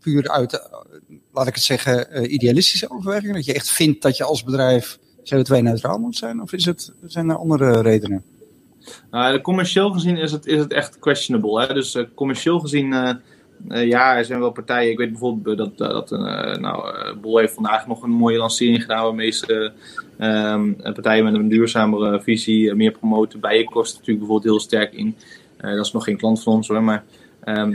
puur 0.00 0.28
uit, 0.28 0.68
laat 1.32 1.46
ik 1.46 1.54
het 1.54 1.64
zeggen, 1.64 2.32
idealistische 2.34 2.90
overwegingen? 2.90 3.34
Dat 3.34 3.44
je 3.44 3.54
echt 3.54 3.70
vindt 3.70 4.02
dat 4.02 4.16
je 4.16 4.24
als 4.24 4.44
bedrijf 4.44 4.98
CO2-neutraal 5.34 5.98
moet 5.98 6.16
zijn? 6.16 6.42
Of 6.42 6.52
is 6.52 6.64
het, 6.64 6.92
zijn 7.06 7.28
er 7.28 7.36
andere 7.36 7.80
redenen? 7.80 8.24
Nou, 9.10 9.40
commercieel 9.40 9.90
gezien 9.90 10.16
is 10.16 10.32
het, 10.32 10.46
is 10.46 10.58
het 10.58 10.72
echt 10.72 10.98
questionable. 10.98 11.66
Hè? 11.66 11.74
Dus 11.74 11.94
uh, 11.94 12.04
commercieel 12.14 12.58
gezien, 12.58 12.92
uh, 12.92 13.10
uh, 13.68 13.86
ja, 13.86 14.16
er 14.16 14.24
zijn 14.24 14.40
wel 14.40 14.50
partijen. 14.50 14.90
Ik 14.90 14.98
weet 14.98 15.10
bijvoorbeeld 15.10 15.56
dat, 15.56 15.78
dat 15.78 16.10
nou, 16.60 16.94
Bol 17.20 17.38
heeft 17.38 17.54
vandaag 17.54 17.86
nog 17.86 18.02
een 18.02 18.10
mooie 18.10 18.38
lancering 18.38 18.80
gedaan. 18.80 19.04
Waarmee 19.04 19.30
ze 19.30 19.72
um, 20.18 20.76
partijen 20.76 21.24
met 21.24 21.34
een 21.34 21.48
duurzamere 21.48 22.20
visie 22.20 22.74
meer 22.74 22.92
promoten. 22.92 23.40
Bijenkost 23.40 23.92
natuurlijk 23.92 24.18
bijvoorbeeld 24.18 24.52
heel 24.52 24.60
sterk 24.60 24.92
in. 24.92 25.16
dat 25.56 25.86
is 25.86 25.92
nog 25.92 26.04
geen 26.04 26.16
klant 26.16 26.42
van 26.42 26.52
ons 26.52 26.68
hoor. 26.68 26.82
Maar 26.82 27.04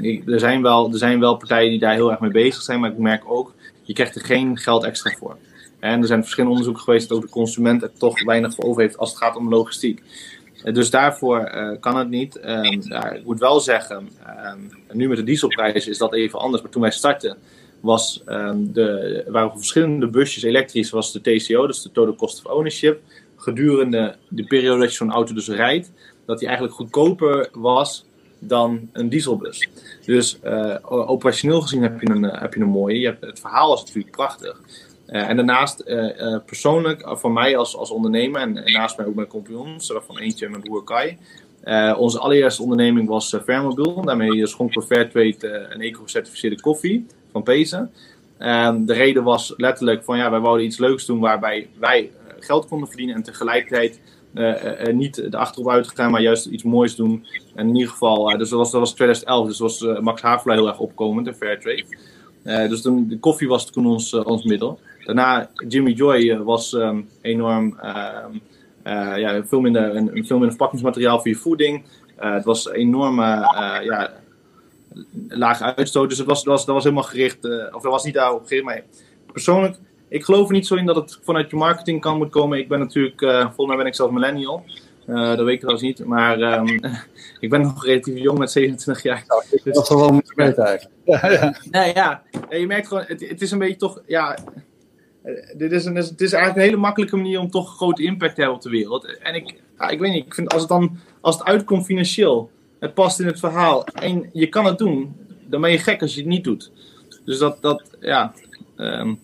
ik, 0.01 0.29
er, 0.29 0.39
zijn 0.39 0.61
wel, 0.61 0.91
er 0.91 0.97
zijn 0.97 1.19
wel 1.19 1.37
partijen 1.37 1.69
die 1.69 1.79
daar 1.79 1.93
heel 1.93 2.11
erg 2.11 2.19
mee 2.19 2.31
bezig 2.31 2.61
zijn. 2.61 2.79
Maar 2.79 2.91
ik 2.91 2.97
merk 2.97 3.23
ook, 3.25 3.53
je 3.83 3.93
krijgt 3.93 4.15
er 4.15 4.25
geen 4.25 4.57
geld 4.57 4.83
extra 4.83 5.15
voor. 5.17 5.37
En 5.79 6.01
er 6.01 6.07
zijn 6.07 6.21
verschillende 6.21 6.51
onderzoeken 6.51 6.83
geweest 6.83 7.09
dat 7.09 7.17
ook 7.17 7.23
de 7.23 7.29
consument 7.29 7.81
er 7.81 7.91
toch 7.97 8.23
weinig 8.23 8.53
voor 8.53 8.63
over 8.63 8.81
heeft 8.81 8.97
als 8.97 9.09
het 9.09 9.17
gaat 9.17 9.35
om 9.35 9.49
logistiek. 9.49 10.01
Dus 10.73 10.89
daarvoor 10.89 11.51
uh, 11.55 11.71
kan 11.79 11.97
het 11.97 12.09
niet. 12.09 12.39
Um, 12.45 12.81
ja, 12.81 13.11
ik 13.11 13.25
moet 13.25 13.39
wel 13.39 13.59
zeggen, 13.59 14.09
um, 14.53 14.69
nu 14.91 15.07
met 15.07 15.17
de 15.17 15.23
dieselprijs 15.23 15.87
is 15.87 15.97
dat 15.97 16.13
even 16.13 16.39
anders. 16.39 16.61
Maar 16.61 16.71
toen 16.71 16.81
wij 16.81 16.91
startten, 16.91 17.37
was, 17.79 18.23
um, 18.27 18.73
de, 18.73 19.25
waren 19.27 19.51
verschillende 19.51 20.07
busjes 20.07 20.43
elektrisch, 20.43 20.89
was 20.89 21.11
de 21.11 21.21
TCO, 21.21 21.67
dus 21.67 21.81
de 21.81 21.91
Total 21.91 22.15
Cost 22.15 22.45
of 22.45 22.51
Ownership. 22.51 23.01
Gedurende 23.35 24.15
de 24.27 24.43
periode 24.43 24.79
dat 24.79 24.89
je 24.89 24.95
zo'n 24.95 25.11
auto 25.11 25.33
dus 25.33 25.47
rijdt, 25.47 25.91
dat 26.25 26.39
die 26.39 26.47
eigenlijk 26.47 26.77
goedkoper 26.77 27.49
was 27.51 28.05
dan 28.39 28.89
een 28.93 29.09
dieselbus. 29.09 29.69
Dus 30.05 30.39
uh, 30.45 30.75
operationeel 30.87 31.61
gezien 31.61 31.81
heb 31.81 32.01
je, 32.01 32.09
een, 32.09 32.23
heb 32.23 32.53
je 32.53 32.59
een 32.59 32.67
mooie. 32.67 32.99
Je 32.99 33.05
hebt, 33.05 33.25
het 33.25 33.39
verhaal 33.39 33.73
is 33.73 33.79
natuurlijk 33.79 34.15
prachtig. 34.15 34.61
Uh, 35.07 35.29
en 35.29 35.35
daarnaast, 35.35 35.83
uh, 35.85 36.19
uh, 36.19 36.37
persoonlijk, 36.45 37.03
voor 37.07 37.31
mij 37.31 37.57
als, 37.57 37.75
als 37.75 37.91
ondernemer 37.91 38.41
en, 38.41 38.53
naast 38.53 38.97
mij 38.97 39.05
ook 39.05 39.15
mijn 39.15 39.27
compagnons, 39.27 39.89
waarvan 39.89 40.17
eentje 40.17 40.49
mijn 40.49 40.61
broer 40.61 40.83
Kai. 40.83 41.17
onze 41.97 42.19
allereerste 42.19 42.61
onderneming 42.61 43.07
was 43.07 43.37
Fairmobil. 43.43 44.01
Daarmee 44.01 44.47
schonken 44.47 44.81
we 44.81 44.87
Fairtrade 44.87 45.67
een 45.69 45.81
eco-certificeerde 45.81 46.61
koffie 46.61 47.05
van 47.31 47.43
Pezen. 47.43 47.91
de 48.85 48.93
reden 48.93 49.23
was 49.23 49.53
letterlijk 49.57 50.03
van 50.03 50.17
ja, 50.17 50.29
wij 50.29 50.39
wouden 50.39 50.65
iets 50.65 50.77
leuks 50.77 51.05
doen 51.05 51.19
waarbij 51.19 51.67
wij 51.79 52.11
geld 52.39 52.67
konden 52.67 52.87
verdienen 52.87 53.15
en 53.15 53.23
tegelijkertijd 53.23 53.99
uh, 54.33 54.93
niet 54.93 55.31
de 55.31 55.37
achterop 55.37 55.69
uitgegaan, 55.69 56.11
maar 56.11 56.21
juist 56.21 56.45
iets 56.45 56.63
moois 56.63 56.95
doen. 56.95 57.25
En 57.55 57.67
in 57.67 57.75
ieder 57.75 57.91
geval, 57.91 58.37
dus 58.37 58.49
dat 58.49 58.59
was, 58.59 58.71
dat 58.71 58.79
was 58.79 58.93
2011, 58.93 59.47
dus 59.47 59.59
was 59.59 59.81
Max 60.01 60.21
Havelaar 60.21 60.57
heel 60.57 60.67
erg 60.67 60.79
opkomend 60.79 61.27
in 61.27 61.33
Fairtrade. 61.33 61.85
dus 62.69 62.81
toen, 62.81 63.07
de 63.07 63.19
koffie 63.19 63.47
was 63.47 63.69
toen 63.71 63.85
ons, 63.85 64.13
ons 64.13 64.43
middel. 64.43 64.79
Daarna, 65.05 65.49
Jimmy 65.67 65.91
Joy 65.91 66.37
was 66.37 66.73
um, 66.73 67.09
enorm, 67.21 67.79
ehm, 67.79 68.31
ja, 69.19 69.45
veel, 69.45 69.61
minder, 69.61 69.95
een, 69.95 70.09
veel 70.13 70.37
minder 70.37 70.49
verpakkingsmateriaal 70.49 71.17
voor 71.17 71.27
je 71.27 71.35
voeding. 71.35 71.83
het 72.15 72.45
was 72.45 72.71
enorm 72.71 73.19
ja, 73.19 74.11
laag 75.27 75.61
uitstoot, 75.61 76.09
dus 76.09 76.17
het 76.17 76.27
was, 76.27 76.43
dat, 76.43 76.53
was, 76.53 76.65
dat 76.65 76.75
was 76.75 76.83
helemaal 76.83 77.03
gericht, 77.03 77.45
of 77.45 77.81
dat 77.81 77.91
was 77.91 78.03
niet 78.03 78.13
daarop 78.13 78.45
gericht, 78.45 78.65
maar 78.65 78.83
persoonlijk 79.31 79.77
ik 80.07 80.23
geloof 80.23 80.47
er 80.47 80.53
niet 80.53 80.67
zo 80.67 80.75
in 80.75 80.85
dat 80.85 80.95
het 80.95 81.19
vanuit 81.21 81.49
je 81.49 81.55
marketing 81.55 82.01
kan 82.01 82.17
moet 82.17 82.29
komen. 82.29 82.57
Ik 82.57 82.67
ben 82.67 82.79
natuurlijk, 82.79 83.21
uh, 83.21 83.41
volgens 83.41 83.67
mij 83.67 83.77
ben 83.77 83.85
ik 83.85 83.95
zelf 83.95 84.11
millennial. 84.11 84.63
Uh, 85.07 85.27
dat 85.27 85.39
weet 85.39 85.53
ik 85.53 85.59
trouwens 85.59 85.85
niet. 85.85 86.05
Maar 86.05 86.41
um, 86.41 86.79
ik 87.39 87.49
ben 87.49 87.61
nog 87.61 87.85
relatief 87.85 88.17
jong 88.17 88.37
met 88.37 88.51
27 88.51 89.03
jaar. 89.03 89.23
Dus, 89.51 89.63
dat 89.63 89.83
is 89.83 89.89
wel 89.89 90.11
moeten 90.11 90.35
weten 90.35 90.63
eigenlijk. 90.63 90.95
Ja, 91.05 91.31
ja. 91.41 91.55
Nee, 91.71 91.93
ja. 91.93 92.23
Je 92.49 92.67
merkt 92.67 92.87
gewoon, 92.87 93.03
het, 93.07 93.29
het 93.29 93.41
is 93.41 93.51
een 93.51 93.59
beetje 93.59 93.75
toch, 93.75 94.01
ja... 94.05 94.37
Eh, 95.25 95.57
dit 95.57 95.71
is 95.71 95.85
een, 95.85 95.95
het 95.95 96.21
is 96.21 96.33
eigenlijk 96.33 96.55
een 96.55 96.69
hele 96.69 96.81
makkelijke 96.81 97.15
manier 97.15 97.39
om 97.39 97.51
toch 97.51 97.69
een 97.69 97.75
grote 97.75 98.03
impact 98.03 98.35
te 98.35 98.41
hebben 98.41 98.57
op 98.57 98.63
de 98.63 98.69
wereld. 98.69 99.17
En 99.19 99.35
ik, 99.35 99.53
ja, 99.77 99.89
ik 99.89 99.99
weet 99.99 100.11
niet, 100.11 100.25
ik 100.25 100.33
vind 100.33 100.53
als 100.53 100.61
het 100.61 100.69
dan, 100.69 100.97
als 101.21 101.37
het 101.37 101.47
uitkomt 101.47 101.85
financieel, 101.85 102.51
het 102.79 102.93
past 102.93 103.19
in 103.19 103.25
het 103.25 103.39
verhaal 103.39 103.85
en 103.85 104.29
je 104.33 104.49
kan 104.49 104.65
het 104.65 104.77
doen, 104.77 105.15
dan 105.49 105.61
ben 105.61 105.71
je 105.71 105.77
gek 105.77 106.01
als 106.01 106.13
je 106.13 106.19
het 106.19 106.29
niet 106.29 106.43
doet. 106.43 106.71
Dus 107.25 107.37
dat, 107.37 107.61
dat 107.61 107.83
ja, 107.99 108.33
um, 108.77 109.19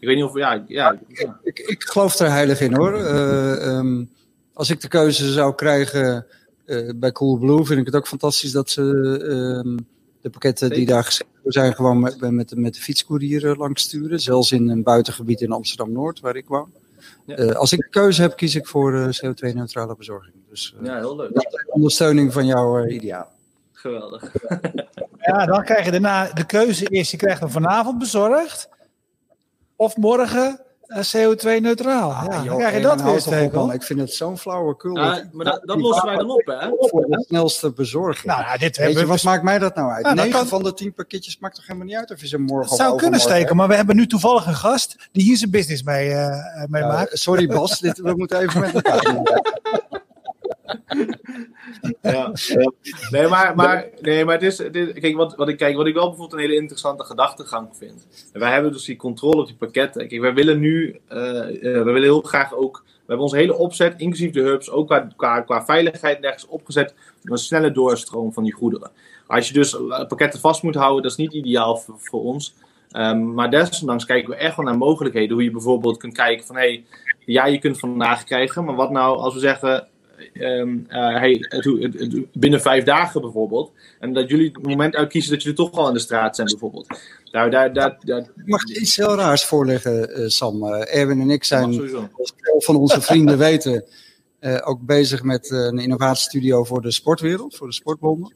ik 0.00 0.08
weet 0.08 0.16
niet 0.16 0.24
of, 0.24 0.36
ja... 0.36 0.64
ja, 0.66 0.98
Ik, 1.42 1.58
ik, 1.58 1.82
geloof 1.82 2.18
er 2.18 2.30
heilig 2.30 2.60
in 2.60 2.74
hoor. 2.74 2.98
Uh, 2.98 3.76
um, 3.76 4.10
als 4.52 4.70
ik 4.70 4.80
de 4.80 4.88
keuze 4.88 5.32
zou 5.32 5.54
krijgen 5.54 6.26
uh, 6.66 6.90
bij 6.96 7.12
Coolblue, 7.12 7.64
vind 7.64 7.80
ik 7.80 7.86
het 7.86 7.96
ook 7.96 8.06
fantastisch 8.06 8.52
dat 8.52 8.70
ze 8.70 8.82
uh, 9.64 9.78
de 10.22 10.30
pakketten 10.30 10.70
die 10.70 10.86
daar 10.86 11.04
geschreven 11.04 11.52
zijn, 11.52 11.74
gewoon 11.74 12.00
met, 12.00 12.30
met, 12.30 12.56
met 12.56 12.74
de 12.74 12.80
fietscourier 12.80 13.50
eh, 13.50 13.58
langs 13.58 13.82
sturen. 13.82 14.20
Zelfs 14.20 14.52
in 14.52 14.68
een 14.68 14.82
buitengebied 14.82 15.40
in 15.40 15.52
Amsterdam-Noord, 15.52 16.20
waar 16.20 16.36
ik 16.36 16.48
woon. 16.48 16.72
Ja. 17.26 17.52
als 17.52 17.72
ik 17.72 17.78
de 17.78 17.88
keuze 17.88 18.22
heb, 18.22 18.36
kies 18.36 18.54
ik 18.54 18.66
voor 18.66 19.14
CO2-neutrale 19.14 19.96
bezorging. 19.96 20.34
Dus, 20.48 20.74
ja, 20.82 20.96
heel 20.96 21.16
leuk. 21.16 21.64
Ondersteuning 21.66 22.32
van 22.32 22.46
jouw 22.46 22.86
ideaal. 22.86 23.32
Geweldig. 23.72 24.32
ja, 25.26 25.46
dan 25.46 25.64
krijg 25.64 25.84
je 25.84 25.90
daarna 25.90 26.32
de 26.32 26.46
keuze 26.46 26.84
is, 26.84 27.10
je 27.10 27.16
krijgt 27.16 27.40
hem 27.40 27.50
vanavond 27.50 27.98
bezorgd 27.98 28.68
of 29.76 29.96
morgen 29.96 30.60
CO2-neutraal. 30.96 32.10
Ja, 32.10 32.42
ja 32.44 32.54
krijg 32.54 32.74
je 32.74 32.80
dat 32.80 33.02
weer, 33.02 33.20
Stekel? 33.20 33.72
Ik 33.72 33.82
vind 33.82 34.00
het 34.00 34.12
zo'n 34.14 34.38
flauwekul. 34.38 34.96
Ja, 34.96 35.28
maar 35.32 35.44
dat, 35.44 35.60
dat 35.64 35.80
lossen 35.80 36.06
wij 36.06 36.16
dan 36.16 36.30
op, 36.30 36.46
hè? 36.46 36.68
Voor 36.78 37.06
de 37.08 37.24
snelste 37.26 37.72
bezorging. 37.72 38.26
Nou, 38.26 38.40
ja, 38.40 38.56
dit 38.56 38.76
Weet 38.76 38.98
je, 38.98 39.06
wat 39.06 39.22
maakt 39.22 39.42
mij 39.42 39.58
dat 39.58 39.74
nou 39.74 39.90
uit? 39.92 40.06
Ja, 40.06 40.14
9 40.14 40.30
kan... 40.30 40.46
van 40.46 40.62
de 40.62 40.74
10 40.74 40.92
pakketjes 40.92 41.38
maakt 41.38 41.54
toch 41.54 41.66
helemaal 41.66 41.86
niet 41.86 41.96
uit 41.96 42.10
of 42.10 42.20
je 42.20 42.26
ze 42.26 42.38
morgen 42.38 42.68
Het 42.68 42.78
zou 42.78 42.96
kunnen 42.96 43.20
steken, 43.20 43.56
maar 43.56 43.68
we 43.68 43.74
hebben 43.74 43.96
nu 43.96 44.06
toevallig 44.06 44.46
een 44.46 44.54
gast 44.54 44.96
die 45.12 45.22
hier 45.22 45.36
zijn 45.36 45.50
business 45.50 45.82
mee, 45.82 46.08
uh, 46.08 46.64
mee 46.66 46.82
maakt. 46.82 47.18
Sorry 47.18 47.46
Bas, 47.46 47.80
dit, 47.80 47.98
we 47.98 48.14
moeten 48.16 48.40
even 48.40 48.60
met 48.60 48.74
elkaar 48.74 49.00
doen. 49.00 49.22
ja. 52.02 52.32
Nee, 53.10 53.28
maar, 53.28 53.56
maar, 53.56 53.88
nee, 54.00 54.24
maar 54.24 54.34
het 54.34 54.42
is, 54.42 54.56
kijk, 55.00 55.16
wat, 55.16 55.36
wat, 55.36 55.48
ik, 55.48 55.56
kijk, 55.56 55.76
wat 55.76 55.86
ik 55.86 55.94
wel 55.94 56.08
bijvoorbeeld 56.08 56.32
een 56.32 56.46
hele 56.48 56.60
interessante 56.60 57.04
gedachtegang 57.04 57.68
vind. 57.72 58.06
Wij 58.32 58.52
hebben 58.52 58.72
dus 58.72 58.84
die 58.84 58.96
controle 58.96 59.40
op 59.40 59.46
die 59.46 59.56
pakketten. 59.56 60.08
Kijk, 60.08 60.20
wij 60.20 60.34
willen 60.34 60.58
nu, 60.58 61.00
uh, 61.08 61.18
we 61.60 61.82
willen 61.84 62.02
heel 62.02 62.20
graag 62.20 62.54
ook, 62.54 62.82
we 62.84 62.92
hebben 63.06 63.24
onze 63.24 63.36
hele 63.36 63.56
opzet, 63.56 63.94
inclusief 63.96 64.32
de 64.32 64.40
hubs, 64.40 64.70
ook 64.70 64.86
qua, 65.16 65.40
qua, 65.40 65.64
veiligheid 65.64 66.20
nergens 66.20 66.46
opgezet, 66.46 66.94
een 67.24 67.38
snelle 67.38 67.72
doorstroom 67.72 68.32
van 68.32 68.42
die 68.42 68.52
goederen. 68.52 68.90
Als 69.26 69.48
je 69.48 69.54
dus 69.54 69.76
pakketten 70.08 70.40
vast 70.40 70.62
moet 70.62 70.74
houden, 70.74 71.02
dat 71.02 71.10
is 71.10 71.16
niet 71.16 71.32
ideaal 71.32 71.76
voor, 71.76 72.22
ons. 72.22 72.54
Um, 72.96 73.34
maar 73.34 73.50
desondanks 73.50 74.04
kijken 74.04 74.30
we 74.30 74.36
echt 74.36 74.56
wel 74.56 74.64
naar 74.64 74.76
mogelijkheden. 74.76 75.32
Hoe 75.32 75.44
je 75.44 75.50
bijvoorbeeld 75.50 75.96
kunt 75.96 76.14
kijken 76.14 76.46
van, 76.46 76.56
hé, 76.56 76.62
hey, 76.62 76.84
ja, 77.24 77.46
je 77.46 77.58
kunt 77.58 77.78
vandaag 77.78 78.24
krijgen, 78.24 78.64
maar 78.64 78.74
wat 78.74 78.90
nou 78.90 79.18
als 79.18 79.34
we 79.34 79.40
zeggen, 79.40 79.88
um, 80.34 80.86
uh, 80.88 81.16
hey, 81.16 81.46
binnen 82.32 82.60
vijf 82.60 82.84
dagen 82.84 83.20
bijvoorbeeld. 83.20 83.72
En 84.00 84.12
dat 84.12 84.28
jullie 84.28 84.50
het 84.52 84.66
moment 84.66 84.96
uitkiezen 84.96 85.32
dat 85.32 85.42
jullie 85.42 85.56
toch 85.56 85.72
al 85.72 85.88
in 85.88 85.94
de 85.94 86.00
straat 86.00 86.36
zijn 86.36 86.48
bijvoorbeeld. 86.48 86.86
Nou, 87.30 87.50
daar, 87.50 87.72
daar, 87.72 87.98
mag 88.44 88.64
iets 88.64 88.96
heel 88.96 89.14
raars 89.14 89.44
voorleggen, 89.44 90.20
uh, 90.20 90.28
Sam. 90.28 90.64
Uh, 90.64 90.94
Erwin 90.94 91.20
en 91.20 91.30
ik 91.30 91.44
zijn, 91.44 91.72
zoals 91.72 92.32
veel 92.36 92.60
van 92.60 92.76
onze 92.76 93.00
vrienden 93.00 93.38
weten, 93.48 93.84
ook 94.64 94.80
bezig 94.80 95.22
met 95.22 95.50
een 95.50 95.78
innovatiestudio 95.78 96.64
voor 96.64 96.82
de 96.82 96.90
sportwereld, 96.90 97.56
voor 97.56 97.66
de 97.66 97.74
sportbonden. 97.74 98.32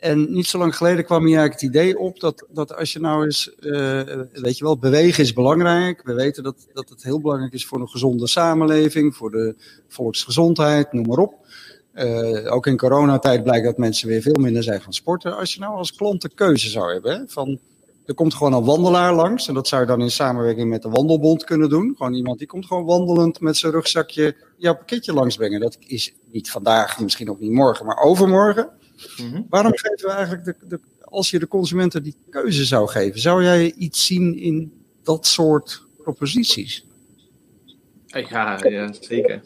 En 0.00 0.32
niet 0.32 0.46
zo 0.46 0.58
lang 0.58 0.76
geleden 0.76 1.04
kwam 1.04 1.26
hier 1.26 1.38
eigenlijk 1.38 1.60
het 1.60 1.70
idee 1.70 1.98
op 1.98 2.20
dat, 2.20 2.46
dat 2.50 2.76
als 2.76 2.92
je 2.92 3.00
nou 3.00 3.24
eens, 3.24 3.50
uh, 3.60 4.00
weet 4.32 4.58
je 4.58 4.64
wel, 4.64 4.78
bewegen 4.78 5.22
is 5.22 5.32
belangrijk. 5.32 6.02
We 6.04 6.14
weten 6.14 6.42
dat, 6.42 6.66
dat 6.72 6.88
het 6.88 7.02
heel 7.02 7.20
belangrijk 7.20 7.52
is 7.52 7.66
voor 7.66 7.80
een 7.80 7.88
gezonde 7.88 8.26
samenleving, 8.28 9.16
voor 9.16 9.30
de 9.30 9.54
volksgezondheid, 9.88 10.92
noem 10.92 11.06
maar 11.06 11.18
op. 11.18 11.34
Uh, 11.94 12.52
ook 12.54 12.66
in 12.66 12.76
coronatijd 12.76 13.42
blijkt 13.42 13.64
dat 13.64 13.78
mensen 13.78 14.08
weer 14.08 14.22
veel 14.22 14.38
minder 14.40 14.62
zijn 14.62 14.80
van 14.80 14.92
sporten. 14.92 15.36
Als 15.36 15.54
je 15.54 15.60
nou 15.60 15.76
als 15.76 15.94
klant 15.94 16.22
de 16.22 16.30
keuze 16.34 16.68
zou 16.68 16.92
hebben, 16.92 17.24
van 17.28 17.58
er 18.06 18.14
komt 18.14 18.34
gewoon 18.34 18.52
een 18.52 18.64
wandelaar 18.64 19.14
langs. 19.14 19.48
En 19.48 19.54
dat 19.54 19.68
zou 19.68 19.80
je 19.80 19.86
dan 19.86 20.00
in 20.00 20.10
samenwerking 20.10 20.70
met 20.70 20.82
de 20.82 20.88
Wandelbond 20.88 21.44
kunnen 21.44 21.68
doen. 21.68 21.94
Gewoon 21.96 22.14
iemand 22.14 22.38
die 22.38 22.46
komt 22.46 22.66
gewoon 22.66 22.84
wandelend 22.84 23.40
met 23.40 23.56
zijn 23.56 23.72
rugzakje 23.72 24.36
jouw 24.56 24.74
pakketje 24.74 25.12
langsbrengen. 25.12 25.60
Dat 25.60 25.76
is 25.86 26.14
niet 26.30 26.50
vandaag, 26.50 27.00
misschien 27.00 27.30
ook 27.30 27.40
niet 27.40 27.52
morgen, 27.52 27.86
maar 27.86 27.98
overmorgen. 27.98 28.70
Mm 29.22 29.46
Waarom 29.48 29.72
geven 29.74 30.08
we 30.08 30.12
eigenlijk, 30.12 30.44
de, 30.44 30.54
de, 30.68 30.80
als 31.00 31.30
je 31.30 31.38
de 31.38 31.48
consumenten 31.48 32.02
die 32.02 32.16
keuze 32.30 32.64
zou 32.64 32.88
geven, 32.88 33.20
zou 33.20 33.42
jij 33.42 33.72
iets 33.72 34.06
zien 34.06 34.38
in 34.38 34.72
dat 35.02 35.26
soort 35.26 35.82
proposities? 36.02 36.84
Ja, 38.06 38.58
ja 38.62 38.92
zeker. 39.00 39.40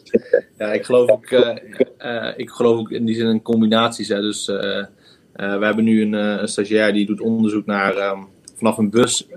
Ja, 0.57 0.73
ik 0.73 0.85
geloof 0.85 1.09
ook, 1.09 1.29
uh, 1.29 1.55
uh, 1.99 2.33
ik 2.37 2.49
geloof 2.49 2.79
ook 2.79 2.91
in 2.91 3.05
die 3.05 3.15
zin 3.15 3.27
in 3.27 3.41
combinaties. 3.41 4.07
Hè. 4.07 4.21
Dus 4.21 4.47
uh, 4.47 4.57
we 5.33 5.65
hebben 5.65 5.83
nu 5.83 6.01
een, 6.01 6.13
een, 6.13 6.47
stagiair 6.47 6.93
die 6.93 7.05
doet 7.05 7.21
onderzoek 7.21 7.65
naar 7.65 8.11
um, 8.11 8.27
vanaf 8.55 8.77
een 8.77 8.89
bus, 8.89 9.27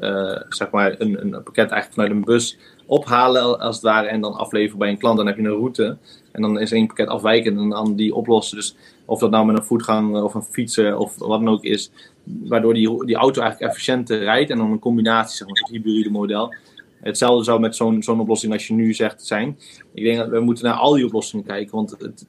zeg 0.49 0.71
maar, 0.71 0.95
een, 0.99 1.21
een 1.21 1.43
pakket 1.43 1.71
eigenlijk 1.71 1.93
vanuit 1.93 2.11
een 2.11 2.25
bus 2.25 2.59
ophalen 2.87 3.61
als 3.61 3.75
het 3.75 3.85
ware 3.85 4.07
en 4.07 4.21
dan 4.21 4.35
afleveren 4.35 4.79
bij 4.79 4.89
een 4.89 4.99
klant. 4.99 5.17
Dan 5.17 5.27
heb 5.27 5.37
je 5.37 5.43
een 5.43 5.49
route 5.49 5.97
en 6.33 6.43
dan 6.43 6.61
is 6.61 6.73
één 6.73 6.87
pakket 6.87 7.09
afwijken 7.09 7.59
en 7.59 7.69
dan 7.69 7.97
die 7.97 8.15
oplossen. 8.15 8.57
Dus 8.57 8.77
of 9.09 9.19
dat 9.19 9.31
nou 9.31 9.47
met 9.47 9.59
een 9.59 9.65
voetganger 9.65 10.25
of 10.25 10.35
een 10.35 10.43
fietsen 10.43 10.99
of 10.99 11.19
wat 11.19 11.41
dan 11.41 11.49
ook 11.49 11.65
is. 11.65 11.91
Waardoor 12.25 12.75
die, 12.75 13.05
die 13.05 13.17
auto 13.17 13.41
eigenlijk 13.41 13.71
efficiënter 13.71 14.19
rijdt. 14.19 14.51
En 14.51 14.59
dan 14.59 14.71
een 14.71 14.79
combinatie, 14.79 15.37
zeg 15.37 15.49
maar, 15.49 15.57
het 15.57 15.71
hybride 15.71 16.11
model. 16.11 16.55
Hetzelfde 17.01 17.45
zou 17.45 17.61
met 17.61 17.77
zo'n 17.77 18.03
zo'n 18.03 18.21
oplossing 18.21 18.53
als 18.53 18.67
je 18.67 18.75
nu 18.75 18.95
zegt 18.95 19.27
zijn. 19.27 19.59
Ik 19.95 20.05
denk 20.05 20.19
dat 20.19 20.29
we 20.29 20.41
moeten 20.41 20.65
naar 20.65 20.75
al 20.75 20.93
die 20.93 21.05
oplossingen 21.05 21.45
kijken. 21.45 21.77
Want 21.77 21.91
het, 21.99 22.27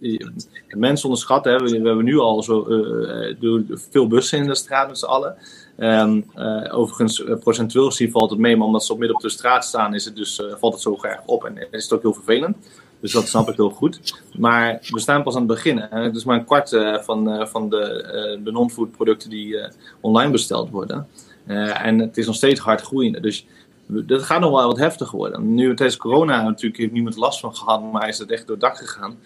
mensen 0.67 1.05
onderschatten. 1.05 1.51
Hè. 1.51 1.57
We, 1.57 1.69
we, 1.69 1.87
hebben 1.87 2.05
nu 2.05 2.17
al 2.17 2.43
zo, 2.43 2.65
uh, 2.69 3.61
veel 3.89 4.07
bussen 4.07 4.37
in 4.37 4.47
de 4.47 4.55
straat 4.55 4.87
met 4.87 4.97
z'n 4.97 5.05
allen. 5.05 5.35
Um, 5.77 6.25
uh, 6.37 6.77
overigens, 6.77 7.23
procentueel 7.39 7.85
gezien 7.85 8.11
valt 8.11 8.29
het 8.29 8.39
mee. 8.39 8.57
Maar 8.57 8.67
omdat 8.67 8.85
ze 8.85 8.91
op 8.91 8.99
midden 8.99 9.17
op 9.17 9.23
de 9.23 9.29
straat 9.29 9.65
staan, 9.65 9.93
is 9.93 10.05
het 10.05 10.15
dus, 10.15 10.41
valt 10.59 10.73
het 10.73 10.81
zo 10.81 10.97
erg 11.01 11.21
op. 11.25 11.43
En 11.45 11.67
is 11.71 11.83
het 11.83 11.93
ook 11.93 12.01
heel 12.01 12.13
vervelend. 12.13 12.57
Dus 12.99 13.11
dat 13.11 13.27
snap 13.27 13.49
ik 13.49 13.55
heel 13.55 13.69
goed. 13.69 14.21
Maar 14.37 14.79
we 14.89 14.99
staan 14.99 15.23
pas 15.23 15.35
aan 15.35 15.41
het 15.41 15.51
begin. 15.51 15.77
Het 15.77 16.15
is 16.15 16.23
maar 16.23 16.37
een 16.37 16.45
kwart 16.45 16.71
uh, 16.71 16.99
van, 16.99 17.33
uh, 17.33 17.45
van 17.45 17.69
de, 17.69 18.03
uh, 18.37 18.45
de 18.45 18.51
non-food 18.51 18.91
producten 18.91 19.29
die 19.29 19.57
online 19.99 20.31
besteld 20.31 20.69
worden. 20.69 21.07
en 21.45 21.99
het 21.99 22.17
is 22.17 22.25
nog 22.25 22.35
steeds 22.35 22.59
hard 22.59 22.81
groeiende. 22.81 23.19
Dus 23.19 23.45
dat 23.87 24.23
gaat 24.23 24.39
nog 24.39 24.51
wel 24.51 24.67
wat 24.67 24.77
heftiger 24.77 25.17
worden. 25.17 25.53
Nu 25.53 25.75
tijdens 25.75 25.97
corona 25.97 26.43
natuurlijk 26.43 26.81
heeft 26.81 26.91
niemand 26.91 27.15
last 27.15 27.39
van 27.39 27.55
gehad, 27.55 27.91
maar 27.91 28.07
is 28.07 28.17
het 28.17 28.31
echt 28.31 28.47
door 28.47 28.55
het 28.55 28.65
dak 28.65 28.77
gegaan. 28.77 29.17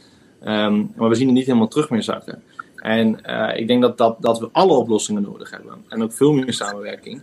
Um, 0.45 0.91
maar 0.95 1.09
we 1.09 1.15
zien 1.15 1.28
het 1.28 1.36
niet 1.36 1.45
helemaal 1.45 1.67
terug 1.67 1.89
meer 1.89 2.03
zakken. 2.03 2.43
En 2.76 3.09
ik 3.55 3.67
denk 3.67 3.82
dat, 3.82 3.97
dat, 3.97 4.17
dat 4.19 4.39
we 4.39 4.49
alle 4.51 4.74
oplossingen 4.74 5.21
nodig 5.21 5.51
hebben. 5.51 5.86
En 5.89 6.03
ook 6.03 6.13
veel 6.13 6.34
meer 6.34 6.53
samenwerking. 6.53 7.21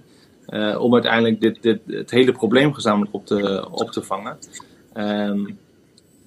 om 0.79 0.93
uiteindelijk 0.93 1.41
dit, 1.41 1.63
dit, 1.63 1.81
het 1.87 2.11
hele 2.11 2.33
probleem 2.33 2.75
gezamenlijk 2.75 3.15
op 3.15 3.27
te, 3.27 3.69
op 3.71 3.91
te 3.91 4.03
vangen. 4.03 4.39
Um, 4.97 5.59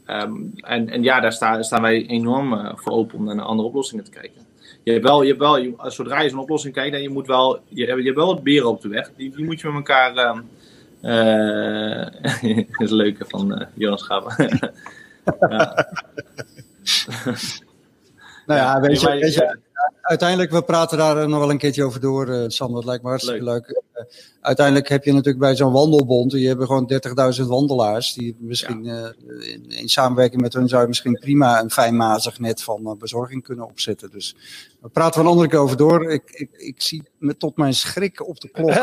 Um, 0.07 0.51
en, 0.55 0.89
en 0.89 1.03
ja, 1.03 1.19
daar 1.19 1.33
staan, 1.33 1.63
staan 1.63 1.81
wij 1.81 2.05
enorm 2.07 2.53
uh, 2.53 2.71
voor 2.75 2.91
open 2.91 3.17
om 3.17 3.23
naar 3.23 3.41
andere 3.41 3.67
oplossingen 3.67 4.03
te 4.03 4.11
kijken. 4.11 4.41
Je 4.83 4.91
hebt 4.91 5.03
wel, 5.03 5.21
je 5.21 5.27
hebt 5.27 5.39
wel 5.39 5.57
je, 5.57 5.73
zodra 5.77 6.21
je 6.21 6.29
zo'n 6.29 6.39
oplossing 6.39 6.73
kijkt, 6.73 6.91
dan 6.91 7.01
je 7.01 7.09
moet 7.09 7.27
wel, 7.27 7.59
je, 7.67 7.85
je 7.85 8.03
hebt 8.03 8.15
wel 8.15 8.25
wat 8.25 8.43
beren 8.43 8.69
op 8.69 8.81
de 8.81 8.87
weg. 8.87 9.11
Die, 9.15 9.35
die 9.35 9.45
moet 9.45 9.61
je 9.61 9.67
met 9.67 9.75
elkaar. 9.75 10.15
Uh, 10.15 10.39
uh, 11.01 12.05
dat 12.55 12.81
is 12.81 12.89
leuk 12.91 13.23
van 13.27 13.51
uh, 13.51 13.67
Jonas 13.73 14.01
Schaap. 14.01 14.23
nou 18.45 18.59
ja, 18.59 18.79
weet 18.79 19.01
je, 19.01 19.09
weet 19.09 19.33
je, 19.33 19.57
uiteindelijk, 20.01 20.51
we 20.51 20.61
praten 20.61 20.97
daar 20.97 21.29
nog 21.29 21.39
wel 21.39 21.49
een 21.49 21.57
keertje 21.57 21.83
over 21.83 21.99
door, 21.99 22.45
Sander. 22.47 22.75
Dat 22.75 22.85
lijkt 22.85 23.03
me 23.03 23.09
hartstikke 23.09 23.43
leuk. 23.43 23.67
leuk. 23.67 24.11
uiteindelijk 24.41 24.89
heb 24.89 25.03
je 25.03 25.11
natuurlijk 25.11 25.39
bij 25.39 25.55
zo'n 25.55 25.71
wandelbond, 25.71 26.31
die 26.31 26.47
hebben 26.47 26.67
gewoon 26.67 26.91
30.000 27.39 27.45
wandelaars. 27.45 28.13
Die 28.13 28.35
misschien 28.39 28.85
in, 28.85 29.65
in, 29.69 29.89
samenwerking 29.89 30.41
met 30.41 30.53
hun 30.53 30.67
zou 30.67 30.81
je 30.81 30.87
misschien 30.87 31.19
prima 31.19 31.61
een 31.61 31.71
fijnmazig 31.71 32.39
net 32.39 32.63
van 32.63 32.95
bezorging 32.99 33.43
kunnen 33.43 33.65
opzetten. 33.65 34.11
Dus 34.11 34.35
we 34.81 34.89
praten 34.89 35.19
we 35.19 35.25
een 35.25 35.31
andere 35.31 35.49
keer 35.49 35.59
over 35.59 35.77
door. 35.77 36.11
Ik, 36.11 36.31
ik, 36.31 36.49
ik 36.51 36.81
zie 36.81 37.03
me 37.17 37.37
tot 37.37 37.57
mijn 37.57 37.73
schrik 37.73 38.27
op 38.27 38.39
de 38.39 38.49
klok. 38.49 38.73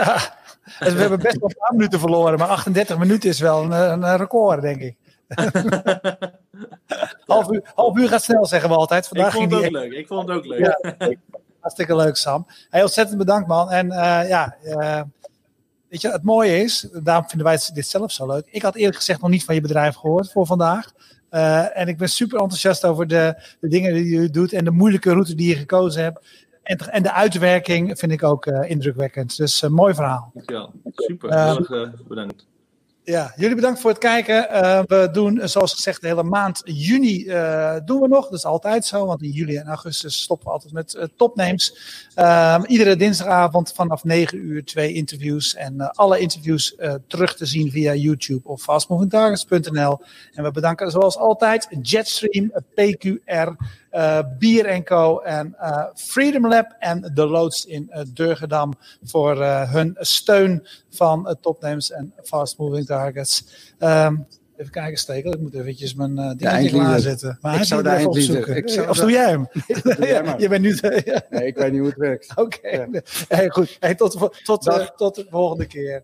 we 0.79 1.01
hebben 1.01 1.19
best 1.19 1.39
wel 1.39 1.49
een 1.49 1.57
paar 1.59 1.77
minuten 1.77 2.01
verloren, 2.01 2.39
maar 2.39 2.49
38 2.49 2.99
minuten 2.99 3.31
is 3.31 3.41
wel 3.41 3.63
een, 3.63 4.03
een 4.03 4.17
record, 4.17 4.63
denk 4.63 4.81
ik. 4.81 4.97
half, 7.27 7.51
uur, 7.51 7.71
half 7.75 7.97
uur 7.97 8.09
gaat 8.09 8.23
snel, 8.23 8.47
zeggen 8.47 8.69
we 8.69 8.75
altijd. 8.75 9.09
Vandaag 9.09 9.27
ik 9.27 9.33
vond 9.33 9.53
het 9.53 9.65
ook 9.65 9.71
leuk. 9.71 9.93
Ik 9.93 10.07
vond 10.07 10.29
het 10.29 10.37
ook 10.37 10.47
leuk. 10.47 10.59
Ja, 10.59 11.17
hartstikke 11.61 11.97
leuk, 11.97 12.17
Sam. 12.17 12.47
Hey, 12.71 12.83
ontzettend 12.83 13.19
bedankt, 13.19 13.49
man. 13.49 13.71
En 13.71 13.87
uh, 13.87 14.29
ja, 14.29 14.57
uh, 14.65 15.03
weet 15.89 16.01
je, 16.01 16.11
het 16.11 16.23
mooie 16.23 16.63
is, 16.63 16.89
daarom 17.03 17.29
vinden 17.29 17.47
wij 17.47 17.59
dit 17.75 17.87
zelf 17.87 18.13
zo 18.13 18.27
leuk. 18.27 18.47
Ik 18.51 18.63
had 18.63 18.75
eerlijk 18.75 18.97
gezegd 18.97 19.21
nog 19.21 19.31
niet 19.31 19.45
van 19.45 19.55
je 19.55 19.61
bedrijf 19.61 19.95
gehoord 19.95 20.33
voor 20.33 20.47
vandaag. 20.47 20.93
Uh, 21.31 21.79
en 21.79 21.89
ik 21.89 21.99
ben 21.99 22.09
super 22.09 22.39
enthousiast 22.39 22.85
over 22.85 23.07
de, 23.07 23.35
de 23.61 23.69
dingen 23.69 23.95
die 23.95 24.21
je 24.21 24.31
doet 24.31 24.53
en 24.53 24.65
de 24.65 24.71
moeilijke 24.71 25.11
route 25.11 25.35
die 25.35 25.49
je 25.49 25.57
gekozen 25.57 26.03
hebt. 26.03 26.49
En, 26.63 26.79
en 26.79 27.03
de 27.03 27.13
uitwerking 27.13 27.99
vind 27.99 28.13
ik 28.13 28.23
ook 28.23 28.47
indrukwekkend. 28.47 29.37
Dus 29.37 29.69
mooi 29.69 29.95
verhaal. 29.95 30.33
Ja, 30.47 30.71
super. 30.95 31.45
Heel 31.45 31.69
erg 31.69 32.07
bedankt. 32.07 32.49
Ja, 33.05 33.33
jullie 33.37 33.55
bedankt 33.55 33.81
voor 33.81 33.91
het 33.91 33.99
kijken. 33.99 34.49
Uh, 34.53 34.83
we 34.87 35.09
doen, 35.13 35.49
zoals 35.49 35.75
gezegd, 35.75 36.01
de 36.01 36.07
hele 36.07 36.23
maand 36.23 36.61
juni 36.65 37.25
uh, 37.25 37.77
doen 37.85 38.01
we 38.01 38.09
nog. 38.09 38.25
Dat 38.25 38.39
is 38.39 38.45
altijd 38.45 38.85
zo, 38.85 39.07
want 39.07 39.23
in 39.23 39.31
juli 39.31 39.57
en 39.57 39.67
augustus 39.67 40.23
stoppen 40.23 40.47
we 40.47 40.53
altijd 40.53 40.73
met 40.73 40.95
uh, 40.95 41.05
topnames. 41.17 41.77
Ehm, 42.15 42.65
iedere 42.65 42.97
dinsdagavond 42.97 43.73
vanaf 43.73 44.05
9 44.05 44.39
uur 44.39 44.65
twee 44.65 44.93
interviews. 44.93 45.55
En 45.55 45.91
alle 45.91 46.19
interviews 46.19 46.77
terug 47.07 47.37
te 47.37 47.47
zien 47.47 47.71
via 47.71 47.95
YouTube 47.95 48.49
of 48.49 48.63
fastmovingtargets.nl. 48.63 50.01
En 50.33 50.43
we 50.43 50.51
bedanken 50.51 50.91
zoals 50.91 51.17
altijd 51.17 51.69
Jetstream, 51.83 52.53
PQR, 52.75 53.57
Bier 54.39 54.83
Co. 54.83 55.19
en 55.19 55.57
Freedom 55.95 56.49
Lab 56.49 56.77
en 56.79 57.11
de 57.15 57.27
Loods 57.27 57.65
in 57.67 57.91
Durgedam 58.13 58.73
voor 59.03 59.45
hun 59.45 59.97
steun 59.99 60.67
van 60.91 61.37
topnames 61.41 61.91
en 61.91 62.15
fastmoving 62.23 62.87
targets. 62.87 63.45
Um, 63.79 64.27
even 64.61 64.73
kijken, 64.73 64.99
Stekel. 64.99 65.33
Ik 65.33 65.41
moet 65.41 65.55
eventjes 65.55 65.95
mijn 65.95 66.19
uh, 66.19 66.31
dingetje 66.37 66.69
klaarzetten. 66.69 67.39
Maar 67.41 67.57
ik 67.57 67.65
zou 67.65 67.83
daar 67.83 68.07
opzoeken. 68.07 68.57
Ik 68.57 68.69
zou 68.69 68.89
of 68.89 68.97
doe 68.97 69.11
jij 69.11 69.29
hem? 69.29 69.49
je 70.43 70.47
bent 70.49 70.63
nu... 70.63 70.79
nee, 71.31 71.47
ik 71.47 71.57
weet 71.57 71.71
niet 71.71 71.81
hoe 71.81 71.89
het 71.89 71.99
werkt. 71.99 72.31
Oké. 72.37 72.41
Okay. 72.41 72.89
Ja. 72.93 73.01
Hey, 73.29 73.49
goed. 73.49 73.77
Hey, 73.81 73.95
tot, 73.95 74.31
tot, 74.45 74.67
uh, 74.67 74.87
tot 74.97 75.15
de 75.15 75.27
volgende 75.31 75.67
keer. 75.67 76.03